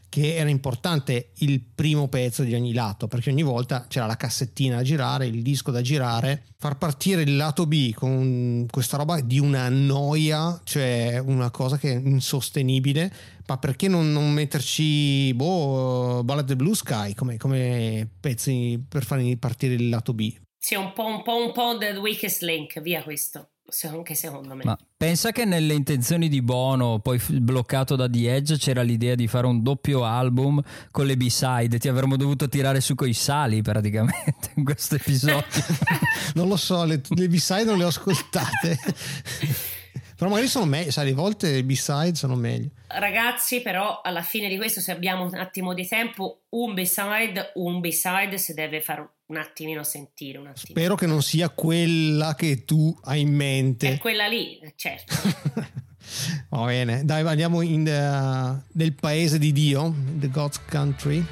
che 0.09 0.35
era 0.35 0.49
importante 0.49 1.31
il 1.39 1.61
primo 1.61 2.07
pezzo 2.07 2.43
di 2.43 2.53
ogni 2.53 2.73
lato 2.73 3.07
perché 3.07 3.29
ogni 3.29 3.43
volta 3.43 3.85
c'era 3.87 4.05
la 4.05 4.15
cassettina 4.15 4.77
da 4.77 4.81
girare, 4.81 5.25
il 5.25 5.41
disco 5.41 5.71
da 5.71 5.81
girare, 5.81 6.45
far 6.57 6.77
partire 6.77 7.23
il 7.23 7.35
lato 7.35 7.65
B 7.65 7.93
con 7.93 8.65
questa 8.69 8.97
roba 8.97 9.19
di 9.19 9.39
una 9.39 9.67
noia, 9.67 10.59
cioè 10.63 11.17
una 11.17 11.51
cosa 11.51 11.77
che 11.77 11.91
è 11.91 11.95
insostenibile, 11.95 13.11
ma 13.47 13.57
perché 13.57 13.87
non, 13.87 14.11
non 14.11 14.31
metterci 14.31 15.33
boh, 15.33 16.23
Ballad 16.23 16.47
the 16.47 16.55
Blue 16.55 16.75
Sky 16.75 17.13
come, 17.13 17.37
come 17.37 18.07
pezzi 18.19 18.83
per 18.87 19.03
far 19.03 19.21
partire 19.37 19.73
il 19.75 19.89
lato 19.89 20.13
B? 20.13 20.33
Sì, 20.57 20.75
un 20.75 20.93
po', 20.93 21.05
un 21.05 21.21
po', 21.21 21.37
un 21.37 21.51
po' 21.51 21.77
The 21.77 21.91
Weakest 21.97 22.41
Link, 22.41 22.81
via 22.81 23.03
questo 23.03 23.49
anche 23.83 24.13
secondo 24.13 24.53
me. 24.55 24.63
Ma 24.63 24.77
pensa 24.95 25.31
che 25.31 25.43
nelle 25.43 25.73
intenzioni 25.73 26.29
di 26.29 26.41
Bono, 26.41 26.99
poi 26.99 27.19
bloccato 27.27 27.95
da 27.95 28.07
The 28.07 28.35
Edge, 28.35 28.57
c'era 28.57 28.81
l'idea 28.81 29.15
di 29.15 29.27
fare 29.27 29.47
un 29.47 29.63
doppio 29.63 30.05
album 30.05 30.61
con 30.91 31.05
le 31.05 31.17
B-side. 31.17 31.79
Ti 31.79 31.87
avremmo 31.87 32.15
dovuto 32.15 32.47
tirare 32.47 32.79
su 32.79 32.95
coi 32.95 33.13
sali 33.13 33.61
praticamente 33.61 34.51
in 34.55 34.63
questo 34.63 34.95
episodio. 34.95 35.43
non 36.35 36.47
lo 36.47 36.57
so, 36.57 36.83
le, 36.83 37.01
le 37.07 37.27
B-side 37.27 37.63
non 37.63 37.77
le 37.77 37.85
ho 37.85 37.87
ascoltate. 37.87 38.79
Però 40.15 40.29
magari 40.29 40.47
sono 40.47 40.65
meglio, 40.65 40.91
sai, 40.91 41.11
a 41.11 41.15
volte 41.15 41.51
le 41.51 41.63
B-side 41.63 42.15
sono 42.15 42.35
meglio. 42.35 42.69
Ragazzi, 42.99 43.61
però 43.61 44.01
alla 44.01 44.21
fine 44.21 44.47
di 44.47 44.57
questo, 44.57 44.79
se 44.79 44.91
abbiamo 44.91 45.25
un 45.25 45.35
attimo 45.35 45.73
di 45.73 45.87
tempo, 45.87 46.43
un 46.49 46.73
B-side, 46.73 47.51
un 47.55 47.79
B-side 47.79 48.37
si 48.37 48.53
deve 48.53 48.81
fare 48.81 49.09
un 49.27 49.37
attimino 49.37 49.83
sentire. 49.83 50.37
Un 50.37 50.47
attimino. 50.47 50.79
Spero 50.79 50.95
che 50.95 51.05
non 51.05 51.21
sia 51.21 51.49
quella 51.49 52.35
che 52.35 52.65
tu 52.65 52.97
hai 53.03 53.21
in 53.21 53.33
mente. 53.33 53.93
È 53.93 53.97
quella 53.97 54.27
lì, 54.27 54.59
certo. 54.75 55.13
Va 56.49 56.65
bene, 56.65 57.03
dai, 57.03 57.25
andiamo 57.25 57.61
in 57.61 57.81
uh, 57.81 58.63
nel 58.73 58.93
paese 58.93 59.39
di 59.39 59.51
Dio, 59.51 59.93
The 60.17 60.29
God's 60.29 60.61
Country. 60.69 61.25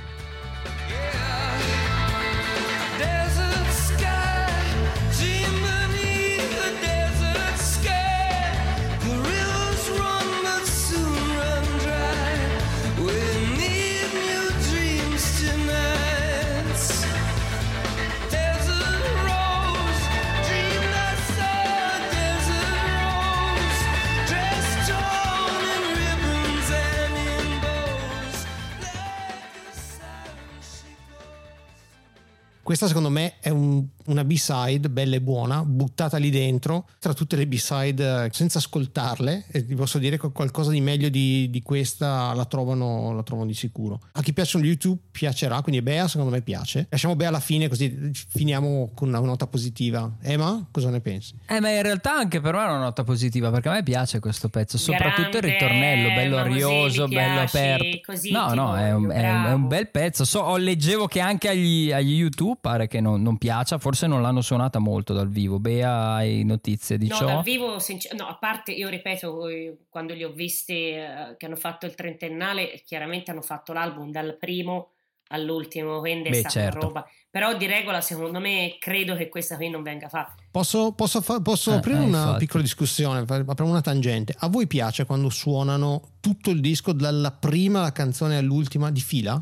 Questa 32.83 32.99
secondo 32.99 33.17
me 33.17 33.35
è 33.39 33.47
un, 33.47 33.85
una 34.05 34.25
B-side 34.25 34.89
bella 34.89 35.15
e 35.15 35.21
buona, 35.21 35.63
buttata 35.63 36.17
lì 36.17 36.29
dentro, 36.29 36.87
tra 36.99 37.13
tutte 37.13 37.35
le 37.35 37.47
B-side 37.47 38.25
eh, 38.25 38.29
senza 38.33 38.57
ascoltarle, 38.57 39.45
e 39.49 39.65
ti 39.65 39.75
posso 39.75 39.99
dire 39.99 40.19
che 40.19 40.31
qualcosa 40.31 40.71
di 40.71 40.81
meglio 40.81 41.09
di, 41.09 41.49
di 41.49 41.61
questa 41.61 42.33
la 42.33 42.45
trovano, 42.45 43.13
la 43.13 43.23
trovano, 43.23 43.47
di 43.47 43.53
sicuro. 43.53 44.01
A 44.13 44.21
chi 44.21 44.33
piacciono 44.33 44.63
gli 44.65 44.67
YouTube 44.67 44.99
piacerà, 45.11 45.61
quindi 45.61 45.81
Bea 45.81 46.07
secondo 46.07 46.31
me 46.31 46.41
piace. 46.41 46.87
Lasciamo 46.89 47.15
Bea 47.15 47.29
alla 47.29 47.39
fine 47.39 47.69
così 47.69 48.11
finiamo 48.11 48.91
con 48.93 49.07
una 49.07 49.19
nota 49.19 49.47
positiva. 49.47 50.17
Emma, 50.21 50.67
cosa 50.69 50.89
ne 50.89 50.99
pensi? 50.99 51.35
Eh, 51.47 51.59
ma 51.61 51.69
in 51.69 51.81
realtà 51.81 52.15
anche 52.15 52.41
per 52.41 52.53
me 52.53 52.63
è 52.63 52.65
una 52.65 52.79
nota 52.79 53.03
positiva 53.03 53.49
perché 53.51 53.69
a 53.69 53.73
me 53.73 53.83
piace 53.83 54.19
questo 54.19 54.49
pezzo, 54.49 54.77
soprattutto 54.77 55.29
Grande, 55.29 55.47
il 55.47 55.53
ritornello, 55.53 56.07
bello 56.09 56.37
arioso, 56.37 57.07
bello 57.07 57.41
aperto. 57.41 58.11
Così, 58.11 58.31
no, 58.31 58.53
no, 58.53 58.75
è 58.75 58.93
un, 58.93 59.09
è, 59.09 59.29
un, 59.29 59.45
è 59.45 59.53
un, 59.53 59.67
bel 59.67 59.87
pezzo. 59.89 60.25
So, 60.25 60.57
leggevo 60.57 61.07
che 61.07 61.21
anche 61.21 61.47
agli, 61.47 61.91
agli 61.91 62.15
YouTube 62.15 62.57
pare 62.73 62.87
che 62.87 62.99
non, 62.99 63.21
non, 63.21 63.37
piaccia, 63.37 63.77
forse 63.77 64.07
non 64.07 64.21
l'hanno 64.21 64.41
suonata 64.41 64.79
molto 64.79 65.13
dal 65.13 65.29
vivo. 65.29 65.59
Bea, 65.59 66.13
hai 66.13 66.43
notizie 66.43 66.97
di 66.97 67.07
no, 67.07 67.15
ciò? 67.15 67.25
No, 67.25 67.33
dal 67.35 67.43
vivo, 67.43 67.77
no, 68.17 68.27
a 68.27 68.35
parte 68.35 68.71
io 68.71 68.89
ripeto, 68.89 69.45
quando 69.89 70.13
li 70.13 70.23
ho 70.23 70.31
visti 70.31 70.89
eh, 70.89 71.35
che 71.37 71.45
hanno 71.45 71.55
fatto 71.55 71.85
il 71.85 71.95
trentennale, 71.95 72.81
chiaramente 72.85 73.31
hanno 73.31 73.41
fatto 73.41 73.73
l'album 73.73 74.09
dal 74.11 74.35
primo 74.39 74.89
all'ultimo, 75.27 75.99
quindi 75.99 76.29
Beh, 76.29 76.37
è 76.37 76.39
stata 76.39 76.65
certo. 76.65 76.79
roba. 76.79 77.07
Però 77.29 77.55
di 77.57 77.65
regola, 77.65 78.01
secondo 78.01 78.39
me, 78.39 78.75
credo 78.79 79.15
che 79.15 79.29
questa 79.29 79.55
qui 79.55 79.69
non 79.69 79.81
venga 79.81 80.07
fatta. 80.07 80.35
Posso, 80.51 80.91
posso, 80.91 81.21
fa- 81.21 81.41
posso 81.41 81.71
eh, 81.71 81.75
aprire 81.75 81.97
eh, 81.97 82.05
una 82.05 82.19
infatti. 82.19 82.39
piccola 82.39 82.61
discussione, 82.61 83.19
apriamo 83.19 83.71
una 83.71 83.81
tangente. 83.81 84.35
A 84.37 84.47
voi 84.47 84.67
piace 84.67 85.05
quando 85.05 85.29
suonano 85.29 86.09
tutto 86.19 86.51
il 86.51 86.61
disco 86.61 86.91
dalla 86.91 87.31
prima 87.31 87.91
canzone 87.91 88.37
all'ultima 88.37 88.91
di 88.91 89.01
fila? 89.01 89.41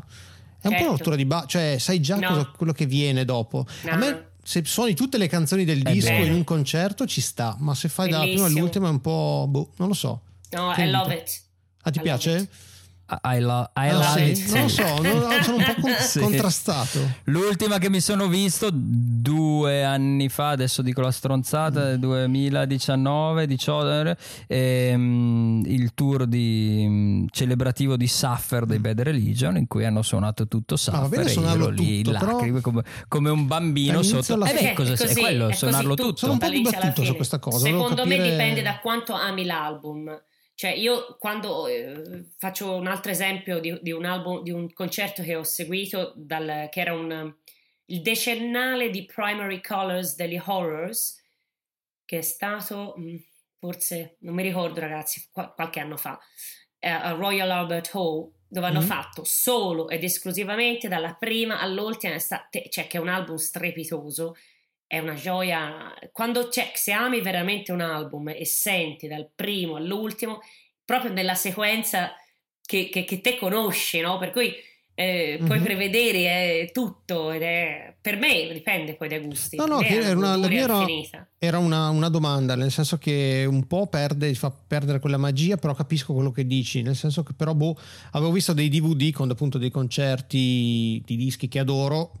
È 0.62 0.68
un 0.68 0.72
certo. 0.72 0.76
po' 0.76 0.82
una 0.90 0.96
rottura 0.96 1.16
di 1.16 1.24
base, 1.24 1.46
cioè 1.48 1.76
sai 1.78 2.00
già 2.00 2.16
no. 2.16 2.28
cosa, 2.28 2.50
quello 2.56 2.72
che 2.72 2.86
viene 2.86 3.24
dopo. 3.24 3.66
No. 3.82 3.90
A 3.90 3.96
me 3.96 4.26
se 4.44 4.62
suoni 4.64 4.94
tutte 4.94 5.18
le 5.18 5.26
canzoni 5.26 5.64
del 5.64 5.82
disco 5.82 6.10
bello. 6.10 6.24
in 6.26 6.32
un 6.32 6.44
concerto 6.44 7.04
ci 7.06 7.20
sta, 7.20 7.56
ma 7.58 7.74
se 7.74 7.88
fai 7.88 8.08
Bellissimo. 8.08 8.32
dalla 8.32 8.44
prima 8.44 8.58
all'ultima 8.58 8.86
è 8.86 8.90
un 8.90 9.00
po'... 9.00 9.46
Boh, 9.48 9.72
non 9.76 9.88
lo 9.88 9.94
so. 9.94 10.20
No, 10.50 10.72
che 10.72 10.84
I 10.84 10.90
love 10.90 11.14
it. 11.14 11.42
Ah, 11.82 11.90
ti 11.90 11.98
I 11.98 12.02
piace? 12.02 12.48
I, 13.22 13.40
lo- 13.40 13.70
I 13.74 13.88
ah, 13.88 13.92
love 13.92 14.34
sì. 14.34 14.52
Non 14.52 14.62
lo 14.62 14.68
so, 14.68 15.02
non, 15.02 15.42
sono 15.42 15.56
un 15.56 15.64
po' 15.64 15.80
con- 15.80 15.94
sì. 15.98 16.20
contrastato. 16.20 16.98
L'ultima 17.24 17.78
che 17.78 17.90
mi 17.90 18.00
sono 18.00 18.26
visto 18.28 18.68
due 18.72 19.84
anni 19.84 20.28
fa, 20.28 20.50
adesso 20.50 20.82
dico 20.82 21.00
la 21.00 21.10
stronzata, 21.10 21.92
mm. 21.92 21.94
2019, 21.96 23.46
18, 23.46 24.16
ehm, 24.46 25.62
il 25.66 25.92
tour 25.94 26.26
di, 26.26 26.86
mm, 26.88 27.26
celebrativo 27.30 27.96
di 27.96 28.06
Suffer 28.06 28.64
dei 28.64 28.78
Bad 28.78 29.00
Religion 29.00 29.56
in 29.56 29.66
cui 29.66 29.84
hanno 29.84 30.02
suonato 30.02 30.48
tutto 30.48 30.76
Suffer 30.76 31.20
ah, 31.20 31.28
e 31.28 31.32
io 31.32 31.68
lì 31.68 32.02
tutto, 32.02 32.24
lacrime 32.24 32.60
come, 32.60 32.82
come, 33.08 33.30
un 33.30 33.46
bambino 33.46 34.02
sotto. 34.02 34.34
Eh 34.44 34.52
beh, 34.52 34.72
cosa 34.74 34.94
è, 34.94 34.96
è 34.96 35.14
quello, 35.14 35.48
è 35.48 35.54
suonarlo 35.54 35.94
tutto. 35.94 36.16
Sono 36.16 36.32
un 36.32 36.38
po' 36.38 36.48
dibattuto 36.48 37.04
su 37.04 37.14
questa 37.14 37.38
cosa. 37.38 37.66
Secondo 37.66 38.06
me 38.06 38.16
dipende 38.20 38.62
da 38.62 38.78
quanto 38.78 39.12
ami 39.12 39.44
l'album 39.44 40.20
cioè 40.54 40.70
io 40.70 41.16
quando 41.18 41.66
eh, 41.66 42.24
faccio 42.36 42.74
un 42.74 42.86
altro 42.86 43.10
esempio 43.10 43.58
di, 43.58 43.78
di, 43.80 43.90
un 43.92 44.04
album, 44.04 44.42
di 44.42 44.50
un 44.50 44.72
concerto 44.72 45.22
che 45.22 45.34
ho 45.34 45.42
seguito, 45.42 46.12
dal, 46.16 46.68
che 46.70 46.80
era 46.80 46.94
un, 46.94 47.34
il 47.86 48.02
decennale 48.02 48.90
di 48.90 49.04
Primary 49.04 49.60
Colors 49.60 50.14
degli 50.14 50.40
Horrors, 50.44 51.20
che 52.04 52.18
è 52.18 52.22
stato 52.22 52.94
mm, 52.98 53.16
forse, 53.58 54.16
non 54.20 54.34
mi 54.34 54.42
ricordo 54.42 54.80
ragazzi, 54.80 55.28
qualche 55.30 55.80
anno 55.80 55.96
fa, 55.96 56.18
eh, 56.78 56.88
a 56.88 57.12
Royal 57.12 57.50
Albert 57.50 57.90
Hall, 57.94 58.30
dove 58.48 58.66
hanno 58.66 58.80
mm-hmm. 58.80 58.88
fatto 58.88 59.24
solo 59.24 59.88
ed 59.88 60.04
esclusivamente 60.04 60.88
dalla 60.88 61.14
prima 61.14 61.60
all'ultima, 61.60 62.18
cioè 62.18 62.86
che 62.86 62.88
è 62.90 62.98
un 62.98 63.08
album 63.08 63.36
strepitoso, 63.36 64.36
è 64.92 64.98
una 64.98 65.14
gioia. 65.14 65.94
Quando 66.12 66.48
c'è, 66.48 66.72
se 66.74 66.92
ami 66.92 67.22
veramente 67.22 67.72
un 67.72 67.80
album 67.80 68.28
e 68.28 68.44
senti 68.44 69.08
dal 69.08 69.26
primo 69.34 69.76
all'ultimo, 69.76 70.40
proprio 70.84 71.10
nella 71.10 71.34
sequenza 71.34 72.12
che, 72.62 72.90
che, 72.90 73.04
che 73.04 73.22
te 73.22 73.38
conosci, 73.38 74.00
no? 74.00 74.18
Per 74.18 74.32
cui 74.32 74.52
eh, 74.94 75.36
puoi 75.38 75.56
mm-hmm. 75.56 75.64
prevedere 75.64 76.18
eh, 76.18 76.70
tutto 76.74 77.30
ed 77.30 77.40
è 77.40 77.94
per 78.02 78.18
me 78.18 78.52
dipende 78.52 78.94
poi 78.94 79.08
dai 79.08 79.20
gusti. 79.20 79.56
No, 79.56 79.64
no, 79.64 79.78
che 79.78 79.94
era 79.94 80.14
una, 80.14 80.50
era, 80.50 80.86
era 81.38 81.56
una, 81.56 81.88
una, 81.88 82.10
domanda, 82.10 82.54
nel 82.54 82.70
senso 82.70 82.98
che 82.98 83.46
un 83.48 83.66
po' 83.66 83.86
perde, 83.86 84.34
fa 84.34 84.50
perdere 84.50 84.98
quella 84.98 85.16
magia, 85.16 85.56
però 85.56 85.72
capisco 85.72 86.12
quello 86.12 86.32
che 86.32 86.46
dici, 86.46 86.82
nel 86.82 86.96
senso 86.96 87.22
che 87.22 87.32
però 87.32 87.54
boh, 87.54 87.78
avevo 88.10 88.30
visto 88.30 88.52
dei 88.52 88.68
DVD 88.68 89.10
con 89.10 89.30
appunto 89.30 89.56
dei 89.56 89.70
concerti 89.70 91.00
di 91.02 91.16
dischi 91.16 91.48
che 91.48 91.60
adoro 91.60 92.12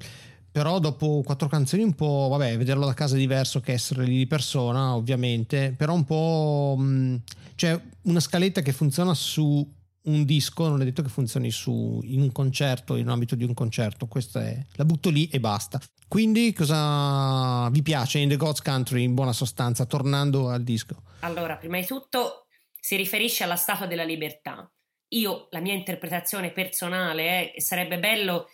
però 0.52 0.78
dopo 0.78 1.22
quattro 1.24 1.48
canzoni 1.48 1.82
un 1.82 1.94
po', 1.94 2.28
vabbè, 2.30 2.58
vederlo 2.58 2.86
da 2.86 2.94
casa 2.94 3.16
è 3.16 3.18
diverso 3.18 3.60
che 3.60 3.72
essere 3.72 4.04
lì 4.04 4.18
di 4.18 4.26
persona, 4.26 4.94
ovviamente, 4.94 5.74
però 5.76 5.94
un 5.94 6.04
po'... 6.04 6.76
Mh, 6.78 7.22
cioè 7.54 7.80
una 8.02 8.20
scaletta 8.20 8.60
che 8.60 8.72
funziona 8.72 9.14
su 9.14 9.66
un 10.04 10.24
disco 10.24 10.68
non 10.68 10.80
è 10.80 10.84
detto 10.84 11.02
che 11.02 11.08
funzioni 11.08 11.50
su, 11.50 12.00
in 12.04 12.20
un 12.20 12.32
concerto, 12.32 12.96
in 12.96 13.08
ambito 13.08 13.34
di 13.34 13.44
un 13.44 13.54
concerto. 13.54 14.06
Questa 14.06 14.44
è, 14.44 14.64
la 14.74 14.84
butto 14.84 15.10
lì 15.10 15.28
e 15.28 15.38
basta. 15.40 15.80
Quindi 16.08 16.52
cosa 16.52 17.68
vi 17.70 17.82
piace 17.82 18.18
in 18.18 18.28
The 18.28 18.36
God's 18.36 18.62
Country 18.62 19.02
in 19.02 19.14
buona 19.14 19.32
sostanza, 19.32 19.86
tornando 19.86 20.48
al 20.48 20.62
disco? 20.62 21.02
Allora, 21.20 21.56
prima 21.56 21.78
di 21.78 21.86
tutto 21.86 22.46
si 22.78 22.96
riferisce 22.96 23.44
alla 23.44 23.56
Statua 23.56 23.86
della 23.86 24.04
Libertà. 24.04 24.70
Io, 25.08 25.48
la 25.50 25.60
mia 25.60 25.74
interpretazione 25.74 26.50
personale 26.50 27.52
è 27.52 27.60
sarebbe 27.60 27.98
bello, 27.98 28.48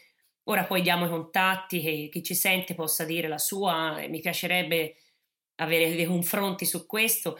ora 0.48 0.64
poi 0.64 0.82
diamo 0.82 1.06
i 1.06 1.08
contatti, 1.08 1.80
che 1.80 2.08
chi 2.10 2.22
ci 2.22 2.34
sente 2.34 2.74
possa 2.74 3.04
dire 3.04 3.28
la 3.28 3.38
sua, 3.38 4.06
mi 4.08 4.20
piacerebbe 4.20 4.96
avere 5.56 5.94
dei 5.94 6.06
confronti 6.06 6.64
su 6.64 6.86
questo. 6.86 7.38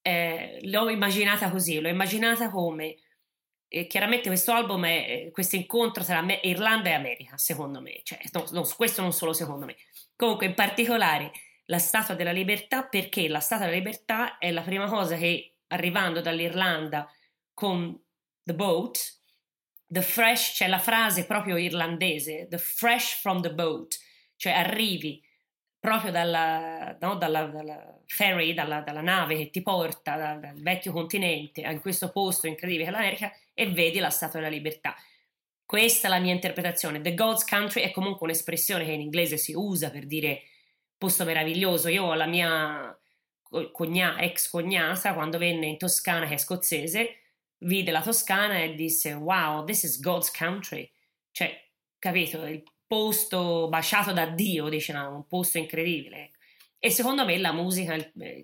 Eh, 0.00 0.58
l'ho 0.62 0.88
immaginata 0.88 1.50
così, 1.50 1.80
l'ho 1.80 1.88
immaginata 1.88 2.50
come 2.50 2.96
eh, 3.68 3.86
chiaramente 3.86 4.28
questo 4.28 4.52
album 4.52 4.84
è 4.84 4.90
eh, 4.90 5.30
questo 5.30 5.56
incontro 5.56 6.04
tra 6.04 6.20
me, 6.20 6.40
Irlanda 6.42 6.90
e 6.90 6.92
America, 6.92 7.38
secondo 7.38 7.80
me, 7.80 8.00
cioè, 8.02 8.18
no, 8.32 8.44
no, 8.50 8.68
questo 8.76 9.00
non 9.00 9.12
solo 9.12 9.32
secondo 9.32 9.64
me. 9.64 9.76
Comunque, 10.14 10.46
in 10.46 10.54
particolare 10.54 11.32
la 11.66 11.78
Statua 11.78 12.14
della 12.14 12.32
Libertà, 12.32 12.84
perché 12.84 13.28
la 13.28 13.40
Statua 13.40 13.64
della 13.64 13.78
Libertà 13.78 14.38
è 14.38 14.50
la 14.50 14.60
prima 14.62 14.86
cosa 14.88 15.16
che 15.16 15.56
arrivando 15.68 16.20
dall'Irlanda 16.20 17.10
con 17.54 17.98
The 18.42 18.54
Boat, 18.54 19.21
The 19.92 20.00
Fresh, 20.00 20.54
c'è 20.54 20.68
la 20.68 20.78
frase 20.78 21.26
proprio 21.26 21.58
irlandese, 21.58 22.46
The 22.48 22.56
Fresh 22.56 23.20
from 23.20 23.42
the 23.42 23.52
Boat, 23.52 23.98
cioè 24.36 24.54
arrivi 24.54 25.22
proprio 25.78 26.10
dalla, 26.10 26.96
no, 26.98 27.16
dalla, 27.16 27.44
dalla 27.44 27.98
ferry, 28.06 28.54
dalla, 28.54 28.80
dalla, 28.80 29.02
nave 29.02 29.36
che 29.36 29.50
ti 29.50 29.60
porta 29.60 30.16
dal, 30.16 30.40
dal 30.40 30.62
vecchio 30.62 30.92
continente 30.92 31.60
in 31.60 31.80
questo 31.82 32.10
posto 32.10 32.46
incredibile 32.46 32.84
che 32.84 32.88
è 32.88 32.92
l'America 32.92 33.32
e 33.52 33.66
vedi 33.66 33.98
la 33.98 34.08
Statua 34.08 34.40
della 34.40 34.50
Libertà. 34.50 34.94
Questa 35.66 36.06
è 36.06 36.10
la 36.10 36.20
mia 36.20 36.32
interpretazione. 36.32 37.02
The 37.02 37.12
God's 37.12 37.44
Country 37.44 37.82
è 37.82 37.90
comunque 37.90 38.26
un'espressione 38.26 38.86
che 38.86 38.92
in 38.92 39.02
inglese 39.02 39.36
si 39.36 39.52
usa 39.52 39.90
per 39.90 40.06
dire 40.06 40.44
posto 40.96 41.26
meraviglioso. 41.26 41.88
Io 41.88 42.04
ho 42.04 42.14
la 42.14 42.26
mia 42.26 42.98
cogna, 43.70 44.18
ex 44.20 44.48
cognata 44.48 45.12
quando 45.12 45.36
venne 45.36 45.66
in 45.66 45.76
Toscana, 45.76 46.26
che 46.26 46.34
è 46.34 46.38
scozzese, 46.38 47.16
vide 47.62 47.90
la 47.90 48.02
Toscana 48.02 48.62
e 48.62 48.74
disse: 48.74 49.12
Wow, 49.12 49.64
this 49.64 49.82
is 49.82 50.00
God's 50.00 50.30
country. 50.30 50.90
Cioè, 51.30 51.70
capito? 51.98 52.44
Il 52.44 52.62
posto 52.86 53.68
baciato 53.68 54.12
da 54.12 54.26
Dio, 54.26 54.68
diciamo, 54.68 55.16
un 55.16 55.26
posto 55.26 55.58
incredibile. 55.58 56.30
E 56.78 56.90
secondo 56.90 57.24
me 57.24 57.38
la 57.38 57.52
musica, 57.52 57.96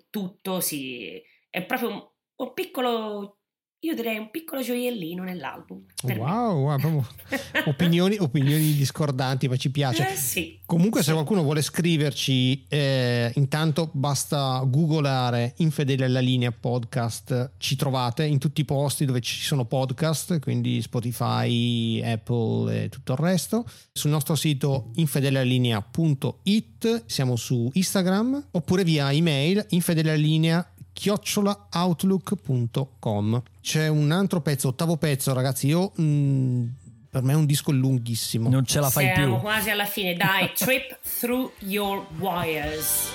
tutto 0.09 0.61
si, 0.61 1.21
è 1.49 1.65
proprio 1.65 2.15
un 2.35 2.53
piccolo 2.53 3.38
io 3.81 3.95
direi 3.95 4.17
un 4.17 4.29
piccolo 4.29 4.61
gioiellino 4.61 5.23
nell'album. 5.23 5.83
Wow, 6.03 6.63
wow 6.63 7.05
opinioni, 7.65 8.17
opinioni, 8.19 8.73
discordanti, 8.73 9.47
ma 9.47 9.55
ci 9.55 9.71
piace. 9.71 10.09
Eh 10.09 10.15
sì, 10.15 10.59
Comunque, 10.65 11.01
se 11.01 11.13
qualcuno 11.13 11.43
vuole 11.43 11.61
scriverci, 11.61 12.65
eh, 12.67 13.31
intanto 13.35 13.89
basta 13.93 14.61
googolare 14.65 15.53
Infedele 15.57 16.05
alla 16.05 16.19
linea 16.19 16.51
podcast. 16.51 17.53
Ci 17.57 17.77
trovate 17.77 18.25
in 18.25 18.37
tutti 18.37 18.61
i 18.61 18.65
posti 18.65 19.05
dove 19.05 19.21
ci 19.21 19.41
sono 19.41 19.63
podcast, 19.63 20.39
quindi 20.39 20.81
Spotify, 20.81 22.01
Apple 22.03 22.83
e 22.83 22.89
tutto 22.89 23.13
il 23.13 23.19
resto. 23.19 23.65
Sul 23.93 24.11
nostro 24.11 24.35
sito 24.35 24.91
infedeleallinea.it, 24.95 27.03
siamo 27.05 27.37
su 27.37 27.69
Instagram 27.73 28.47
oppure 28.51 28.83
via 28.83 29.09
email 29.11 29.65
infedeleallinea 29.69 30.73
chiocciolaoutlook.com 30.99 33.41
c'è 33.61 33.87
un 33.87 34.11
altro 34.11 34.41
pezzo, 34.41 34.67
ottavo 34.69 34.97
pezzo 34.97 35.31
ragazzi. 35.33 35.67
Io 35.67 35.91
mh, 35.95 36.63
per 37.09 37.23
me 37.23 37.31
è 37.33 37.35
un 37.35 37.45
disco 37.45 37.71
lunghissimo. 37.71 38.49
Non 38.49 38.65
ce 38.65 38.79
la 38.81 38.89
fai 38.89 39.11
Siamo 39.13 39.35
più. 39.35 39.43
quasi 39.43 39.69
alla 39.69 39.85
fine. 39.85 40.15
Dai 40.15 40.51
Trip 40.55 40.97
Through 41.19 41.51
Your 41.59 42.05
Wires 42.19 43.07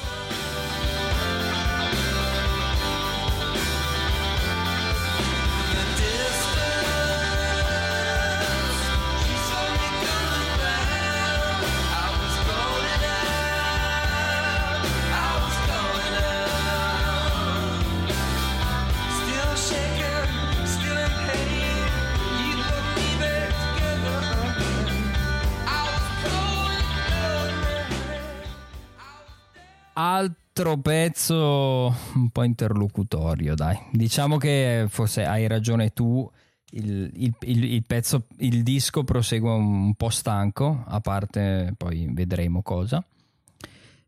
altro 30.56 30.78
pezzo 30.78 31.92
un 32.14 32.30
po' 32.30 32.44
interlocutorio, 32.44 33.56
dai. 33.56 33.76
Diciamo 33.90 34.36
che 34.36 34.86
forse 34.88 35.24
hai 35.24 35.48
ragione 35.48 35.92
tu. 35.92 36.30
Il, 36.76 37.10
il, 37.14 37.34
il, 37.42 37.64
il 37.64 37.84
pezzo, 37.84 38.26
il 38.38 38.62
disco 38.62 39.02
prosegue 39.04 39.50
un 39.50 39.94
po' 39.94 40.10
stanco, 40.10 40.84
a 40.86 41.00
parte 41.00 41.74
poi 41.76 42.08
vedremo 42.10 42.62
cosa. 42.62 43.04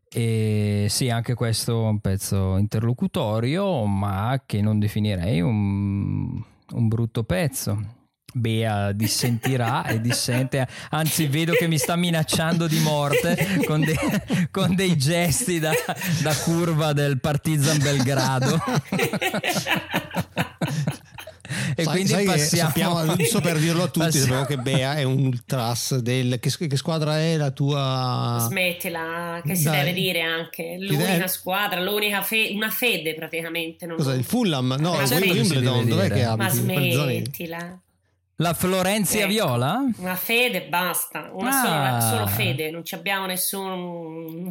E 0.09 0.87
sì, 0.89 1.09
anche 1.09 1.33
questo 1.33 1.83
è 1.83 1.89
un 1.89 1.99
pezzo 1.99 2.55
interlocutorio, 2.57 3.85
ma 3.85 4.41
che 4.45 4.61
non 4.61 4.79
definirei 4.79 5.41
un, 5.41 6.41
un 6.71 6.87
brutto 6.87 7.23
pezzo. 7.23 7.95
Bea 8.33 8.91
dissentirà 8.91 9.85
e 9.85 10.01
dissente, 10.01 10.67
anzi 10.89 11.27
vedo 11.27 11.53
che 11.53 11.65
mi 11.67 11.77
sta 11.77 11.95
minacciando 11.95 12.67
di 12.67 12.79
morte 12.79 13.61
con, 13.65 13.79
de- 13.81 14.49
con 14.51 14.75
dei 14.75 14.97
gesti 14.97 15.59
da, 15.59 15.71
da 16.21 16.35
curva 16.35 16.91
del 16.93 17.19
Partizan 17.21 17.77
Belgrado. 17.79 18.61
e 21.75 21.83
sai, 21.83 21.85
quindi 21.85 22.07
sai 22.09 22.25
passiamo 22.25 22.67
sappiamo, 22.69 23.03
non 23.03 23.17
so 23.21 23.39
per 23.39 23.57
dirlo 23.59 23.83
a 23.83 23.87
tutti 23.87 23.99
passiamo- 23.99 24.25
sappiamo 24.25 24.45
che 24.45 24.57
Bea 24.57 24.95
è 24.95 25.03
un 25.03 25.25
ultras 25.27 25.95
del, 25.97 26.37
che, 26.39 26.51
che 26.67 26.75
squadra 26.77 27.19
è 27.19 27.37
la 27.37 27.51
tua 27.51 28.45
Smettila, 28.47 29.41
che 29.43 29.55
si. 29.55 29.63
Dai. 29.63 29.77
deve 29.79 29.93
dire 29.93 30.21
anche. 30.21 30.75
L'unica 30.77 31.11
deve- 31.13 31.27
squadra, 31.29 31.81
l'unica 31.81 32.21
fe- 32.21 32.51
una 32.53 32.69
fede 32.69 33.15
praticamente. 33.15 33.85
Non 33.85 33.95
cosa 33.95 34.13
il 34.13 34.25
Fulham 34.25 34.75
no 34.79 34.91
Ma 34.95 35.01
il 35.03 35.31
Wimbledon 35.31 35.87
dov'è 35.87 36.09
che 36.09 36.25
Ma 36.25 36.31
abiti 36.45 36.91
zone? 36.91 37.13
smettila. 37.13 37.79
La 38.37 38.53
Florenzia 38.53 39.21
Ecco. 39.21 39.29
Viola? 39.29 39.83
Una 39.97 40.15
fede, 40.15 40.67
basta. 40.67 41.29
Una 41.33 41.49
Ah. 41.49 41.63
sola, 41.65 41.99
solo 42.15 42.27
fede, 42.27 42.71
non 42.71 42.83
ci 42.85 42.95
abbiamo 42.95 43.25
nessun. 43.25 44.49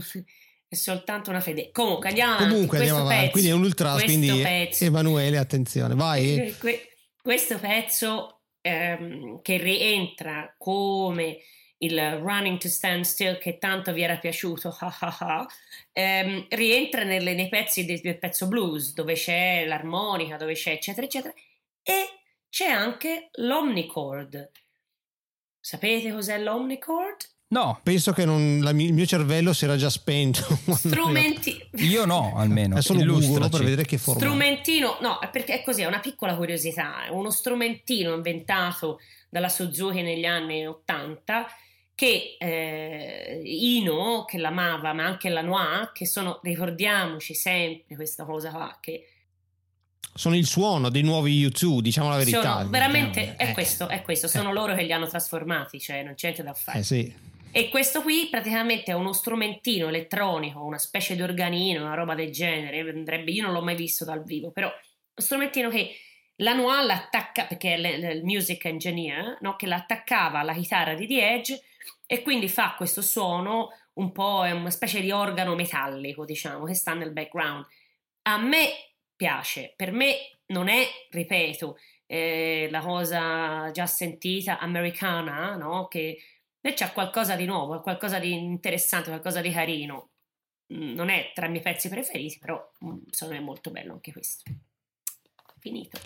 È 0.68 0.74
soltanto 0.74 1.30
una 1.30 1.40
fede. 1.40 1.70
Comunque 1.72 2.08
andiamo 2.08 2.32
avanti. 2.34 2.50
comunque 2.52 2.78
andiamo 2.78 3.00
avanti 3.00 3.18
pezzo, 3.20 3.30
quindi 3.32 3.48
è 3.50 3.52
un 3.52 3.60
questo 3.60 4.04
quindi 4.04 4.42
pezzo, 4.42 4.84
Emanuele 4.84 5.38
attenzione 5.38 5.94
vai 5.94 6.54
que- 6.58 6.88
questo 7.22 7.58
pezzo 7.58 8.40
ehm, 8.62 9.40
che 9.42 9.56
rientra 9.58 10.52
come 10.58 11.38
il 11.78 12.16
Running 12.18 12.58
to 12.58 12.68
Stand 12.68 13.04
Still 13.04 13.38
che 13.38 13.58
tanto 13.58 13.92
vi 13.92 14.02
era 14.02 14.16
piaciuto, 14.16 14.74
ehm, 15.92 16.46
rientra 16.48 17.04
nelle- 17.04 17.34
nei 17.34 17.48
pezzi 17.48 17.84
del, 17.84 18.00
del 18.00 18.18
pezzo 18.18 18.48
blues 18.48 18.92
dove 18.92 19.14
c'è 19.14 19.64
l'armonica, 19.66 20.36
dove 20.36 20.54
c'è 20.54 20.72
eccetera 20.72 21.06
eccetera 21.06 21.32
e 21.82 22.08
c'è 22.56 22.70
anche 22.70 23.28
l'omnichord. 23.34 24.50
Sapete 25.60 26.10
cos'è 26.10 26.38
l'omnichord? 26.38 27.16
No, 27.48 27.80
penso 27.82 28.14
che 28.14 28.24
non- 28.24 28.60
la 28.62 28.70
il 28.70 28.94
mio 28.94 29.04
cervello 29.04 29.52
si 29.52 29.66
era 29.66 29.76
già 29.76 29.90
spento 29.90 30.40
Strumenti... 30.72 31.68
io 31.74 32.06
no 32.06 32.32
almeno. 32.34 32.78
è 32.78 32.80
solo 32.80 33.04
Google 33.04 33.50
per 33.50 33.62
vedere 33.62 33.84
che 33.84 33.98
forma 33.98 34.20
Strumentino, 34.20 34.96
no, 35.02 35.20
è 35.20 35.28
perché 35.28 35.60
è 35.60 35.62
così, 35.62 35.82
è 35.82 35.86
una 35.86 36.00
piccola 36.00 36.34
curiosità, 36.34 37.04
è 37.04 37.10
uno 37.10 37.30
strumentino 37.30 38.14
inventato 38.14 39.00
dalla 39.28 39.50
Suzuki 39.50 40.00
negli 40.00 40.24
anni 40.24 40.66
80 40.66 41.46
che 41.94 42.36
eh, 42.38 43.42
Ino, 43.44 44.24
che 44.24 44.38
l'amava, 44.38 44.94
ma 44.94 45.04
anche 45.04 45.28
la 45.28 45.42
Noir, 45.42 45.92
che 45.92 46.06
sono, 46.06 46.40
ricordiamoci 46.42 47.34
sempre 47.34 47.96
questa 47.96 48.24
cosa 48.24 48.50
qua, 48.50 48.78
che 48.80 49.08
sono 50.16 50.36
il 50.36 50.46
suono 50.46 50.88
dei 50.90 51.02
nuovi 51.02 51.46
U2 51.46 51.80
diciamo 51.80 52.08
la 52.08 52.16
verità 52.16 52.58
sono 52.58 52.68
veramente, 52.68 53.36
Eh, 53.36 53.50
è 53.50 53.52
questo, 53.52 53.88
è 53.88 54.02
questo, 54.02 54.28
sono 54.28 54.52
loro 54.52 54.74
che 54.74 54.82
li 54.82 54.92
hanno 54.92 55.06
trasformati, 55.06 55.80
cioè 55.80 56.02
non 56.02 56.14
c'è 56.14 56.26
niente 56.26 56.42
da 56.42 56.54
fare. 56.54 56.78
eh 56.78 56.82
sì 56.82 57.14
E 57.52 57.68
questo 57.68 58.02
qui 58.02 58.28
praticamente 58.30 58.90
è 58.90 58.94
uno 58.94 59.12
strumentino 59.12 59.88
elettronico, 59.88 60.62
una 60.62 60.78
specie 60.78 61.14
di 61.14 61.22
organino, 61.22 61.84
una 61.84 61.94
roba 61.94 62.14
del 62.14 62.30
genere. 62.30 62.80
Andrebbe, 62.80 63.30
io 63.30 63.44
non 63.44 63.52
l'ho 63.52 63.62
mai 63.62 63.76
visto 63.76 64.04
dal 64.04 64.22
vivo, 64.24 64.50
però 64.50 64.66
uno 64.66 64.76
strumentino 65.14 65.70
che 65.70 65.96
la 66.36 66.52
Noir 66.52 66.84
l'attacca, 66.84 67.44
perché 67.44 67.74
è 67.74 68.12
il 68.12 68.24
music 68.24 68.66
engineer, 68.66 69.38
no? 69.40 69.56
che 69.56 69.66
l'attaccava 69.66 70.40
alla 70.40 70.52
chitarra 70.52 70.94
di 70.94 71.06
The 71.06 71.32
Edge 71.32 71.62
e 72.04 72.22
quindi 72.22 72.48
fa 72.48 72.74
questo 72.76 73.00
suono 73.00 73.70
un 73.94 74.12
po', 74.12 74.44
è 74.44 74.50
una 74.50 74.70
specie 74.70 75.00
di 75.00 75.10
organo 75.10 75.54
metallico, 75.54 76.26
diciamo, 76.26 76.64
che 76.64 76.74
sta 76.74 76.92
nel 76.92 77.12
background. 77.12 77.64
A 78.28 78.38
me 78.38 78.68
piace, 79.16 79.72
per 79.76 79.92
me 79.92 80.14
non 80.46 80.68
è, 80.68 80.86
ripeto, 81.10 81.76
eh, 82.06 82.68
la 82.70 82.80
cosa 82.80 83.70
già 83.72 83.86
sentita 83.86 84.58
americana, 84.58 85.56
no? 85.56 85.88
Che 85.88 86.18
c'è 86.74 86.92
qualcosa 86.92 87.36
di 87.36 87.44
nuovo, 87.46 87.80
qualcosa 87.80 88.18
di 88.18 88.32
interessante, 88.32 89.08
qualcosa 89.08 89.40
di 89.40 89.50
carino. 89.50 90.10
Mm, 90.74 90.94
Non 90.94 91.08
è 91.10 91.32
tra 91.34 91.46
i 91.46 91.50
miei 91.50 91.62
pezzi 91.62 91.88
preferiti, 91.88 92.38
però 92.38 92.56
mm, 92.84 93.06
secondo 93.10 93.34
me 93.34 93.40
è 93.40 93.44
molto 93.44 93.70
bello 93.70 93.92
anche 93.92 94.12
questo. 94.12 94.42
Finito. 95.66 95.98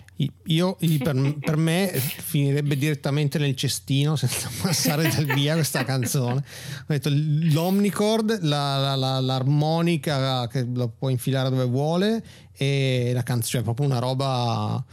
Io, 0.45 0.75
per, 1.03 1.35
per 1.39 1.55
me 1.55 1.87
finirebbe 1.89 2.75
direttamente 2.75 3.37
nel 3.37 3.55
cestino 3.55 4.15
senza 4.15 4.49
passare 4.59 5.07
dal 5.07 5.25
via 5.25 5.53
questa 5.53 5.83
canzone. 5.83 6.37
Ho 6.37 6.85
detto 6.87 7.09
l'omnicord, 7.11 8.39
la- 8.41 8.77
la- 8.79 8.95
la- 8.95 9.19
l'armonica 9.19 10.47
che 10.47 10.65
lo 10.73 10.89
può 10.89 11.09
infilare 11.09 11.51
dove 11.51 11.65
vuole 11.65 12.23
e 12.53 13.11
la 13.13 13.21
canzone, 13.21 13.49
cioè 13.51 13.61
proprio 13.61 13.85
una 13.85 13.99
roba. 13.99 14.83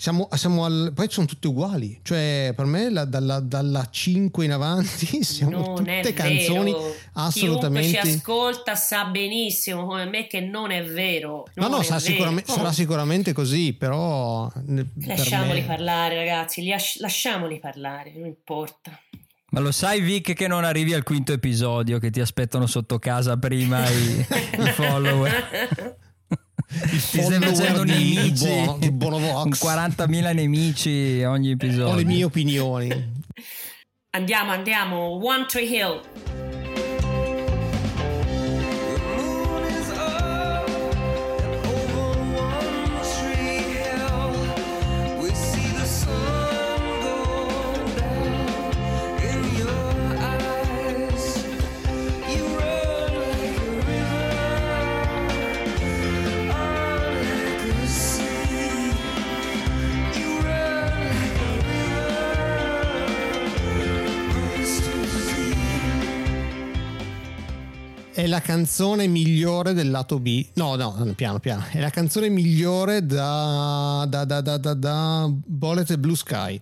Siamo, 0.00 0.28
siamo 0.34 0.64
al, 0.64 0.92
poi 0.94 1.08
sono 1.10 1.26
tutte 1.26 1.48
uguali, 1.48 1.98
cioè 2.04 2.52
per 2.54 2.66
me 2.66 2.88
la- 2.88 3.04
dalla, 3.04 3.40
dalla 3.40 3.88
5 3.90 4.44
in 4.44 4.52
avanti 4.52 5.24
siamo 5.24 5.50
non 5.50 5.74
tutte 5.74 6.12
canzoni 6.12 6.70
vero. 6.70 6.94
assolutamente. 7.14 7.88
Chiunque 7.98 8.10
ci 8.10 8.16
ascolta 8.18 8.74
sa 8.76 9.06
benissimo 9.06 9.86
come 9.86 10.04
me 10.04 10.28
che 10.28 10.38
non 10.40 10.70
è 10.70 10.84
vero. 10.84 11.48
No, 11.54 11.62
Non 11.66 11.70
no, 11.72 11.78
è 11.80 11.82
sarà, 11.82 11.98
vero. 11.98 12.10
sicuramente, 12.12 12.50
Oh, 12.52 12.54
sarà 12.54 12.72
sicuramente 12.72 13.32
così, 13.32 13.72
però 13.72 14.46
per 14.52 14.86
Lasciamoli 15.04 15.62
me- 15.62 15.66
parlare, 15.66 16.14
ragazzi. 16.14 16.62
li 16.62 16.68
lasci- 16.68 17.00
lasciamoli 17.00 17.58
parlare, 17.58 18.12
non 18.14 18.26
importa. 18.26 18.96
Ma 19.50 19.60
lo 19.60 19.72
sai 19.72 20.00
Vic 20.02 20.34
che 20.34 20.46
non 20.46 20.62
arrivi 20.62 20.92
al 20.94 21.02
quinto 21.02 21.32
episodio, 21.32 21.98
che 21.98 22.10
ti 22.10 22.20
aspettano 22.20 22.66
sotto 22.66 22.98
casa 23.00 23.36
prima 23.38 23.82
i, 23.88 24.26
i 24.60 24.70
follower. 24.74 25.87
Ti 26.68 26.98
stai 26.98 27.22
follower 27.22 27.42
facendo 27.54 27.84
nemici, 27.84 28.44
Buono- 28.46 28.76
di 28.78 28.90
Buono 28.92 29.18
Vox. 29.18 29.58
con 29.58 29.70
40.000 29.70 30.32
nemici 30.34 31.22
ogni 31.24 31.50
episodio. 31.52 31.88
Ho 31.88 31.94
le 31.94 32.04
mie 32.04 32.24
opinioni. 32.24 33.16
Andiamo, 34.10 34.52
andiamo. 34.52 35.24
One 35.24 35.46
Tree 35.46 35.64
Hill. 35.66 36.00
È 68.18 68.26
la 68.26 68.40
canzone 68.40 69.06
migliore 69.06 69.74
del 69.74 69.92
lato 69.92 70.18
B. 70.18 70.44
No, 70.54 70.74
no, 70.74 70.92
no, 70.98 71.12
piano, 71.12 71.38
piano. 71.38 71.64
È 71.70 71.78
la 71.78 71.90
canzone 71.90 72.28
migliore 72.28 73.06
da, 73.06 74.04
da, 74.08 74.24
da, 74.24 74.40
da, 74.40 74.56
da, 74.56 74.74
da 74.74 75.30
Bullet 75.30 75.88
e 75.88 75.98
Blue 76.00 76.16
Sky. 76.16 76.60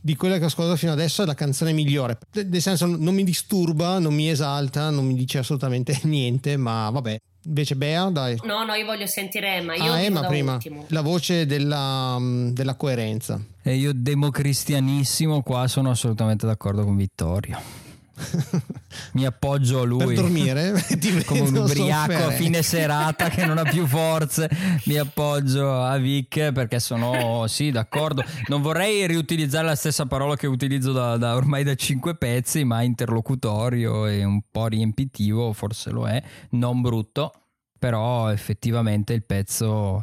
Di 0.00 0.16
quella 0.16 0.38
che 0.38 0.42
ho 0.42 0.46
ascoltato 0.48 0.76
fino 0.76 0.90
adesso 0.90 1.22
è 1.22 1.24
la 1.24 1.34
canzone 1.34 1.70
migliore. 1.70 2.18
Nel 2.32 2.60
senso, 2.60 2.86
non 2.86 3.14
mi 3.14 3.22
disturba, 3.22 4.00
non 4.00 4.12
mi 4.12 4.28
esalta, 4.28 4.90
non 4.90 5.06
mi 5.06 5.14
dice 5.14 5.38
assolutamente 5.38 5.96
niente, 6.02 6.56
ma 6.56 6.90
vabbè. 6.90 7.16
Invece 7.44 7.76
Bea, 7.76 8.06
dai. 8.06 8.36
No, 8.42 8.64
no, 8.64 8.74
io 8.74 8.84
voglio 8.84 9.06
sentire 9.06 9.54
Emma. 9.54 9.76
Io 9.76 9.92
ah, 9.92 10.00
Emma 10.00 10.22
da 10.22 10.26
prima. 10.26 10.54
ultimo. 10.54 10.84
La 10.88 11.02
voce 11.02 11.46
della, 11.46 12.18
della 12.50 12.74
coerenza. 12.74 13.40
E 13.62 13.76
io 13.76 13.92
democristianissimo 13.94 15.42
qua 15.42 15.68
sono 15.68 15.90
assolutamente 15.90 16.44
d'accordo 16.44 16.82
con 16.82 16.96
Vittorio. 16.96 17.86
Mi 19.12 19.24
appoggio 19.24 19.80
a 19.80 19.84
lui. 19.84 20.14
Per 20.14 20.14
dormire, 20.14 20.72
come 21.26 21.40
un 21.40 21.56
ubriaco 21.56 22.26
a 22.26 22.30
fine 22.30 22.62
serata 22.62 23.28
che 23.28 23.44
non 23.46 23.58
ha 23.58 23.62
più 23.62 23.86
forze. 23.86 24.48
Mi 24.84 24.96
appoggio 24.96 25.82
a 25.82 25.96
Vic 25.98 26.52
perché 26.52 26.80
sono 26.80 27.46
sì 27.46 27.70
d'accordo. 27.70 28.24
Non 28.46 28.62
vorrei 28.62 29.06
riutilizzare 29.06 29.66
la 29.66 29.76
stessa 29.76 30.06
parola 30.06 30.36
che 30.36 30.46
utilizzo 30.46 30.92
da, 30.92 31.16
da- 31.16 31.34
ormai 31.34 31.64
da 31.64 31.74
cinque 31.74 32.16
pezzi 32.16 32.64
ma 32.64 32.82
interlocutorio 32.82 34.06
e 34.06 34.24
un 34.24 34.40
po' 34.50 34.66
riempitivo 34.66 35.52
forse 35.52 35.90
lo 35.90 36.06
è. 36.06 36.22
Non 36.50 36.80
brutto 36.80 37.32
però 37.78 38.30
effettivamente 38.30 39.12
il 39.12 39.24
pezzo 39.24 40.02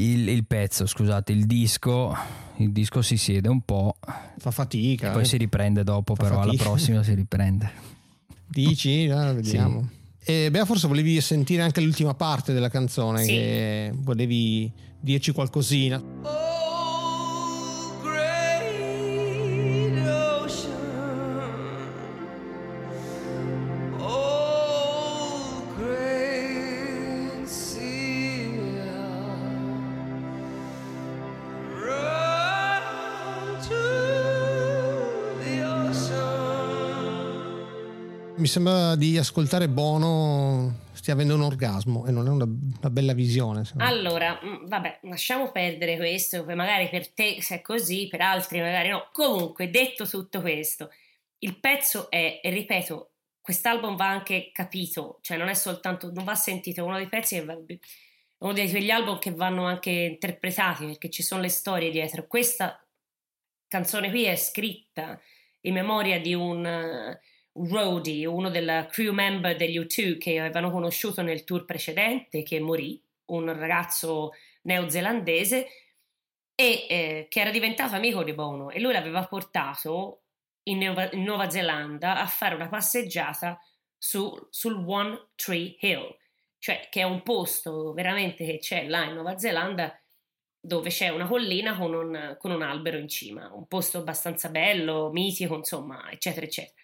il, 0.00 0.28
il 0.28 0.44
pezzo 0.46 0.86
scusate 0.86 1.32
il 1.32 1.46
disco 1.46 2.14
il 2.56 2.72
disco 2.72 3.02
si 3.02 3.16
siede 3.16 3.48
un 3.48 3.60
po' 3.60 3.96
Fa 4.38 4.50
fatica. 4.50 5.10
poi 5.12 5.22
eh. 5.22 5.24
si 5.26 5.36
riprende 5.36 5.84
dopo 5.84 6.14
Fa 6.14 6.22
però 6.24 6.36
alla 6.40 6.46
fatica. 6.52 6.64
prossima 6.64 7.02
si 7.02 7.14
riprende 7.14 7.70
Dici? 8.50 9.08
Ah, 9.10 9.32
vediamo. 9.34 9.88
E 10.24 10.50
Bea, 10.50 10.64
forse 10.64 10.88
volevi 10.88 11.20
sentire 11.20 11.62
anche 11.62 11.80
l'ultima 11.82 12.14
parte 12.14 12.52
della 12.54 12.70
canzone, 12.70 13.22
Sì. 13.22 13.28
che 13.28 13.92
volevi 13.94 14.70
dirci 15.00 15.32
qualcosina. 15.32 15.98
Oh, 15.98 16.57
sembra 38.48 38.96
di 38.96 39.16
ascoltare 39.16 39.68
Bono 39.68 40.86
stia 40.92 41.12
avendo 41.14 41.36
un 41.36 41.42
orgasmo 41.42 42.06
e 42.06 42.10
non 42.10 42.26
è 42.26 42.30
una, 42.30 42.44
una 42.44 42.90
bella 42.90 43.12
visione. 43.12 43.62
Allora, 43.76 44.40
mm, 44.44 44.66
vabbè, 44.66 45.00
lasciamo 45.02 45.52
perdere 45.52 45.96
questo, 45.96 46.44
poi 46.44 46.56
magari 46.56 46.88
per 46.88 47.12
te 47.12 47.40
se 47.40 47.56
è 47.56 47.60
così, 47.60 48.08
per 48.08 48.20
altri 48.20 48.60
magari 48.60 48.88
no. 48.88 49.08
Comunque, 49.12 49.70
detto 49.70 50.08
tutto 50.08 50.40
questo, 50.40 50.90
il 51.38 51.58
pezzo 51.60 52.10
è, 52.10 52.40
e 52.42 52.50
ripeto, 52.50 53.12
quest'album 53.40 53.96
va 53.96 54.08
anche 54.08 54.50
capito, 54.52 55.18
cioè 55.22 55.36
non 55.36 55.48
è 55.48 55.54
soltanto, 55.54 56.10
non 56.12 56.24
va 56.24 56.34
sentito, 56.34 56.80
è 56.80 56.84
uno 56.84 56.96
dei 56.96 57.08
pezzi 57.08 57.40
va, 57.40 57.56
uno 58.38 58.52
di 58.52 58.68
quegli 58.68 58.90
album 58.90 59.18
che 59.18 59.32
vanno 59.32 59.64
anche 59.66 59.90
interpretati 59.90 60.84
perché 60.86 61.10
ci 61.10 61.22
sono 61.22 61.40
le 61.40 61.48
storie 61.48 61.90
dietro. 61.90 62.26
Questa 62.26 62.84
canzone 63.68 64.10
qui 64.10 64.24
è 64.24 64.36
scritta 64.36 65.20
in 65.62 65.74
memoria 65.74 66.20
di 66.20 66.34
un, 66.34 67.16
roadie, 67.66 68.26
uno 68.26 68.50
del 68.50 68.86
crew 68.90 69.12
member 69.12 69.56
degli 69.56 69.78
U2 69.78 70.18
che 70.18 70.38
avevano 70.38 70.70
conosciuto 70.70 71.22
nel 71.22 71.44
tour 71.44 71.64
precedente, 71.64 72.42
che 72.42 72.60
morì, 72.60 73.00
un 73.26 73.52
ragazzo 73.56 74.32
neozelandese, 74.62 75.66
e 76.60 76.86
eh, 76.88 77.26
che 77.30 77.40
era 77.40 77.50
diventato 77.50 77.94
amico 77.94 78.24
di 78.24 78.32
Bono 78.32 78.70
e 78.70 78.80
lui 78.80 78.92
l'aveva 78.92 79.24
portato 79.26 80.22
in 80.64 80.78
Nuova, 80.78 81.08
in 81.12 81.22
Nuova 81.22 81.48
Zelanda 81.48 82.18
a 82.20 82.26
fare 82.26 82.56
una 82.56 82.68
passeggiata 82.68 83.60
su- 83.96 84.36
sul 84.50 84.84
One 84.84 85.28
Tree 85.36 85.76
Hill, 85.78 86.16
cioè 86.58 86.88
che 86.90 87.02
è 87.02 87.04
un 87.04 87.22
posto 87.22 87.92
veramente 87.92 88.44
che 88.44 88.58
c'è 88.58 88.88
là 88.88 89.04
in 89.04 89.14
Nuova 89.14 89.38
Zelanda 89.38 89.96
dove 90.60 90.90
c'è 90.90 91.10
una 91.10 91.28
collina 91.28 91.76
con 91.76 91.94
un, 91.94 92.36
con 92.40 92.50
un 92.50 92.62
albero 92.62 92.98
in 92.98 93.08
cima, 93.08 93.52
un 93.52 93.68
posto 93.68 93.98
abbastanza 93.98 94.48
bello, 94.48 95.10
mitico, 95.12 95.54
insomma, 95.54 96.10
eccetera, 96.10 96.44
eccetera. 96.44 96.77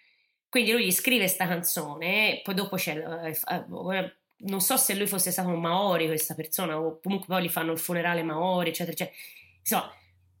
Quindi 0.55 0.71
lui 0.71 0.85
gli 0.85 0.91
scrive 0.93 1.25
questa 1.25 1.49
canzone, 1.49 2.39
poi 2.41 2.53
dopo 2.53 2.77
c'è, 2.77 2.95
eh, 2.95 3.29
eh, 3.29 4.15
non 4.37 4.61
so 4.61 4.77
se 4.77 4.95
lui 4.95 5.05
fosse 5.05 5.29
stato 5.29 5.49
un 5.49 5.59
Maori 5.59 6.05
questa 6.05 6.33
persona, 6.33 6.79
o 6.79 7.01
comunque 7.03 7.27
poi 7.27 7.43
gli 7.43 7.49
fanno 7.49 7.73
il 7.73 7.77
funerale 7.77 8.23
Maori, 8.23 8.69
eccetera, 8.69 8.93
eccetera. 8.93 9.17
Insomma, 9.59 9.93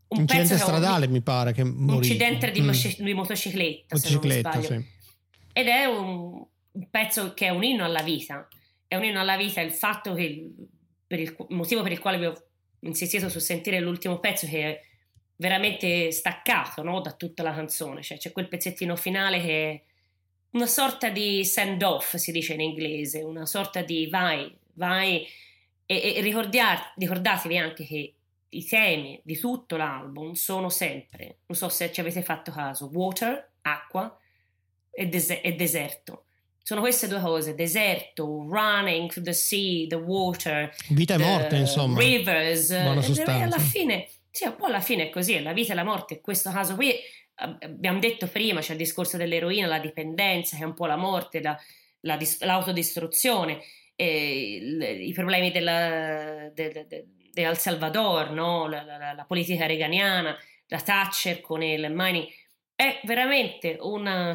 un 0.07 0.21
Incidente 0.21 0.53
ha 0.53 0.55
un- 0.55 0.61
stradale, 0.61 1.07
mi 1.09 1.19
pare 1.19 1.51
che 1.51 1.63
un 1.63 1.95
incidente 1.95 2.49
di, 2.51 2.61
Mm. 2.61 2.71
di 2.99 3.13
motocicletta, 3.13 3.97
se 3.97 4.07
non 4.07 4.21
Motocicletta, 4.21 4.61
sì. 4.61 4.85
Ed 5.51 5.67
è 5.67 5.83
un, 5.83 6.45
un 6.71 6.89
pezzo 6.89 7.33
che 7.33 7.47
è 7.47 7.49
un 7.49 7.65
inno 7.65 7.83
alla 7.83 8.01
vita. 8.01 8.47
È 8.87 8.95
un 8.95 9.03
inno 9.03 9.19
alla 9.19 9.35
vita 9.35 9.59
il 9.59 9.73
fatto 9.73 10.13
che 10.13 10.21
il, 10.21 10.49
per 11.05 11.19
il, 11.19 11.35
motivo 11.49 11.81
per 11.81 11.91
il 11.91 11.99
quale 11.99 12.19
vi 12.19 12.25
ho 12.27 12.43
insistito 12.79 13.27
su 13.27 13.39
sentire 13.39 13.81
l'ultimo 13.81 14.19
pezzo 14.21 14.47
che 14.47 14.63
è 14.63 14.81
veramente 15.35 16.09
staccato 16.11 16.83
no, 16.83 17.01
da 17.01 17.11
tutta 17.11 17.43
la 17.43 17.53
canzone. 17.53 18.01
Cioè 18.01 18.17
c'è 18.17 18.31
quel 18.31 18.47
pezzettino 18.47 18.95
finale 18.95 19.41
che 19.41 19.83
una 20.55 20.67
sorta 20.67 21.09
di 21.09 21.43
send 21.43 21.81
off, 21.83 22.15
si 22.15 22.31
dice 22.31 22.53
in 22.53 22.61
inglese, 22.61 23.21
una 23.21 23.45
sorta 23.45 23.81
di 23.81 24.07
vai, 24.07 24.51
vai 24.73 25.27
e, 25.85 26.15
e 26.15 26.21
ricordiar- 26.21 26.93
ricordatevi 26.95 27.57
anche 27.57 27.85
che 27.85 28.13
i 28.49 28.65
temi 28.65 29.19
di 29.23 29.37
tutto 29.37 29.75
l'album 29.75 30.31
sono 30.31 30.69
sempre, 30.69 31.39
non 31.45 31.57
so 31.57 31.67
se 31.67 31.91
ci 31.91 31.99
avete 31.99 32.23
fatto 32.23 32.51
caso, 32.51 32.89
water, 32.93 33.51
acqua 33.61 34.17
e, 34.89 35.07
dese- 35.07 35.41
e 35.41 35.53
deserto. 35.55 36.23
Sono 36.63 36.79
queste 36.79 37.07
due 37.07 37.19
cose, 37.19 37.53
deserto, 37.53 38.25
running 38.49 39.09
through 39.09 39.25
the 39.25 39.33
sea, 39.33 39.85
the 39.87 39.95
water, 39.95 40.73
Vita 40.89 41.15
e 41.15 41.17
morte, 41.17 41.57
insomma. 41.57 41.99
rivers, 41.99 42.69
Buona 42.69 43.01
e 43.05 43.41
alla 43.43 43.59
fine 43.59 44.07
Sì, 44.31 44.45
un 44.45 44.55
po' 44.55 44.65
alla 44.65 44.81
fine 44.81 45.03
è 45.03 45.09
così, 45.09 45.39
la 45.41 45.53
vita 45.53 45.73
e 45.73 45.75
la 45.75 45.83
morte, 45.83 46.15
in 46.15 46.21
questo 46.21 46.49
caso 46.49 46.75
qui 46.75 46.93
abbiamo 47.35 47.99
detto 47.99 48.27
prima, 48.27 48.61
c'è 48.61 48.73
il 48.73 48.77
discorso 48.77 49.17
dell'eroina, 49.17 49.67
la 49.67 49.79
dipendenza, 49.79 50.57
che 50.57 50.63
è 50.63 50.65
un 50.65 50.73
po' 50.73 50.85
la 50.85 50.95
morte, 50.95 51.41
la, 51.41 51.57
la, 52.01 52.17
l'autodistruzione, 52.39 53.61
eh, 53.95 55.05
i 55.07 55.11
problemi 55.13 55.51
della, 55.51 56.49
de, 56.53 56.69
de, 56.69 56.87
de, 56.87 57.07
de 57.31 57.43
El 57.43 57.57
Salvador, 57.57 58.31
no? 58.31 58.67
la, 58.67 58.83
la, 58.83 59.25
politica 59.25 59.65
reganiana, 59.65 60.37
la 60.67 60.81
Thatcher 60.81 61.41
con 61.41 61.61
il 61.61 61.93
Money, 61.93 62.31
è 62.73 62.99
veramente 63.03 63.77
una, 63.79 64.27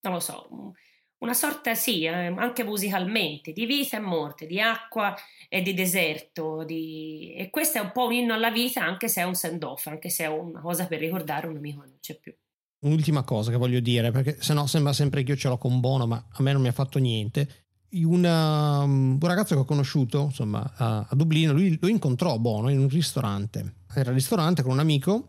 non 0.00 0.12
lo 0.12 0.20
so, 0.20 0.74
una 1.18 1.34
sorta, 1.34 1.74
sì, 1.74 2.04
eh, 2.04 2.10
anche 2.10 2.64
musicalmente, 2.64 3.52
di 3.52 3.66
vita 3.66 3.96
e 3.96 4.00
morte, 4.00 4.46
di 4.46 4.60
acqua 4.60 5.14
e 5.48 5.62
di 5.62 5.72
deserto. 5.72 6.64
Di... 6.64 7.32
E 7.34 7.50
questo 7.50 7.78
è 7.78 7.80
un 7.80 7.92
po' 7.92 8.06
un 8.06 8.12
inno 8.12 8.34
alla 8.34 8.50
vita, 8.50 8.82
anche 8.82 9.08
se 9.08 9.22
è 9.22 9.24
un 9.24 9.34
send-off, 9.34 9.86
anche 9.86 10.10
se 10.10 10.24
è 10.24 10.28
una 10.28 10.60
cosa 10.60 10.86
per 10.86 10.98
ricordare 11.00 11.46
un 11.46 11.56
amico 11.56 11.80
che 11.80 11.88
non 11.88 11.98
c'è 12.00 12.18
più. 12.18 12.34
Un'ultima 12.80 13.22
cosa 13.22 13.50
che 13.50 13.56
voglio 13.56 13.80
dire, 13.80 14.10
perché 14.10 14.36
sennò 14.40 14.66
sembra 14.66 14.92
sempre 14.92 15.22
che 15.22 15.30
io 15.30 15.36
ce 15.38 15.48
l'ho 15.48 15.56
con 15.56 15.80
Bono, 15.80 16.06
ma 16.06 16.22
a 16.30 16.42
me 16.42 16.52
non 16.52 16.60
mi 16.60 16.68
ha 16.68 16.72
fatto 16.72 16.98
niente. 16.98 17.62
Una, 17.94 18.80
um, 18.80 19.16
un 19.20 19.28
ragazzo 19.28 19.54
che 19.54 19.60
ho 19.60 19.64
conosciuto 19.64 20.24
insomma, 20.24 20.74
a, 20.76 21.06
a 21.08 21.14
Dublino, 21.14 21.52
lui 21.52 21.78
lo 21.80 21.88
incontrò 21.88 22.38
Bono 22.38 22.68
in 22.68 22.80
un 22.80 22.88
ristorante. 22.88 23.76
Era 23.94 24.10
al 24.10 24.16
ristorante 24.16 24.62
con 24.62 24.72
un 24.72 24.80
amico 24.80 25.28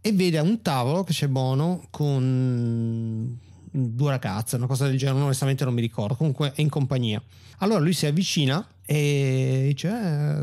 e 0.00 0.12
vede 0.12 0.38
a 0.38 0.42
un 0.42 0.62
tavolo 0.62 1.04
che 1.04 1.12
c'è 1.12 1.28
Bono 1.28 1.86
con 1.90 3.38
due 3.76 4.10
ragazze, 4.10 4.54
una 4.54 4.66
cosa 4.66 4.86
del 4.86 4.96
genere, 4.96 5.24
onestamente 5.24 5.64
non 5.64 5.74
mi 5.74 5.80
ricordo, 5.80 6.14
comunque 6.14 6.52
è 6.54 6.60
in 6.60 6.68
compagnia. 6.68 7.20
Allora 7.58 7.80
lui 7.80 7.92
si 7.92 8.06
avvicina 8.06 8.64
e 8.86 9.64
dice, 9.68 9.88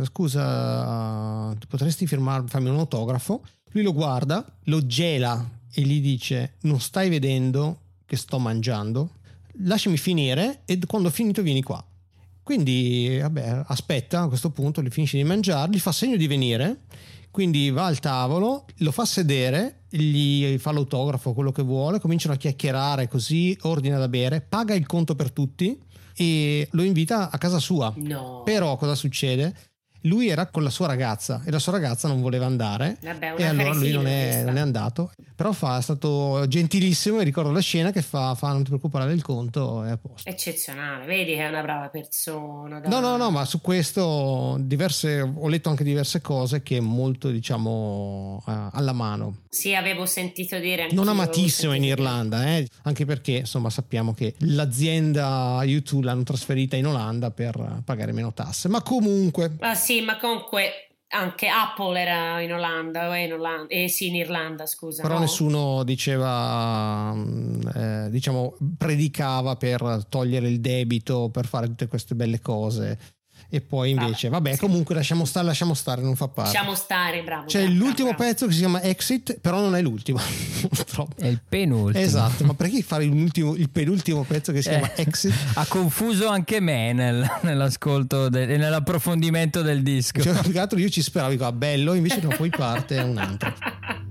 eh, 0.02 0.06
scusa, 0.06 1.56
potresti 1.68 2.06
firmare, 2.08 2.44
farmi 2.48 2.70
un 2.70 2.78
autografo? 2.78 3.42
Lui 3.72 3.84
lo 3.84 3.94
guarda, 3.94 4.46
lo 4.66 4.86
gela 4.86 5.50
e 5.74 5.82
gli 5.82 6.02
dice, 6.02 6.56
non 6.62 6.82
stai 6.82 7.10
vedendo 7.10 7.80
che 8.06 8.18
sto 8.18 8.38
mangiando? 8.38 9.12
Lasciami 9.64 9.98
finire 9.98 10.64
e 10.66 10.78
quando 10.86 11.08
ho 11.08 11.12
finito 11.12 11.42
vieni 11.42 11.62
qua. 11.64 11.84
Quindi, 12.44 13.18
vabbè, 13.22 13.64
aspetta 13.68 14.22
a 14.24 14.28
questo 14.28 14.50
punto, 14.50 14.82
gli 14.82 14.90
finisce 14.90 15.16
di 15.16 15.24
mangiare, 15.24 15.72
gli 15.72 15.80
fa 15.80 15.94
segno 15.94 16.18
di 16.18 16.28
venire 16.28 16.82
quindi 17.32 17.72
va 17.72 17.86
al 17.86 18.00
tavolo, 18.00 18.66
lo 18.78 18.92
fa 18.92 19.06
sedere, 19.06 19.84
gli 19.90 20.58
fa 20.58 20.72
l'autografo, 20.72 21.34
quello 21.34 21.52
che 21.52 21.64
vuole, 21.64 22.00
cominciano 22.00 22.34
a 22.34 22.38
chiacchierare 22.38 23.08
così, 23.08 23.58
ordina 23.62 23.98
da 23.98 24.10
bere, 24.10 24.42
paga 24.42 24.74
il 24.74 24.86
conto 24.86 25.16
per 25.16 25.32
tutti 25.32 25.80
e 26.14 26.68
lo 26.72 26.84
invita 26.84 27.30
a 27.32 27.38
casa 27.38 27.60
sua. 27.60 27.94
No. 27.96 28.42
Però 28.44 28.76
cosa 28.76 28.96
succede? 28.96 29.56
Lui 30.02 30.30
era 30.30 30.48
con 30.48 30.64
la 30.64 30.70
sua 30.70 30.88
ragazza 30.88 31.42
e 31.46 31.52
la 31.52 31.60
sua 31.60 31.74
ragazza 31.74 32.08
non 32.08 32.22
voleva 32.22 32.46
andare. 32.46 32.98
Vabbè, 33.02 33.36
e 33.38 33.46
allora 33.46 33.74
lui 33.74 33.92
non 33.92 34.08
è, 34.08 34.44
non 34.44 34.58
è, 34.58 34.60
andato. 34.60 35.12
Però 35.36 35.52
fa, 35.52 35.78
è 35.78 35.82
stato 35.82 36.46
gentilissimo 36.48 37.20
e 37.20 37.24
ricordo 37.24 37.52
la 37.52 37.60
scena 37.60 37.92
che 37.92 38.02
fa, 38.02 38.36
fa 38.36 38.52
non 38.52 38.64
ti 38.64 38.70
preoccupare 38.70 39.08
del 39.08 39.22
conto 39.22 39.84
è 39.84 39.92
a 39.92 39.98
posto. 39.98 40.30
Eccezionale 40.30 41.06
vedi 41.06 41.34
che 41.34 41.46
è 41.46 41.48
una 41.48 41.62
brava 41.62 41.90
persona 41.90 42.80
dai. 42.80 42.90
no 42.90 43.00
no 43.00 43.18
no 43.18 43.32
ma 43.32 43.46
su 43.46 43.62
questo 43.62 44.58
diverse, 44.60 45.20
ho 45.22 45.48
letto 45.48 45.70
anche 45.70 45.84
diverse 45.84 46.22
cose 46.22 46.62
che 46.62 46.78
è 46.78 46.80
molto 46.80 47.30
diciamo 47.30 48.44
uh, 48.46 48.52
alla 48.72 48.94
mano. 48.94 49.42
Sì 49.50 49.76
avevo 49.76 50.06
sentito 50.06 50.58
dire 50.60 50.90
non 50.92 51.08
amatissimo 51.08 51.74
in 51.74 51.84
Irlanda 51.84 52.46
eh? 52.46 52.68
anche 52.84 53.06
perché 53.06 53.32
insomma 53.32 53.70
sappiamo 53.70 54.14
che 54.14 54.36
l'azienda 54.40 55.60
YouTube 55.64 56.06
l'hanno 56.06 56.24
trasferita 56.24 56.76
in 56.76 56.88
Olanda 56.88 57.32
per 57.32 57.82
pagare 57.84 58.12
meno 58.12 58.34
tasse. 58.34 58.68
Ma 58.68 58.82
comunque 58.82 59.56
ah, 59.60 59.76
sì 59.76 59.91
sì, 59.92 60.02
ma 60.02 60.18
comunque 60.18 60.88
anche 61.10 61.48
Apple 61.50 62.00
era 62.00 62.40
in 62.40 62.54
Olanda, 62.54 63.18
in 63.18 63.34
Olanda 63.34 63.68
eh 63.68 63.90
sì, 63.90 64.08
in 64.08 64.16
Irlanda, 64.16 64.66
scusa. 64.66 65.02
Però 65.02 65.16
no? 65.16 65.20
nessuno 65.20 65.84
diceva, 65.84 67.12
mm, 67.14 67.62
eh, 67.76 68.08
diciamo, 68.10 68.56
predicava 68.78 69.58
per 69.58 70.06
togliere 70.08 70.48
il 70.48 70.62
debito, 70.62 71.30
per 71.30 71.46
fare 71.46 71.68
tutte 71.68 71.88
queste 71.88 72.16
belle 72.16 72.40
cose 72.40 72.98
e 73.54 73.60
poi 73.60 73.90
invece 73.90 74.30
vabbè, 74.30 74.44
vabbè 74.44 74.54
sì. 74.54 74.60
comunque 74.60 74.96
lasciamo 74.96 75.26
stare 75.26 75.46
lasciamo 75.46 75.74
stare 75.74 76.02
non 76.02 76.16
fa 76.16 76.30
parte. 76.30 76.54
Lasciamo 76.54 76.74
stare 76.74 77.22
bravo 77.22 77.46
c'è 77.48 77.66
bravo, 77.66 77.78
l'ultimo 77.78 78.10
bravo. 78.10 78.24
pezzo 78.24 78.48
che 78.48 78.54
si 78.54 78.60
chiama 78.60 78.82
Exit 78.82 79.40
però 79.42 79.60
non 79.60 79.76
è 79.76 79.82
l'ultimo 79.82 80.20
è 81.20 81.28
il 81.28 81.42
penultimo. 81.48 82.04
Esatto 82.04 82.46
ma 82.46 82.54
perché 82.54 82.82
fare 82.82 83.04
il 83.04 83.70
penultimo 83.70 84.24
pezzo 84.24 84.54
che 84.54 84.62
si 84.62 84.70
chiama 84.70 84.94
eh, 84.94 85.02
Exit? 85.02 85.34
ha 85.56 85.66
confuso 85.68 86.30
anche 86.30 86.62
me 86.62 86.94
nel, 86.94 87.30
nell'ascolto 87.42 88.28
e 88.28 88.58
nell'approfondimento 88.58 89.62
del 89.62 89.84
disco. 89.84 90.22
Cioè, 90.22 90.40
più 90.42 90.54
che 90.54 90.60
altro 90.60 90.80
io 90.80 90.90
ci 90.90 91.02
speravo 91.02 91.32
dico 91.32 91.46
ah, 91.46 91.52
bello 91.52 91.94
invece 91.94 92.22
no 92.22 92.30
poi 92.30 92.50
parte 92.50 93.00
un 93.00 93.18
altro 93.18 93.54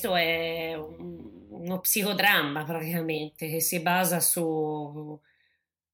questo 0.00 0.16
è 0.16 0.74
uno 0.74 1.80
psicodramma 1.80 2.64
praticamente 2.64 3.50
che 3.50 3.60
si 3.60 3.80
basa 3.80 4.18
su, 4.18 5.20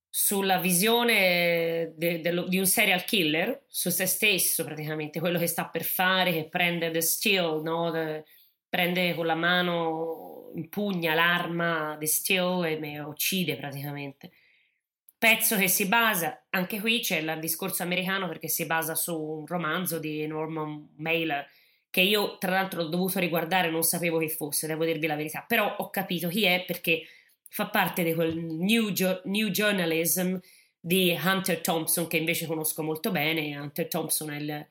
sulla 0.08 0.58
visione 0.58 1.92
de, 1.96 2.20
de, 2.20 2.44
di 2.46 2.58
un 2.58 2.66
serial 2.66 3.02
killer 3.02 3.64
su 3.66 3.90
se 3.90 4.06
stesso 4.06 4.62
praticamente 4.62 5.18
quello 5.18 5.40
che 5.40 5.48
sta 5.48 5.66
per 5.66 5.82
fare 5.82 6.32
che 6.32 6.48
prende 6.48 6.92
the 6.92 7.00
steel 7.00 7.62
no? 7.62 7.90
the, 7.90 8.24
prende 8.68 9.12
con 9.14 9.26
la 9.26 9.34
mano 9.34 10.52
impugna 10.54 11.14
l'arma 11.14 11.96
the 11.98 12.06
steel 12.06 12.64
e 12.64 13.00
uccide 13.00 13.56
praticamente 13.56 14.30
pezzo 15.18 15.56
che 15.56 15.66
si 15.66 15.86
basa 15.88 16.46
anche 16.50 16.78
qui 16.78 17.00
c'è 17.00 17.18
il 17.18 17.38
discorso 17.40 17.82
americano 17.82 18.28
perché 18.28 18.46
si 18.46 18.66
basa 18.66 18.94
su 18.94 19.18
un 19.20 19.46
romanzo 19.46 19.98
di 19.98 20.24
Norman 20.28 20.90
Mailer 20.98 21.44
che 21.96 22.02
io 22.02 22.36
tra 22.36 22.50
l'altro 22.50 22.82
ho 22.82 22.88
dovuto 22.88 23.18
riguardare, 23.18 23.70
non 23.70 23.82
sapevo 23.82 24.18
che 24.18 24.28
fosse, 24.28 24.66
devo 24.66 24.84
dirvi 24.84 25.06
la 25.06 25.16
verità, 25.16 25.46
però 25.48 25.76
ho 25.78 25.88
capito 25.88 26.28
chi 26.28 26.44
è 26.44 26.62
perché 26.66 27.06
fa 27.48 27.68
parte 27.68 28.02
di 28.02 28.12
quel 28.12 28.36
new, 28.36 28.92
new 29.24 29.48
journalism 29.48 30.36
di 30.78 31.18
Hunter 31.18 31.62
Thompson 31.62 32.06
che 32.06 32.18
invece 32.18 32.44
conosco 32.44 32.82
molto 32.82 33.10
bene. 33.10 33.56
Hunter 33.56 33.88
Thompson 33.88 34.30
è 34.30 34.36
il, 34.36 34.68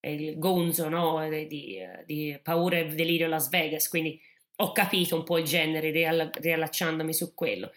è 0.00 0.08
il 0.10 0.38
gonzo 0.38 0.90
no? 0.90 1.26
di, 1.30 1.78
di, 2.04 2.38
Paura 2.42 2.76
e 2.76 2.88
Delirio 2.88 3.26
Las 3.26 3.48
Vegas, 3.48 3.88
quindi 3.88 4.20
ho 4.56 4.72
capito 4.72 5.16
un 5.16 5.24
po' 5.24 5.38
il 5.38 5.46
genere 5.46 5.90
riallacciandomi 5.90 7.14
su 7.14 7.32
quello. 7.32 7.72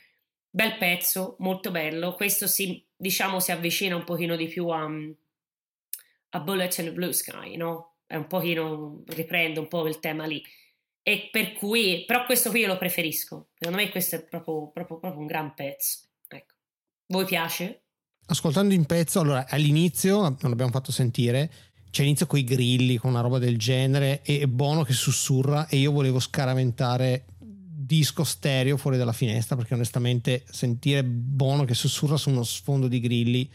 Bel 0.49 0.75
pezzo, 0.75 1.37
molto 1.39 1.71
bello. 1.71 2.15
Questo 2.15 2.47
si, 2.47 2.85
diciamo, 2.97 3.39
si 3.39 3.53
avvicina 3.53 3.95
un 3.95 4.03
pochino 4.03 4.35
di 4.35 4.47
più 4.47 4.67
a, 4.67 4.89
a 6.31 6.39
Bullet 6.41 6.75
the 6.75 6.91
Blue 6.91 7.13
Sky, 7.13 7.55
no? 7.55 7.93
È 8.09 8.15
un 8.15 8.25
pochino, 8.25 9.03
riprende 9.05 9.59
un 9.59 9.67
po' 9.67 9.87
il 9.87 9.99
tema 9.99 10.25
lì. 10.25 10.43
E 11.03 11.29
per 11.31 11.53
cui, 11.53 12.05
però 12.07 12.25
questo 12.25 12.49
qui 12.49 12.61
io 12.61 12.67
lo 12.67 12.77
preferisco. 12.79 13.49
Secondo 13.53 13.79
me 13.79 13.91
questo 13.91 14.15
è 14.15 14.23
proprio, 14.23 14.71
proprio, 14.71 14.97
proprio 14.97 15.21
un 15.21 15.27
gran 15.27 15.53
pezzo. 15.53 16.07
Ecco. 16.27 16.55
Voi 17.05 17.25
piace? 17.25 17.83
Ascoltando 18.25 18.73
in 18.73 18.85
pezzo, 18.85 19.19
allora 19.19 19.45
all'inizio, 19.47 20.21
non 20.21 20.37
l'abbiamo 20.41 20.71
fatto 20.71 20.91
sentire, 20.91 21.51
c'è 21.91 22.01
l'inizio 22.01 22.25
con 22.25 22.39
i 22.39 22.43
grilli, 22.43 22.97
con 22.97 23.11
una 23.11 23.21
roba 23.21 23.37
del 23.37 23.59
genere, 23.59 24.23
e 24.23 24.39
è 24.39 24.47
buono 24.47 24.81
che 24.81 24.93
sussurra 24.93 25.67
e 25.67 25.77
io 25.77 25.91
volevo 25.91 26.19
scaraventare 26.19 27.25
disco 27.37 28.23
stereo 28.23 28.75
fuori 28.77 28.97
dalla 28.97 29.13
finestra 29.13 29.55
perché 29.55 29.75
onestamente 29.75 30.43
sentire 30.49 31.03
buono 31.03 31.63
che 31.63 31.75
sussurra 31.75 32.17
su 32.17 32.31
uno 32.31 32.43
sfondo 32.43 32.87
di 32.87 32.99
grilli 32.99 33.49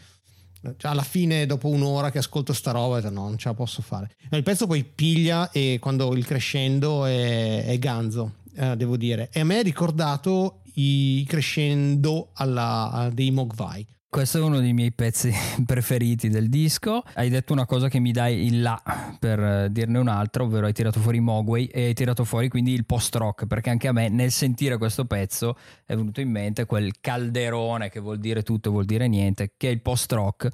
cioè, 0.77 0.91
alla 0.91 1.03
fine, 1.03 1.45
dopo 1.45 1.67
un'ora 1.69 2.11
che 2.11 2.17
ascolto 2.17 2.53
sta 2.53 2.71
roba, 2.71 2.99
no, 3.09 3.23
non 3.23 3.37
ce 3.37 3.49
la 3.49 3.53
posso 3.53 3.81
fare. 3.81 4.09
Il 4.31 4.43
pezzo 4.43 4.67
poi 4.67 4.83
piglia 4.83 5.51
e 5.51 5.77
quando 5.79 6.13
il 6.13 6.25
crescendo 6.25 7.05
è, 7.05 7.65
è 7.65 7.79
ganzo, 7.79 8.35
eh, 8.55 8.75
devo 8.75 8.97
dire. 8.97 9.29
E 9.31 9.41
a 9.41 9.43
me 9.43 9.59
ha 9.59 9.61
ricordato 9.61 10.61
i 10.75 11.23
crescendo 11.27 12.29
alla, 12.33 13.09
dei 13.13 13.31
Mogwai. 13.31 13.85
Questo 14.15 14.37
è 14.37 14.41
uno 14.41 14.61
dei 14.61 14.71
miei 14.71 14.93
pezzi 14.93 15.29
preferiti 15.67 16.29
del 16.29 16.47
disco. 16.47 17.03
Hai 17.15 17.27
detto 17.27 17.51
una 17.51 17.65
cosa 17.65 17.89
che 17.89 17.99
mi 17.99 18.13
dai 18.13 18.45
il 18.45 18.61
là 18.61 18.81
per 19.19 19.37
eh, 19.37 19.67
dirne 19.69 19.97
un'altra, 19.97 20.43
ovvero 20.43 20.67
hai 20.67 20.71
tirato 20.71 21.01
fuori 21.01 21.19
Mogwai 21.19 21.65
e 21.65 21.87
hai 21.87 21.93
tirato 21.93 22.23
fuori 22.23 22.47
quindi 22.47 22.71
il 22.71 22.85
post-rock, 22.85 23.45
perché 23.45 23.71
anche 23.71 23.89
a 23.89 23.91
me 23.91 24.07
nel 24.07 24.31
sentire 24.31 24.77
questo 24.77 25.03
pezzo 25.03 25.57
è 25.85 25.97
venuto 25.97 26.21
in 26.21 26.29
mente 26.29 26.65
quel 26.65 26.93
calderone 27.01 27.89
che 27.89 27.99
vuol 27.99 28.17
dire 28.19 28.41
tutto 28.41 28.69
e 28.69 28.71
vuol 28.71 28.85
dire 28.85 29.09
niente, 29.09 29.51
che 29.57 29.67
è 29.67 29.71
il 29.71 29.81
post-rock. 29.81 30.49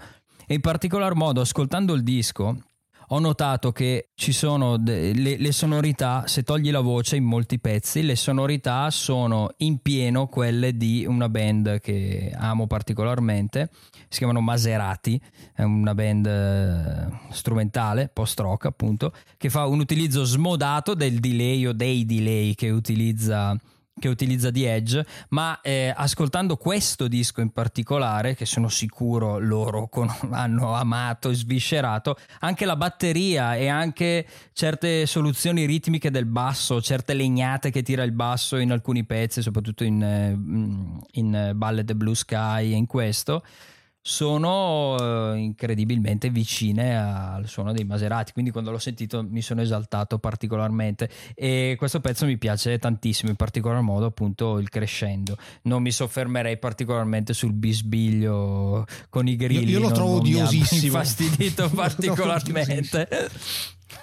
E 0.48 0.56
in 0.56 0.62
particolar 0.62 1.14
modo 1.14 1.42
ascoltando 1.42 1.94
il 1.94 2.02
disco 2.02 2.64
ho 3.14 3.20
notato 3.20 3.72
che 3.72 4.10
ci 4.16 4.32
sono 4.32 4.78
de- 4.78 5.14
le-, 5.14 5.38
le, 5.38 5.52
sonorità, 5.52 6.24
se 6.28 6.44
togli 6.44 6.72
la 6.72 6.80
voce 6.80 7.18
in 7.18 7.26
molti 7.26 7.60
pezzi, 7.60 8.04
le 8.04 8.16
sonorità 8.16 8.90
sono 8.90 9.50
in 9.58 9.80
pieno 9.80 10.28
quelle 10.28 10.76
di 10.78 11.06
una 11.06 11.28
band 11.28 11.80
che 11.82 12.32
amo 12.34 12.68
particolarmente, 12.68 13.70
si 14.08 14.20
chiamano 14.20 14.40
Maserati, 14.40 15.22
è 15.54 15.64
una 15.64 15.94
band 15.94 16.26
eh, 16.26 17.32
strumentale, 17.32 18.10
post-rock 18.12 18.66
appunto, 18.66 19.14
che 19.38 19.50
fa 19.50 19.66
un 19.66 19.80
utilizzo 19.80 20.24
smodato 20.24 20.94
del 20.94 21.20
delay 21.20 21.66
o 21.66 21.74
dei 21.74 22.06
delay 22.06 22.56
che 22.56 22.70
utilizza 22.70 23.58
che 24.02 24.10
utilizza 24.10 24.52
The 24.52 24.74
Edge, 24.74 25.06
ma 25.30 25.62
eh, 25.62 25.94
ascoltando 25.96 26.58
questo 26.58 27.08
disco 27.08 27.40
in 27.40 27.52
particolare, 27.52 28.36
che 28.36 28.46
sono 28.46 28.68
sicuro 28.68 29.38
loro 29.38 29.88
con, 29.88 30.10
hanno 30.32 30.74
amato 30.74 31.30
e 31.30 31.36
sviscerato, 31.36 32.18
anche 32.40 32.66
la 32.66 32.76
batteria 32.76 33.56
e 33.56 33.68
anche 33.68 34.26
certe 34.52 35.06
soluzioni 35.06 35.66
ritmiche 35.66 36.10
del 36.10 36.26
basso, 36.26 36.82
certe 36.82 37.14
legnate 37.14 37.70
che 37.70 37.84
tira 37.84 38.04
il 38.04 38.12
basso 38.12 38.58
in 38.58 38.72
alcuni 38.72 39.06
pezzi, 39.06 39.42
soprattutto 39.42 39.84
in, 39.84 40.02
eh, 40.02 40.32
in 41.20 41.52
Ballet 41.56 41.94
Blue 41.94 42.16
Sky 42.16 42.74
e 42.74 42.76
in 42.76 42.88
questo, 42.88 43.44
sono 44.04 44.98
eh, 45.00 45.38
incredibilmente 45.38 46.30
vicine 46.30 46.98
al 46.98 47.48
suono 47.48 47.72
dei 47.72 47.86
Maserati 47.86 48.32
quindi 48.34 48.50
quando 48.50 48.72
l'ho 48.72 48.80
sentito 48.80 49.24
mi 49.24 49.42
sono 49.42 49.62
esaltato 49.62 50.18
particolarmente 50.18 51.08
e 51.36 51.76
questo 51.78 52.00
pezzo 52.00 52.26
mi 52.26 52.38
piace 52.38 52.80
tantissimo 52.80 53.30
in 53.30 53.36
particolar 53.36 53.82
modo 53.82 54.06
appunto 54.06 54.58
il 54.58 54.70
crescendo. 54.70 55.38
Non 55.64 55.82
mi 55.82 55.92
soffermerei 55.92 56.58
particolarmente 56.58 57.34
sul 57.34 57.54
bisbiglio 57.54 58.86
con 59.10 59.28
i 59.28 59.36
grilli 59.36 59.72
io, 59.72 59.78
io 59.78 59.80
lo 59.80 59.86
non, 59.86 59.94
trovo 59.94 60.12
non 60.14 60.20
odiosissimo. 60.20 60.86
infastidito 60.86 61.70
particolarmente 61.74 63.08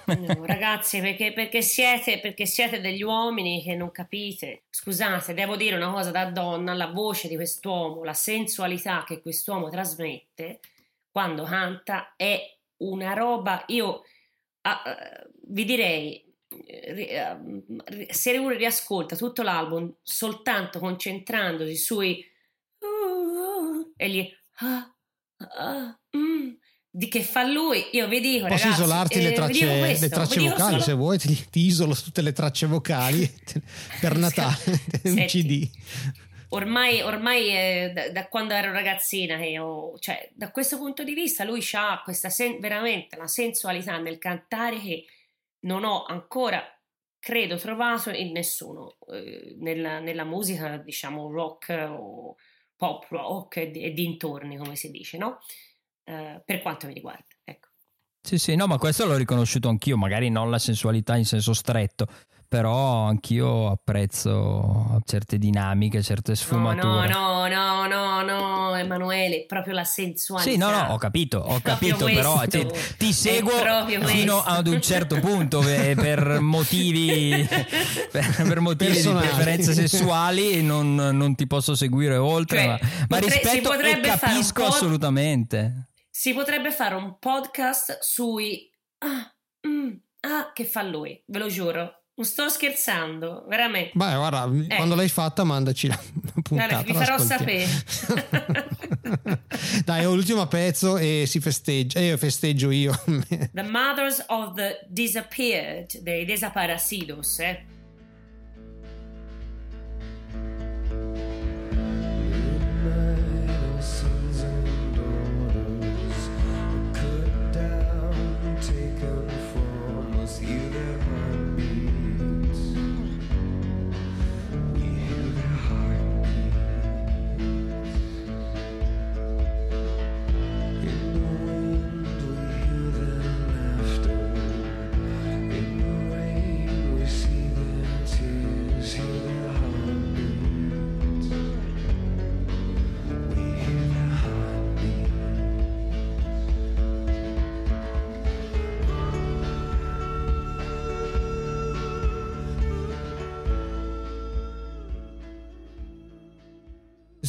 No, 0.07 0.45
ragazzi, 0.47 1.01
perché, 1.01 1.33
perché, 1.33 1.63
siete, 1.63 2.21
perché, 2.21 2.47
siete, 2.47 2.81
degli 2.81 3.03
uomini 3.03 3.63
che 3.63 3.75
non 3.75 3.91
capite. 3.91 4.63
Scusate, 4.71 5.35
devo 5.35 5.57
dire 5.57 5.77
una 5.77 5.91
cosa 5.91 6.11
da 6.11 6.27
donna: 6.27 6.75
la 6.75 6.87
voce 6.87 7.29
di 7.29 7.35
quest'uomo, 7.35 8.05
la 8.05 8.15
sensualità 8.15 9.05
che 9.07 9.21
quest'uomo 9.21 9.69
trasmette 9.69 10.61
quando 11.11 11.45
canta 11.45 12.15
è 12.17 12.41
una 12.79 13.13
roba. 13.13 13.65
Io 13.69 14.05
uh, 14.63 15.29
vi 15.49 15.65
direi. 15.65 16.27
Uh, 16.51 17.75
se 18.09 18.39
uno 18.39 18.55
riascolta 18.55 19.17
tutto 19.17 19.43
l'album 19.43 19.95
soltanto 20.03 20.79
concentrandosi 20.79 21.77
sui 21.77 22.25
uh, 22.79 23.93
e 23.95 24.09
gli 24.09 24.33
ah, 24.61 24.95
ah, 25.59 26.01
mm, 26.17 26.53
di 26.91 27.09
che 27.09 27.23
fa 27.23 27.45
lui, 27.45 27.85
io 27.93 28.09
vi 28.09 28.21
dico, 28.21 28.47
Posso 28.47 28.65
ragazzi, 28.65 28.83
isolarti 28.83 29.23
le 29.23 29.33
tracce, 29.33 29.79
questo, 29.79 30.05
le 30.05 30.11
tracce 30.11 30.41
vocali 30.41 30.71
solo... 30.71 30.83
se 30.83 30.93
vuoi, 30.95 31.19
ti, 31.19 31.49
ti, 31.51 31.61
isolo 31.61 31.95
tutte 31.95 32.23
le 32.23 32.33
tracce 32.33 32.67
vocali 32.67 33.31
per 34.01 34.17
Natale, 34.19 34.81
un 35.05 35.25
CD. 35.27 35.69
Ormai, 36.51 37.03
ormai 37.03 37.51
eh, 37.51 37.93
da, 37.95 38.09
da, 38.11 38.29
quando 38.29 38.55
ero 38.55 38.73
ragazzina, 38.73 39.37
io, 39.45 39.99
cioè, 39.99 40.31
da 40.33 40.51
questo 40.51 40.79
punto 40.79 41.05
di 41.05 41.13
vista, 41.13 41.45
lui 41.45 41.63
ha 41.73 42.01
questa 42.03 42.31
sen- 42.31 42.59
veramente 42.59 43.17
la 43.17 43.27
sensualità 43.27 43.99
nel 43.99 44.17
cantare 44.17 44.79
che 44.81 45.05
non 45.61 45.85
ho 45.85 46.05
ancora, 46.05 46.65
credo, 47.19 47.57
trovato 47.57 48.09
in 48.11 48.33
nessuno 48.33 48.97
eh, 49.13 49.57
nella, 49.59 49.99
nella, 49.99 50.25
musica, 50.25 50.79
diciamo, 50.79 51.31
rock 51.31 51.69
o 51.91 52.37
pop 52.77 53.07
rock 53.11 53.57
e, 53.59 53.73
e 53.75 53.93
dintorni, 53.93 54.57
come 54.57 54.75
si 54.75 54.91
dice, 54.91 55.19
no? 55.19 55.41
Eh, 56.09 56.41
per 56.43 56.63
quanto 56.63 56.87
mi 56.87 56.95
riguarda. 56.95 57.27
Ecco. 57.45 57.69
Sì, 58.23 58.39
sì, 58.39 58.55
no, 58.57 58.67
ma 58.67 58.79
questo 58.79 59.05
l'ho 59.05 59.17
riconosciuto 59.17 59.69
anch'io, 59.69 59.99
magari 59.99 60.31
non 60.31 60.51
la 60.51 60.59
sensualità 60.59 61.17
in 61.17 61.27
senso 61.27 61.53
stretto, 61.53 62.07
però 62.49 63.05
anch'io 63.05 63.71
apprezzo 63.71 65.01
certe 65.05 65.37
dinamiche, 65.37 66.03
certe 66.03 66.35
sfumature. 66.35 67.09
No, 67.09 67.47
no, 67.47 67.87
no, 67.87 67.87
no, 67.87 68.23
no, 68.23 68.75
Emanuele, 68.75 69.45
proprio 69.47 69.75
la 69.75 69.85
sensualità. 69.85 70.51
Sì, 70.51 70.57
no, 70.57 70.71
no, 70.71 70.95
ho 70.95 70.97
capito, 70.97 71.39
ho 71.39 71.61
capito, 71.61 72.07
però 72.07 72.43
ti, 72.47 72.67
ti 72.97 73.13
seguo 73.13 73.87
fino 74.05 74.43
ad 74.43 74.67
un 74.67 74.81
certo 74.81 75.21
punto 75.21 75.61
per, 75.61 75.95
per 75.95 76.41
motivi, 76.41 77.47
per, 78.11 78.35
per 78.35 78.61
motivi 78.61 78.99
di 78.99 79.11
preferenze 79.11 79.75
sessuali 79.75 80.63
non, 80.63 80.95
non, 80.95 81.35
ti 81.35 81.47
posso 81.47 81.75
seguire 81.75 82.17
oltre, 82.17 82.59
cioè, 82.59 82.67
ma, 82.67 82.79
ma 83.09 83.19
potre, 83.21 83.41
rispetto 83.41 83.73
e 83.75 84.01
capisco 84.01 84.65
assolutamente. 84.65 85.88
Si 86.19 86.35
potrebbe 86.35 86.73
fare 86.73 86.97
un 86.97 87.17
podcast 87.21 88.01
sui 88.01 88.69
ah, 89.05 89.33
mm, 89.69 89.93
ah, 90.23 90.51
che 90.53 90.65
fa 90.65 90.83
lui, 90.83 91.23
ve 91.27 91.39
lo 91.39 91.47
giuro. 91.47 92.07
Non 92.17 92.27
sto 92.27 92.49
scherzando, 92.49 93.45
veramente. 93.47 93.93
Beh, 93.95 94.17
guarda, 94.17 94.51
eh. 94.69 94.75
quando 94.75 94.97
l'hai 94.97 95.09
fatta, 95.09 95.45
mandaci 95.45 95.87
la 95.87 95.97
puntata. 96.43 96.83
Guarda, 96.83 96.83
vi 96.83 96.93
farò 96.93 97.19
sapere. 97.19 97.69
Dai, 99.85 100.05
ho 100.07 100.13
l'ultimo 100.13 100.45
pezzo 100.49 100.97
e 100.97 101.23
si 101.25 101.39
festeggia. 101.39 102.01
E 102.01 102.07
io 102.07 102.17
festeggio 102.17 102.73
io. 102.73 103.01
the 103.53 103.63
Mothers 103.63 104.25
of 104.27 104.55
the 104.55 104.85
Disappeared, 104.89 106.01
dei 106.01 106.25
Desaparecidos, 106.25 107.39
eh. 107.39 107.65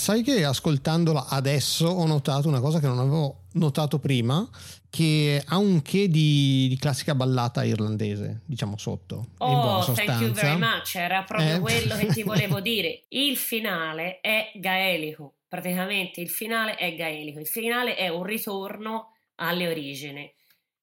Sai 0.09 0.23
che 0.23 0.43
ascoltandola 0.43 1.27
adesso 1.27 1.85
ho 1.85 2.07
notato 2.07 2.47
una 2.47 2.59
cosa 2.59 2.79
che 2.79 2.87
non 2.87 2.97
avevo 2.97 3.43
notato 3.53 3.99
prima, 3.99 4.49
che 4.89 5.39
ha 5.45 5.59
un 5.59 5.83
che 5.83 6.07
di, 6.07 6.65
di 6.67 6.75
classica 6.77 7.13
ballata 7.13 7.63
irlandese, 7.63 8.41
diciamo 8.47 8.75
sotto. 8.75 9.27
Oh, 9.37 9.83
thank 9.93 10.19
you 10.19 10.31
very 10.31 10.57
much, 10.57 10.95
era 10.95 11.21
proprio 11.21 11.57
eh? 11.57 11.59
quello 11.59 11.95
che 11.95 12.07
ti 12.07 12.23
volevo 12.23 12.57
dire. 12.59 13.03
Il 13.09 13.37
finale 13.37 14.19
è 14.19 14.49
gaelico, 14.55 15.35
praticamente 15.47 16.21
il 16.21 16.29
finale 16.29 16.73
è 16.73 16.95
gaelico, 16.95 17.37
il 17.37 17.45
finale 17.45 17.95
è 17.95 18.07
un 18.07 18.23
ritorno 18.23 19.13
alle 19.35 19.67
origini, 19.67 20.33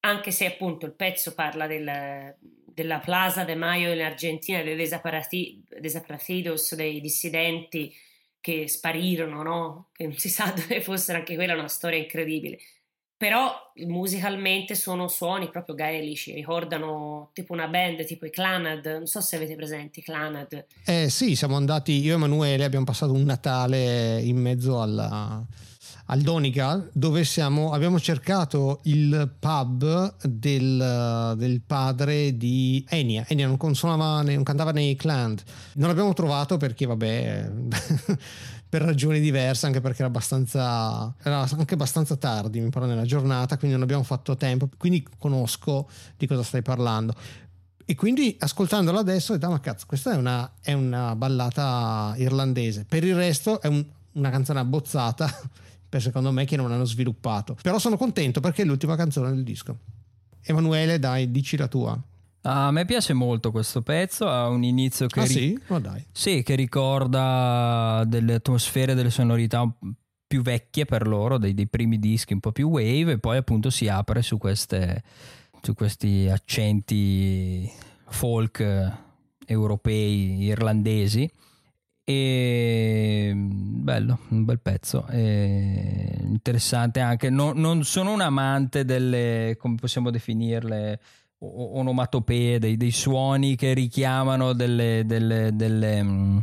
anche 0.02 0.30
se 0.30 0.46
appunto 0.46 0.86
il 0.86 0.94
pezzo 0.94 1.34
parla 1.34 1.66
del, 1.66 2.32
della 2.64 3.00
Plaza 3.00 3.42
de 3.42 3.56
Mayo 3.56 3.92
in 3.92 4.02
Argentina, 4.02 4.62
dei 4.62 4.76
desaparecidos, 4.76 6.76
dei 6.76 7.00
dissidenti 7.00 7.92
che 8.46 8.68
sparirono, 8.68 9.42
no? 9.42 9.88
Che 9.90 10.04
non 10.04 10.16
si 10.16 10.28
sa 10.30 10.54
dove 10.54 10.80
fossero, 10.80 11.18
anche 11.18 11.34
quella 11.34 11.54
è 11.54 11.58
una 11.58 11.66
storia 11.66 11.98
incredibile. 11.98 12.58
Però 13.18 13.50
musicalmente 13.86 14.76
sono 14.76 15.08
suoni 15.08 15.48
proprio 15.50 15.74
gaelici, 15.74 16.32
ricordano 16.32 17.30
tipo 17.32 17.54
una 17.54 17.66
band 17.66 18.04
tipo 18.04 18.26
i 18.26 18.30
Clanad, 18.30 18.84
non 18.84 19.06
so 19.06 19.20
se 19.20 19.36
avete 19.36 19.56
presenti 19.56 19.98
i 20.00 20.02
Clanad. 20.02 20.66
Eh 20.84 21.08
sì, 21.08 21.34
siamo 21.34 21.56
andati, 21.56 21.98
io 21.98 22.12
e 22.12 22.14
Emanuele 22.14 22.64
abbiamo 22.64 22.84
passato 22.84 23.12
un 23.12 23.22
Natale 23.22 24.20
in 24.20 24.36
mezzo 24.36 24.80
alla, 24.80 25.44
al 26.06 26.20
Donegal 26.20 26.90
dove 26.92 27.24
siamo, 27.24 27.72
abbiamo 27.72 27.98
cercato 27.98 28.80
il 28.84 29.30
pub 29.38 30.14
del, 30.26 31.34
del 31.36 31.60
padre 31.62 32.36
di 32.36 32.84
Enya. 32.88 33.24
Enya 33.28 33.46
non, 33.46 33.56
non 33.58 34.42
cantava 34.42 34.70
nei 34.72 34.94
clan. 34.96 35.36
Non 35.74 35.88
l'abbiamo 35.88 36.12
trovato 36.12 36.56
perché, 36.56 36.86
vabbè, 36.86 37.50
per 38.68 38.82
ragioni 38.82 39.20
diverse, 39.20 39.66
anche 39.66 39.80
perché 39.80 39.98
era 39.98 40.08
abbastanza, 40.08 41.14
era 41.22 41.40
anche 41.40 41.74
abbastanza 41.74 42.16
tardi, 42.16 42.60
mi 42.60 42.70
pare, 42.70 42.86
nella 42.86 43.04
giornata, 43.04 43.56
quindi 43.56 43.76
non 43.76 43.84
abbiamo 43.84 44.02
fatto 44.02 44.36
tempo, 44.36 44.68
quindi 44.76 45.06
conosco 45.18 45.88
di 46.16 46.26
cosa 46.26 46.42
stai 46.42 46.62
parlando. 46.62 47.14
E 47.84 47.94
quindi 47.94 48.36
ascoltandola 48.38 48.98
adesso 48.98 49.32
ho 49.32 49.34
detto, 49.36 49.46
"Ah, 49.46 49.50
ma 49.50 49.60
cazzo, 49.60 49.86
questa 49.86 50.12
è 50.12 50.16
una, 50.16 50.54
è 50.60 50.72
una 50.72 51.14
ballata 51.14 52.14
irlandese. 52.16 52.84
Per 52.88 53.04
il 53.04 53.14
resto 53.14 53.60
è 53.60 53.68
un- 53.68 53.84
una 54.12 54.30
canzone 54.30 54.58
abbozzata, 54.58 55.30
per 55.88 56.02
secondo 56.02 56.30
me, 56.32 56.44
che 56.44 56.56
non 56.56 56.72
hanno 56.72 56.84
sviluppato. 56.84 57.56
Però 57.60 57.78
sono 57.78 57.96
contento 57.96 58.40
perché 58.40 58.62
è 58.62 58.64
l'ultima 58.64 58.96
canzone 58.96 59.30
del 59.30 59.44
disco. 59.44 59.78
Emanuele, 60.42 60.98
dai, 60.98 61.30
dici 61.30 61.56
la 61.56 61.68
tua. 61.68 62.00
A 62.42 62.70
me 62.70 62.84
piace 62.84 63.12
molto 63.12 63.50
questo 63.50 63.82
pezzo, 63.82 64.28
ha 64.28 64.48
un 64.48 64.62
inizio 64.62 65.08
che 65.08 65.20
ah 65.20 65.24
ri- 65.24 65.32
sì? 65.32 65.58
Ma 65.66 65.80
dai. 65.80 66.04
Sì, 66.12 66.44
che 66.44 66.54
ricorda 66.54 68.04
delle 68.06 68.34
atmosfere, 68.34 68.94
delle 68.94 69.10
sonorità 69.10 69.68
più 70.28 70.42
vecchie 70.42 70.84
per 70.84 71.08
loro, 71.08 71.38
dei, 71.38 71.54
dei 71.54 71.66
primi 71.66 71.98
dischi 71.98 72.32
un 72.32 72.40
po' 72.40 72.52
più 72.52 72.68
wave, 72.68 73.12
e 73.12 73.18
poi 73.18 73.36
appunto 73.36 73.70
si 73.70 73.88
apre 73.88 74.22
su, 74.22 74.38
queste, 74.38 75.02
su 75.60 75.74
questi 75.74 76.28
accenti 76.28 77.68
folk 78.08 78.60
eh, 78.60 78.92
europei, 79.46 80.42
irlandesi. 80.42 81.28
E 82.08 83.32
bello, 83.34 84.20
un 84.28 84.44
bel 84.44 84.60
pezzo. 84.60 85.08
E 85.08 86.18
interessante 86.22 87.00
anche. 87.00 87.30
No- 87.30 87.52
non 87.52 87.82
sono 87.82 88.12
un 88.12 88.20
amante 88.20 88.84
delle, 88.84 89.56
come 89.58 89.74
possiamo 89.74 90.12
definirle, 90.12 91.00
onomatopee, 91.40 92.60
dei, 92.60 92.76
dei 92.76 92.92
suoni 92.92 93.56
che 93.56 93.74
richiamano 93.74 94.52
delle, 94.52 95.02
delle, 95.04 95.50
delle, 95.52 96.02
mm, 96.04 96.38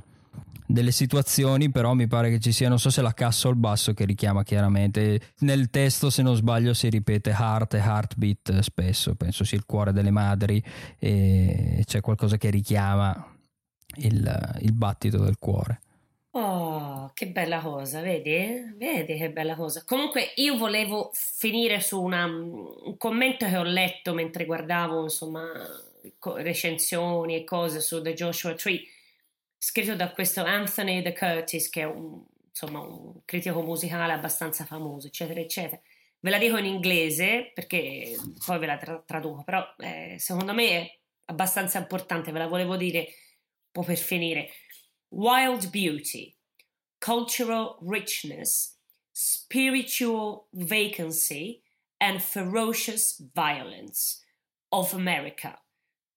delle 0.68 0.92
situazioni, 0.92 1.72
però 1.72 1.94
mi 1.94 2.08
pare 2.08 2.30
che 2.30 2.40
ci 2.42 2.52
sia, 2.52 2.68
non 2.68 2.78
so 2.78 2.90
se 2.90 3.02
la 3.02 3.14
cassa 3.14 3.48
o 3.48 3.52
il 3.52 3.58
basso 3.58 3.94
che 3.94 4.04
richiama 4.04 4.44
chiaramente. 4.44 5.22
Nel 5.40 5.70
testo, 5.70 6.10
se 6.10 6.22
non 6.24 6.36
sbaglio, 6.36 6.74
si 6.74 6.90
ripete 6.90 7.30
heart 7.30 7.76
e 7.76 7.78
heartbeat 7.78 8.60
spesso, 8.60 9.16
penso 9.16 9.46
sia 9.46 9.60
il 9.60 9.66
cuore 9.66 9.94
delle 9.94 10.12
madri, 10.12 10.62
e 11.00 11.84
c'è 11.86 12.02
qualcosa 12.02 12.36
che 12.36 12.50
richiama 12.50 13.33
il, 13.98 14.56
il 14.62 14.72
battito 14.74 15.18
del 15.20 15.38
cuore. 15.38 15.82
Oh, 16.36 17.12
che 17.14 17.28
bella 17.28 17.60
cosa, 17.62 18.02
vedi? 18.02 18.74
Vedi 18.76 19.18
che 19.18 19.30
bella 19.30 19.56
cosa. 19.56 19.84
Comunque 19.86 20.32
io 20.36 20.58
volevo 20.58 21.12
finire 21.14 21.80
su 21.80 22.02
una- 22.02 22.26
un 22.26 22.98
commento 22.98 23.46
che 23.46 23.56
ho 23.58 23.64
letto 23.64 24.14
mentre 24.16 24.46
guardavo, 24.46 25.04
insomma, 25.04 25.44
recensioni 26.38 27.36
e 27.36 27.44
cose 27.44 27.82
su 27.82 28.02
The 28.02 28.14
Joshua 28.14 28.56
Tree, 28.56 28.82
scritto 29.58 29.96
da 29.96 30.12
questo 30.12 30.44
Anthony 30.44 31.02
De 31.04 31.14
Curtis, 31.14 31.70
che 31.70 31.82
è 31.82 31.86
un, 31.86 32.24
insomma, 32.50 32.80
un 32.80 33.22
critico 33.26 33.62
musicale 33.62 34.14
abbastanza 34.14 34.66
famoso, 34.66 35.08
eccetera, 35.08 35.40
eccetera. 35.40 35.80
Ve 36.20 36.30
la 36.32 36.38
dico 36.40 36.58
in 36.58 36.66
inglese 36.66 37.52
perché 37.54 38.16
poi 38.46 38.58
ve 38.58 38.66
la 38.66 38.78
tra- 38.78 39.04
traduco, 39.06 39.44
però 39.44 39.64
eh, 39.78 40.16
secondo 40.18 40.54
me 40.54 40.68
è 40.70 40.98
abbastanza 41.26 41.78
importante, 41.78 42.32
ve 42.32 42.40
la 42.40 42.48
volevo 42.48 42.76
dire 42.76 43.08
po' 43.74 43.84
per 43.84 43.98
finire. 43.98 44.52
Wild 45.10 45.70
beauty, 45.70 46.38
cultural 47.00 47.78
richness, 47.82 48.78
spiritual 49.12 50.48
vacancy, 50.52 51.62
and 51.98 52.22
ferocious 52.22 53.30
violence 53.34 54.22
of 54.70 54.94
America. 54.94 55.60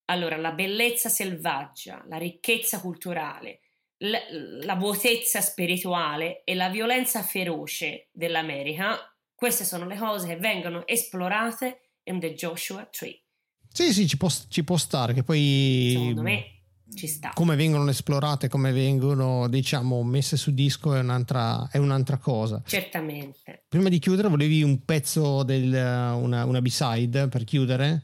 Allora, 0.06 0.36
la 0.36 0.52
bellezza 0.52 1.08
selvaggia, 1.08 2.04
la 2.08 2.16
ricchezza 2.16 2.80
culturale, 2.80 3.60
l- 3.98 4.60
la 4.64 4.76
vuotezza 4.76 5.40
spirituale 5.40 6.42
e 6.44 6.54
la 6.54 6.68
violenza 6.68 7.22
feroce 7.22 8.08
dell'America, 8.12 8.98
queste 9.34 9.64
sono 9.64 9.86
le 9.86 9.96
cose 9.96 10.28
che 10.28 10.36
vengono 10.36 10.86
esplorate 10.86 11.90
in 12.04 12.20
The 12.20 12.34
Joshua 12.34 12.86
Tree. 12.86 13.22
Sì, 13.68 13.92
sì, 13.92 14.06
ci 14.06 14.16
può, 14.16 14.28
ci 14.48 14.64
può 14.64 14.76
stare 14.76 15.12
che 15.12 15.22
poi... 15.22 15.90
Secondo 15.92 16.22
me 16.22 16.55
ci 16.94 17.06
sta. 17.06 17.32
Come 17.34 17.56
vengono 17.56 17.90
esplorate, 17.90 18.48
come 18.48 18.72
vengono, 18.72 19.48
diciamo, 19.48 20.02
messe 20.02 20.36
su 20.36 20.52
disco 20.52 20.94
è 20.94 21.00
un'altra, 21.00 21.68
è 21.70 21.78
un'altra 21.78 22.16
cosa. 22.18 22.62
Certamente. 22.66 23.64
Prima 23.68 23.88
di 23.88 23.98
chiudere, 23.98 24.28
volevi 24.28 24.62
un 24.62 24.84
pezzo 24.84 25.42
del 25.42 25.72
una, 25.72 26.44
una 26.44 26.60
B-side 26.60 27.28
per 27.28 27.44
chiudere? 27.44 28.02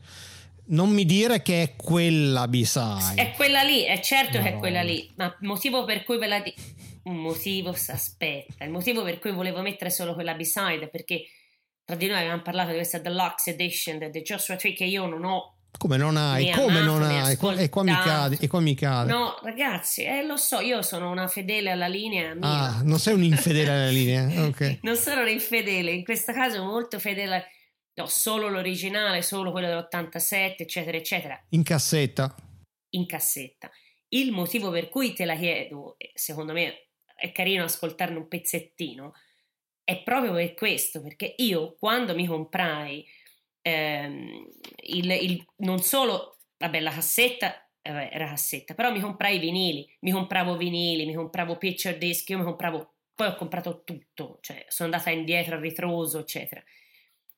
Non 0.65 0.91
mi 0.91 1.05
dire 1.05 1.43
che 1.43 1.63
è 1.63 1.77
quella 1.77 2.49
B-side. 2.49 3.15
È 3.15 3.33
quella 3.33 3.63
lì, 3.63 3.83
è 3.83 4.01
certo 4.01 4.41
che 4.41 4.55
è 4.55 4.57
quella 4.59 4.83
lì, 4.83 5.11
ma 5.17 5.27
il 5.27 5.47
motivo 5.47 5.85
per 5.85 6.05
cui 6.05 6.19
ve 6.19 6.27
la 6.27 6.41
dico... 6.41 6.61
Un 7.05 7.17
motivo, 7.17 7.73
s- 7.73 7.89
aspetta, 7.89 8.65
il 8.65 8.71
motivo 8.71 9.03
per 9.03 9.19
cui 9.19 9.33
volevo 9.33 9.61
mettere 9.61 9.91
solo 9.91 10.15
quella 10.15 10.35
B-side 10.35 10.85
è 10.85 10.89
perché 10.89 11.25
tra 11.85 11.97
di 11.97 12.07
noi 12.07 12.19
avevamo 12.19 12.43
parlato 12.43 12.71
di 12.71 12.77
questa 12.77 12.99
deluxe 12.99 13.51
edition 13.51 14.09
di 14.09 14.23
Joshua 14.23 14.55
Tree 14.55 14.73
che 14.73 14.85
io 14.85 15.07
non 15.07 15.25
ho... 15.25 15.57
Come 15.79 15.97
non 15.97 16.17
hai? 16.17 16.45
Mi 16.45 16.53
Come 16.53 16.81
non 16.83 17.03
hai? 17.03 17.33
E 17.33 17.69
qua 17.69 17.83
mi 17.83 17.93
cade. 17.93 18.37
E 18.41 18.47
qua 18.47 18.61
mi 18.61 18.75
cade. 18.75 19.11
No, 19.11 19.39
ragazzi, 19.43 20.05
eh, 20.05 20.25
lo 20.25 20.37
so, 20.37 20.61
io 20.61 20.81
sono 20.83 21.11
una 21.11 21.27
fedele 21.27 21.71
alla 21.71 21.89
linea 21.89 22.35
mia. 22.35 22.49
ah, 22.49 22.83
non 22.85 22.99
sei 22.99 23.15
un 23.15 23.23
infedele 23.25 23.71
alla 23.71 23.89
linea. 23.89 24.29
Ok. 24.47 24.79
Non 24.83 24.97
sono 24.97 25.23
un 25.23 25.29
infedele, 25.29 25.91
in 25.93 26.05
questo 26.05 26.33
caso 26.33 26.63
molto 26.63 26.99
fedele... 26.99 27.47
No, 27.95 28.07
solo 28.07 28.49
l'originale, 28.49 29.21
solo 29.23 29.51
quello 29.51 29.67
dell'87, 29.67 30.55
eccetera, 30.59 30.97
eccetera. 30.97 31.45
In 31.51 31.63
cassetta. 31.63 32.35
in 32.91 33.07
cassetta. 33.07 33.71
Il 34.09 34.31
motivo 34.33 34.71
per 34.71 34.89
cui 34.89 35.15
te 35.15 35.25
la 35.25 35.37
chiedo, 35.37 35.97
secondo 36.15 36.53
me 36.53 36.89
è 37.17 37.33
carino 37.33 37.65
ascoltarne 37.65 38.17
un 38.19 38.29
pezzettino, 38.29 39.13
è 39.85 40.03
proprio 40.03 40.33
per 40.33 40.55
questo, 40.55 41.03
perché 41.03 41.35
io 41.39 41.77
quando 41.79 42.15
mi 42.15 42.27
comprai 42.27 43.05
ehm, 43.63 44.49
il, 44.85 45.11
il- 45.11 45.47
non 45.59 45.79
solo, 45.81 46.39
vabbè, 46.59 46.81
la 46.81 46.91
cassetta 46.93 47.55
vabbè, 47.83 48.11
era 48.13 48.27
cassetta, 48.29 48.75
però 48.75 48.93
mi 48.93 49.01
comprai 49.01 49.37
i 49.37 49.41
vinili, 49.41 49.89
mi 50.01 50.11
compravo 50.11 50.57
vinili, 50.57 51.07
mi 51.07 51.15
compravo 51.15 51.57
picture 51.57 51.99
disc, 51.99 52.29
io 52.29 52.39
mi 52.39 52.45
compravo, 52.45 52.95
poi 53.15 53.29
ho 53.29 53.35
comprato 53.37 53.83
tutto, 53.85 54.39
cioè 54.41 54.65
sono 54.69 54.91
andata 54.93 55.11
indietro 55.11 55.57
a 55.57 55.61
ritroso, 55.61 56.19
eccetera. 56.21 56.63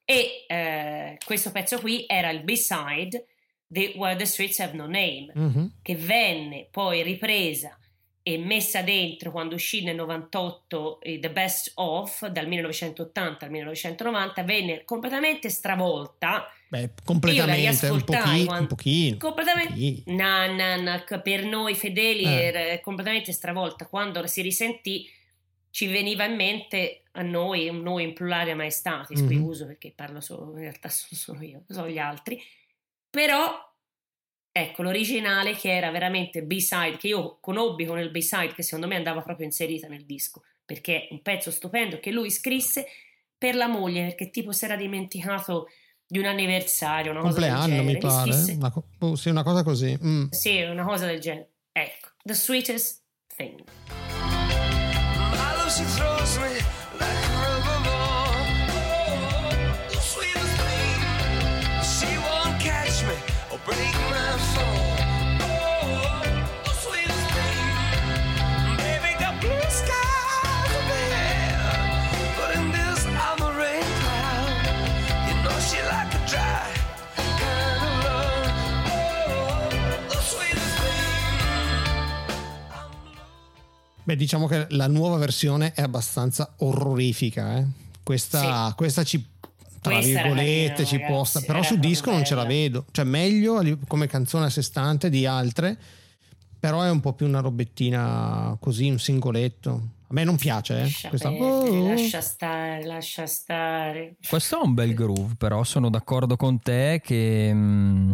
E 0.05 0.45
eh, 0.47 1.17
questo 1.25 1.51
pezzo 1.51 1.81
qui 1.81 2.05
era 2.07 2.29
il 2.31 2.43
B-side 2.43 3.27
di 3.67 3.95
Where 3.97 4.17
the 4.17 4.27
Streets 4.27 4.61
Have 4.61 4.77
No 4.77 4.85
Name, 4.87 5.31
Mhm. 5.35 5.79
che 5.83 5.97
venne 5.97 6.69
poi 6.71 7.03
ripresa 7.03 7.79
e 8.27 8.39
messa 8.39 8.81
dentro 8.81 9.31
quando 9.31 9.55
uscì 9.55 9.85
nel 9.85 9.97
98 9.97 11.01
eh, 11.03 11.19
The 11.19 11.31
Best 11.31 11.73
Of 11.75 12.27
dal 12.29 12.49
1980 12.49 13.45
al 13.45 13.51
1990 13.51 14.43
venne 14.45 14.85
completamente 14.85 15.51
stravolta 15.51 16.49
Beh, 16.69 16.93
completamente. 17.05 17.53
Un 17.61 17.61
riascoltai 17.61 18.21
pochino. 18.23 18.41
Un 18.41 18.47
quando- 18.47 18.67
pochino. 18.69 19.17
completamente 19.19 19.75
Sì. 19.77 20.03
na, 20.07 20.47
na, 20.51 20.77
na, 20.77 21.05
che 21.05 21.21
per 21.21 21.45
noi 21.45 21.75
fedeli 21.75 22.25
Eh. 22.25 22.43
era 22.43 22.81
completamente 22.81 23.31
stravolta 23.31 23.87
quando 23.87 24.27
si 24.27 24.41
risentì 24.41 25.07
ci 25.71 25.87
veniva 25.89 26.25
in 26.25 26.35
mente 26.37 27.03
a 27.13 27.23
noi, 27.23 27.71
noi 27.73 28.05
in 28.05 28.15
plurale 28.15 28.55
maestatis, 28.55 29.23
qui 29.27 29.37
Mhm. 29.37 29.45
uso 29.45 29.67
perché 29.67 29.93
parlo 29.95 30.21
solo, 30.23 30.53
in 30.53 30.61
realtà 30.61 30.89
sono 30.89 31.21
solo 31.21 31.43
io, 31.43 31.63
non 31.67 31.79
so 31.79 31.89
gli 31.89 31.99
altri, 31.99 32.41
però 33.11 33.53
ecco 34.57 34.83
l'originale 34.83 35.57
che 35.57 35.75
era 35.75 35.91
veramente 35.91 36.45
B-side, 36.45 36.97
che 36.97 37.09
io 37.09 37.39
conobbi 37.41 37.87
con 37.87 37.99
il 37.99 38.13
B-side, 38.13 38.55
che 38.55 38.63
secondo 38.63 38.87
me 38.87 38.95
andava 38.95 39.21
proprio 39.21 39.47
inserita 39.47 39.89
nel 39.89 40.05
disco, 40.05 40.43
perché 40.65 41.09
è 41.09 41.09
un 41.11 41.23
pezzo 41.23 41.51
stupendo 41.51 41.99
che 41.99 42.13
lui 42.13 42.31
scrisse 42.31 42.87
per 43.37 43.57
la 43.57 43.67
moglie, 43.67 44.03
perché 44.05 44.31
tipo 44.31 44.53
si 44.53 44.65
era 44.65 44.77
dimenticato 44.77 45.67
di 46.07 46.21
un 46.21 46.27
anniversario, 46.27 47.11
una 47.11 47.23
cosa 47.23 47.41
del 47.41 47.51
Compleanno, 47.51 47.83
mi 47.83 47.99
pare. 47.99 48.55
Una 48.57 48.71
co- 48.71 48.87
oh, 49.01 49.17
sì, 49.17 49.29
una 49.29 49.43
cosa 49.43 49.65
così. 49.65 49.99
Mm. 50.01 50.29
sì, 50.31 50.61
una 50.63 50.85
cosa 50.85 51.07
del 51.07 51.19
genere. 51.19 51.51
Ecco, 51.73 52.11
The 52.23 52.35
Sweetest 52.35 53.03
Thing. 53.35 53.61
My 55.33 55.57
love, 55.57 55.69
she 55.69 55.83
throws 55.97 56.37
me 56.39 56.63
like 57.01 57.34
Beh, 84.05 84.17
diciamo 84.17 84.47
che 84.47 84.67
la 84.71 84.87
nuova 84.87 85.17
versione 85.17 85.73
è 85.75 85.83
abbastanza 85.83 86.55
orrorifica. 86.59 87.57
eh. 87.59 87.67
Questa, 88.03 88.73
questa 88.77 89.03
ci. 89.05 89.33
Tra 89.81 89.97
Questa 89.97 90.23
virgolette 90.23 90.85
ci 90.87 90.97
ragazzi, 90.97 91.13
posta, 91.13 91.41
però 91.41 91.61
proprio 91.61 91.79
disco 91.79 92.11
non 92.11 92.25
ce 92.25 92.35
la 92.35 92.43
bella. 92.47 92.55
vedo. 92.55 92.85
Cioè, 92.91 93.05
meglio 93.05 93.79
come 93.87 94.07
canzone 94.07 94.47
a 94.47 94.51
sé 94.51 94.63
stante 94.63 95.11
di 95.11 95.27
altre, 95.27 95.77
però 96.59 96.81
è 96.83 96.89
un 96.91 97.01
po' 97.01 97.13
più 97.13 97.27
una 97.27 97.41
robettina 97.41 98.57
così, 98.61 98.89
un 98.89 98.99
singoletto. 98.99 99.89
A 100.07 100.13
me 100.15 100.25
non 100.25 100.37
piace, 100.37 100.75
eh. 100.79 100.81
Lascia, 100.83 101.09
Questa- 101.11 101.29
perdere, 101.29 101.71
Oh. 101.71 101.89
lascia 101.89 102.21
stare, 102.23 102.85
lascia 102.87 103.27
stare. 103.27 104.15
Questo 104.27 104.59
è 104.59 104.65
un 104.65 104.73
bel 104.73 104.95
groove, 104.95 105.35
però 105.37 105.63
sono 105.65 105.91
d'accordo 105.91 106.37
con 106.37 106.61
te 106.61 107.03
che... 107.05 107.51
mm, 107.53 108.13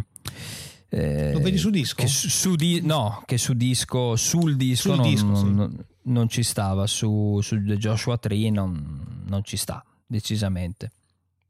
eh, 0.90 1.32
Lo 1.32 1.40
vedi 1.40 1.56
su 1.58 1.70
disco? 1.70 2.02
Che 2.02 2.08
su, 2.08 2.28
su 2.28 2.54
di- 2.56 2.80
no, 2.82 3.22
che 3.26 3.38
su 3.38 3.54
disco, 3.54 4.16
sul 4.16 4.56
disco, 4.56 4.88
Sul 4.94 4.96
non, 5.00 5.08
disco, 5.08 5.34
sì. 5.36 5.44
non- 5.54 5.84
non 6.02 6.28
ci 6.28 6.42
stava, 6.42 6.86
su, 6.86 7.40
su 7.42 7.62
The 7.64 7.76
Joshua 7.76 8.18
Tree 8.18 8.50
non, 8.50 9.24
non 9.26 9.44
ci 9.44 9.56
sta, 9.56 9.84
decisamente. 10.06 10.90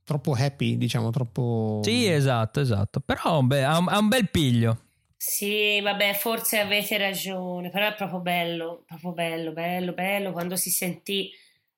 Troppo 0.04 0.32
happy, 0.32 0.76
diciamo, 0.76 1.10
troppo... 1.10 1.80
Sì, 1.84 2.06
esatto, 2.06 2.60
esatto, 2.60 3.00
però 3.00 3.22
ha 3.24 3.36
un 3.36 3.46
bel, 3.46 3.64
ha 3.64 3.78
un- 3.78 3.88
ha 3.88 3.98
un 3.98 4.08
bel 4.08 4.28
piglio. 4.28 4.78
Sì, 5.16 5.80
vabbè, 5.80 6.14
forse 6.14 6.58
avete 6.58 6.96
ragione, 6.98 7.70
però 7.70 7.88
è 7.88 7.94
proprio 7.94 8.20
bello, 8.20 8.84
proprio 8.86 9.12
bello, 9.12 9.52
bello, 9.52 9.92
bello 9.92 10.32
quando 10.32 10.56
si 10.56 10.70
sentì 10.70 11.30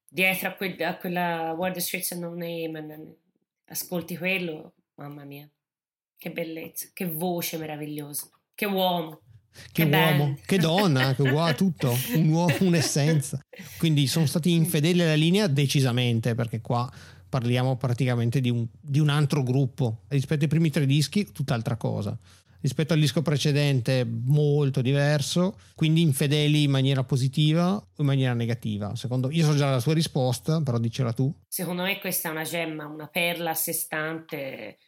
dietro 0.08 0.48
a, 0.48 0.52
quel- 0.52 0.80
a 0.82 0.96
quella 0.96 1.54
the 1.72 1.80
Streets 1.80 2.12
and 2.12 2.22
No 2.22 2.30
Name, 2.30 2.72
and- 2.78 3.14
ascolti 3.66 4.16
quello, 4.16 4.74
mamma 4.94 5.24
mia, 5.24 5.48
che 6.22 6.30
bellezza, 6.30 6.86
che 6.92 7.06
voce 7.08 7.56
meravigliosa, 7.58 8.28
che 8.54 8.64
uomo. 8.66 9.22
Che 9.50 9.82
Che 9.82 9.82
uomo, 9.82 10.24
band. 10.24 10.40
che 10.46 10.56
donna, 10.56 11.14
che 11.16 11.22
uomo, 11.22 11.52
tutto, 11.54 11.92
un 12.14 12.28
uomo, 12.28 12.54
un'essenza. 12.60 13.40
Quindi 13.76 14.06
sono 14.06 14.26
stati 14.26 14.52
infedeli 14.52 15.02
alla 15.02 15.14
linea 15.14 15.48
decisamente, 15.48 16.36
perché 16.36 16.60
qua 16.60 16.88
parliamo 17.28 17.76
praticamente 17.76 18.40
di 18.40 18.50
un, 18.50 18.64
di 18.80 19.00
un 19.00 19.08
altro 19.08 19.42
gruppo. 19.42 20.02
Rispetto 20.06 20.44
ai 20.44 20.48
primi 20.48 20.70
tre 20.70 20.86
dischi, 20.86 21.32
tutt'altra 21.32 21.76
cosa. 21.76 22.16
Rispetto 22.60 22.92
al 22.92 23.00
disco 23.00 23.20
precedente, 23.22 24.06
molto 24.08 24.80
diverso. 24.80 25.58
Quindi 25.74 26.02
infedeli 26.02 26.62
in 26.62 26.70
maniera 26.70 27.02
positiva 27.02 27.74
o 27.74 27.94
in 27.96 28.06
maniera 28.06 28.34
negativa. 28.34 28.94
Secondo 28.94 29.28
io 29.32 29.44
so 29.44 29.56
già 29.56 29.70
la 29.72 29.80
sua 29.80 29.92
risposta, 29.92 30.62
però 30.62 30.78
dicela 30.78 31.12
tu. 31.12 31.34
Secondo 31.48 31.82
me 31.82 31.98
questa 31.98 32.28
è 32.28 32.30
una 32.30 32.44
gemma, 32.44 32.86
una 32.86 33.08
perla 33.08 33.50
a 33.50 33.54
sé 33.54 33.72
stante, 33.72 34.78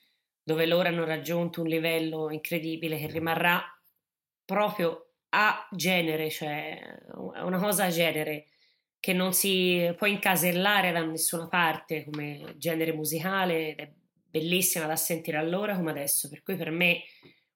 dove 0.44 0.66
loro 0.66 0.88
hanno 0.88 1.04
raggiunto 1.04 1.62
un 1.62 1.68
livello 1.68 2.30
incredibile 2.30 2.98
che 2.98 3.06
rimarrà 3.06 3.62
proprio 4.44 5.14
a 5.30 5.66
genere, 5.72 6.30
cioè 6.30 6.78
una 7.14 7.58
cosa 7.58 7.86
a 7.86 7.90
genere 7.90 8.48
che 9.00 9.12
non 9.12 9.32
si 9.32 9.92
può 9.96 10.06
incasellare 10.06 10.92
da 10.92 11.02
nessuna 11.02 11.48
parte 11.48 12.04
come 12.04 12.54
genere 12.56 12.92
musicale 12.92 13.70
ed 13.70 13.78
è 13.80 13.92
bellissima 14.30 14.86
da 14.86 14.96
sentire 14.96 15.38
allora 15.38 15.76
come 15.76 15.90
adesso, 15.90 16.28
per 16.28 16.42
cui 16.42 16.56
per 16.56 16.70
me 16.70 17.02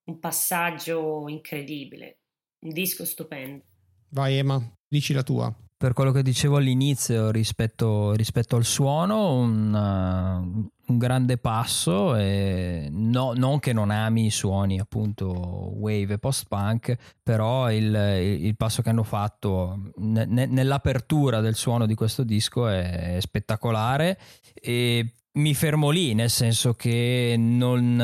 un 0.05 0.19
passaggio 0.19 1.29
incredibile, 1.29 2.19
un 2.61 2.73
disco 2.73 3.05
stupendo. 3.05 3.65
Vai 4.11 4.39
Emma, 4.39 4.61
dici 4.89 5.13
la 5.13 5.23
tua. 5.23 5.55
Per 5.79 5.93
quello 5.93 6.11
che 6.11 6.25
dicevo 6.25 6.57
all'inizio 6.57 7.31
rispetto, 7.31 8.13
rispetto 8.15 8.57
al 8.57 8.65
suono, 8.65 9.35
un, 9.37 9.73
uh, 9.73 10.93
un 10.93 10.99
grande 10.99 11.37
passo, 11.37 12.17
e 12.17 12.89
no- 12.91 13.33
non 13.37 13.61
che 13.61 13.73
non 13.73 13.91
ami 13.91 14.27
i 14.27 14.31
suoni 14.31 14.81
appunto 14.81 15.29
wave 15.77 16.15
e 16.15 16.19
post-punk, 16.19 16.97
però 17.23 17.71
il, 17.71 17.95
il 18.41 18.57
passo 18.57 18.83
che 18.83 18.89
hanno 18.89 19.05
fatto 19.05 19.93
ne- 19.99 20.25
ne- 20.25 20.47
nell'apertura 20.47 21.39
del 21.39 21.55
suono 21.55 21.87
di 21.87 21.95
questo 21.95 22.25
disco 22.25 22.67
è, 22.67 23.15
è 23.15 23.21
spettacolare 23.21 24.19
e 24.55 25.13
mi 25.35 25.55
fermo 25.55 25.91
lì, 25.91 26.13
nel 26.15 26.31
senso 26.31 26.75
che 26.75 27.37
non, 27.39 27.95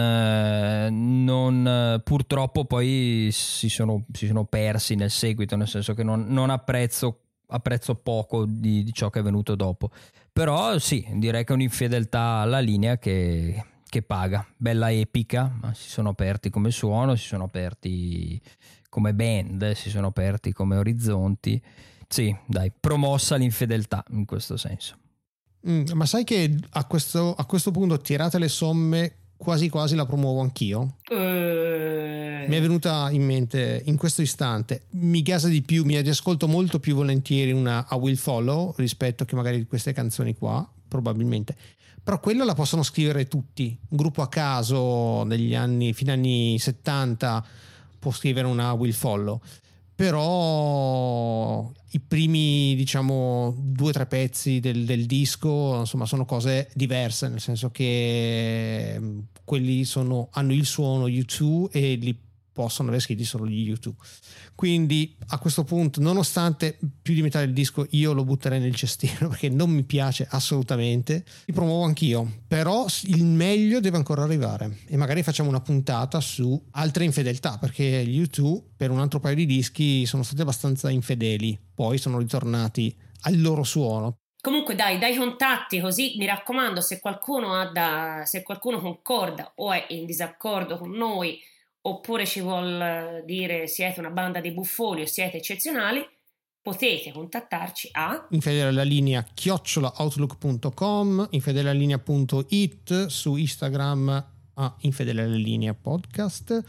non, 0.93 2.01
purtroppo 2.05 2.67
poi 2.67 3.31
si 3.33 3.69
sono, 3.69 4.05
si 4.13 4.29
sono 4.29 4.45
persi 4.45 4.95
nel 4.95 5.11
seguito, 5.11 5.57
nel 5.57 5.67
senso 5.67 5.95
che 5.95 6.05
non, 6.05 6.27
non 6.29 6.51
apprezzo, 6.51 7.24
apprezzo 7.49 7.95
poco 7.95 8.45
di, 8.47 8.83
di 8.85 8.93
ciò 8.93 9.11
che 9.11 9.21
è 9.21 9.23
venuto 9.23 9.55
dopo. 9.55 9.91
Però 10.33 10.79
sì, 10.79 11.07
direi 11.15 11.45
che 11.45 11.53
è 11.53 11.57
un'infedeltà 11.57 12.39
alla 12.39 12.59
linea 12.59 12.99
che, 12.99 13.65
che 13.89 14.03
paga, 14.03 14.47
bella 14.57 14.91
epica, 14.91 15.55
ma 15.61 15.73
si 15.75 15.89
sono 15.89 16.11
aperti 16.11 16.51
come 16.51 16.71
suono, 16.71 17.15
si 17.15 17.27
sono 17.27 17.45
aperti 17.45 18.41
come 18.89 19.15
band, 19.15 19.73
si 19.73 19.91
sono 19.91 20.09
aperti 20.09 20.53
come 20.53 20.77
orizzonti. 20.77 21.63
Sì, 22.09 22.37
dai, 22.47 22.73
promossa 22.79 23.37
l'infedeltà 23.37 24.05
in 24.11 24.25
questo 24.25 24.57
senso. 24.57 24.99
Mm, 25.69 25.85
ma 25.95 26.05
sai 26.07 26.25
che 26.25 26.55
a 26.71 26.85
questo, 26.87 27.35
a 27.35 27.45
questo 27.47 27.71
punto, 27.71 27.99
tirate 27.99 28.39
le 28.39 28.49
somme, 28.49 29.17
quasi 29.45 29.69
quasi 29.69 29.95
la 29.95 30.07
promuovo 30.07 30.41
anch'io? 30.41 30.97
Eh, 31.09 32.47
Mi 32.49 32.57
è 32.57 32.61
venuta 32.61 33.09
in 33.11 33.25
mente 33.25 33.83
in 33.85 33.97
questo 33.97 34.23
istante, 34.23 34.87
mi 34.93 35.23
gasa 35.23 35.47
di 35.49 35.63
più, 35.63 35.85
mi 35.85 36.01
riascolto 36.01 36.49
molto 36.49 36.81
più 36.81 36.95
volentieri 36.97 37.53
una 37.53 37.87
I 37.91 37.95
Will 37.95 38.17
Follow 38.17 38.75
rispetto 38.79 39.25
che 39.25 39.37
magari 39.37 39.65
queste 39.67 39.93
canzoni 39.93 40.35
qua, 40.35 40.69
probabilmente. 40.89 41.55
Però 42.03 42.19
quella 42.21 42.45
la 42.45 42.55
possono 42.55 42.83
scrivere 42.83 43.29
tutti. 43.29 43.79
Un 43.89 43.97
gruppo 43.97 44.23
a 44.23 44.29
caso 44.29 45.23
negli 45.25 45.55
anni, 45.55 45.93
fine 45.93 46.13
anni 46.13 46.59
70 46.59 47.45
può 47.99 48.11
scrivere 48.11 48.47
una 48.47 48.73
Will 48.73 48.93
Follow. 48.93 49.41
Però 49.97 51.71
i 51.91 52.01
primi, 52.01 52.75
diciamo, 52.75 53.55
due 53.57 53.91
o 53.91 53.93
tre 53.93 54.07
pezzi 54.07 54.59
del, 54.59 54.85
del 54.85 55.07
disco, 55.07 55.79
insomma, 55.79 56.05
sono 56.07 56.25
cose 56.25 56.69
diverse, 56.75 57.29
nel 57.29 57.41
senso 57.41 57.71
che 57.71 58.97
mm, 58.99 59.19
quelli 59.45 59.85
sono, 59.85 60.29
hanno 60.33 60.53
il 60.53 60.65
suono 60.67 61.07
U2 61.07 61.69
e 61.71 61.95
li 61.95 62.19
possono 62.55 62.89
aver 62.89 63.01
scritti 63.01 63.25
solo 63.25 63.47
gli 63.47 63.71
U2. 63.71 63.93
Quindi 64.55 65.15
a 65.29 65.39
questo 65.39 65.65
punto, 65.65 66.01
nonostante 66.01 66.79
più 67.03 67.13
di 67.13 67.21
metà 67.21 67.41
del 67.41 67.53
disco 67.53 67.87
io 67.91 68.13
lo 68.13 68.25
butterei 68.25 68.61
nel 68.61 68.77
cestino 68.77 69.29
perché 69.29 69.51
non 69.51 69.69
mi 69.69 69.83
piace 69.83 70.27
assolutamente, 70.31 71.25
li 71.45 71.53
promuovo 71.53 71.85
anch'io, 71.85 72.43
però 72.47 72.87
il 73.03 73.25
meglio 73.25 73.81
deve 73.81 73.97
ancora 73.97 74.23
arrivare 74.23 74.79
e 74.87 74.97
magari 74.97 75.23
facciamo 75.23 75.49
una 75.49 75.61
puntata 75.61 76.21
su 76.21 76.63
altre 76.71 77.05
infedeltà 77.05 77.59
perché 77.59 78.05
gli 78.07 78.23
U2 78.23 78.63
per 78.77 78.91
un 78.91 79.01
altro 79.01 79.19
paio 79.19 79.35
di 79.35 79.47
dischi 79.47 80.07
sono 80.07 80.23
stati 80.23 80.41
abbastanza 80.41 80.89
infedeli, 80.89 81.59
poi 81.75 81.99
sono 81.99 82.19
ritornati 82.19 82.97
al 83.23 83.41
loro 83.41 83.65
suono. 83.65 84.19
Comunque 84.41 84.75
dai, 84.75 84.99
dai 84.99 85.17
contatti 85.17 85.81
così 85.81 86.15
mi 86.19 86.27
raccomando 86.27 86.81
se 86.83 87.01
qualcuno 87.01 87.71
da, 87.73 88.23
se 88.27 88.43
qualcuno 88.43 88.79
concorda 88.79 89.53
o 89.57 89.73
è 89.73 89.87
in 89.89 90.05
disaccordo 90.05 90.77
con 90.77 90.91
noi 90.91 91.41
oppure 91.87 92.27
ci 92.27 92.41
vuol 92.41 93.23
dire 93.27 93.67
siete 93.67 94.01
una 94.01 94.11
banda 94.11 94.41
di 94.41 94.53
buffoni 94.53 95.03
o 95.03 95.07
siete 95.07 95.39
eccezionali, 95.39 96.07
potete 96.63 97.13
contattarci 97.13 97.91
a 97.93 98.27
infedele 98.31 98.69
alla 98.69 98.83
linea 98.83 99.23
chiocciolaoutlook.com 99.23 101.29
infedele 101.31 101.71
alla 101.71 101.79
linea.it 101.79 103.07
su 103.07 103.37
Instagram 103.37 104.27
a 104.55 104.77
infedele 104.81 105.23
alla 105.23 105.35
linea 105.35 105.75
podcast 105.75 106.63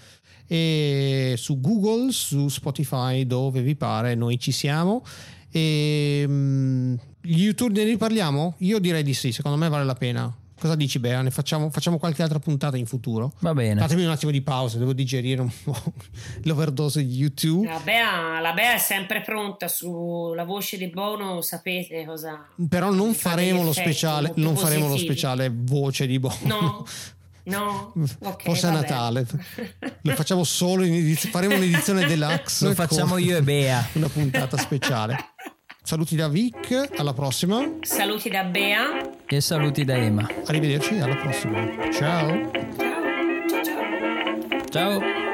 e 0.48 1.36
su 1.38 1.62
Google, 1.62 2.12
su 2.12 2.50
Spotify 2.50 3.26
dove 3.26 3.62
vi 3.62 3.76
pare 3.76 4.16
noi 4.16 4.38
ci 4.38 4.52
siamo 4.52 5.06
e 5.50 6.26
mm, 6.28 6.96
gli 7.22 7.44
YouTube 7.44 7.72
ne 7.72 7.86
riparliamo? 7.86 8.56
Io 8.60 8.80
direi 8.80 9.04
di 9.04 9.14
sì, 9.14 9.32
secondo 9.32 9.58
me 9.58 9.70
vale 9.70 9.86
la 9.86 9.96
pena 9.96 10.44
Cosa 10.57 10.76
dici 10.76 10.99
Bea? 10.99 11.22
Ne 11.22 11.32
facciamo, 11.32 11.69
facciamo 11.69 11.98
qualche 11.98 12.23
altra 12.23 12.40
puntata 12.40 12.77
in 12.77 12.86
futuro? 12.86 13.34
Va 13.40 13.53
bene. 13.53 13.82
Fatemi 13.82 14.06
un 14.06 14.10
attimo 14.10 14.32
di 14.32 14.41
pausa, 14.41 14.77
devo 14.77 14.94
digerire 14.94 15.41
un 15.41 15.52
po' 15.64 15.76
l'overdose 16.44 17.06
di 17.06 17.14
YouTube. 17.14 17.68
la 17.68 17.80
Bea, 17.84 18.40
la 18.40 18.53
Bea 18.53 18.76
è 18.76 18.77
sempre 18.77 19.22
pronta 19.22 19.68
sulla 19.68 20.45
voce 20.45 20.77
di 20.77 20.88
Bono, 20.88 21.41
sapete 21.41 22.06
cosa 22.06 22.48
Però 22.69 22.91
non 22.91 23.14
fa 23.14 23.32
faremo 23.32 23.64
lo 23.64 23.73
speciale, 23.73 24.32
non 24.36 24.56
faremo 24.56 24.88
lo 24.88 24.98
speciale 24.98 25.52
voce 25.53 26.07
di 26.07 26.19
Bono. 26.19 26.36
No, 26.44 26.86
no, 27.44 27.94
ok, 28.19 28.44
Forse 28.44 28.68
a. 28.68 28.72
Natale. 28.72 29.26
Lo 30.02 30.14
facciamo 30.15 30.45
solo 30.45 30.86
in 30.86 30.94
edizione, 30.94 31.34
faremo 31.34 31.56
un'edizione 31.56 32.06
deluxe. 32.06 32.65
Lo 32.65 32.73
facciamo 32.73 33.18
io 33.18 33.36
e 33.36 33.44
Bea. 33.44 33.86
Una 33.94 34.10
puntata 34.10 34.56
speciale. 34.57 35.18
Saluti 35.86 36.16
da 36.16 36.28
Vic, 36.28 36.90
alla 36.98 37.14
prossima. 37.14 37.64
Saluti 37.82 38.28
da 38.28 38.44
Bea. 38.44 39.07
E 39.28 39.40
saluti 39.40 39.86
da 39.86 39.95
Emma. 39.95 40.28
Arrivederci, 40.48 40.95
alla 40.95 41.16
prossima. 41.16 41.60
Ciao. 41.91 42.49
Ciao, 42.52 43.03
ciao, 43.48 43.64
ciao. 43.64 44.66
Ciao. 44.72 45.25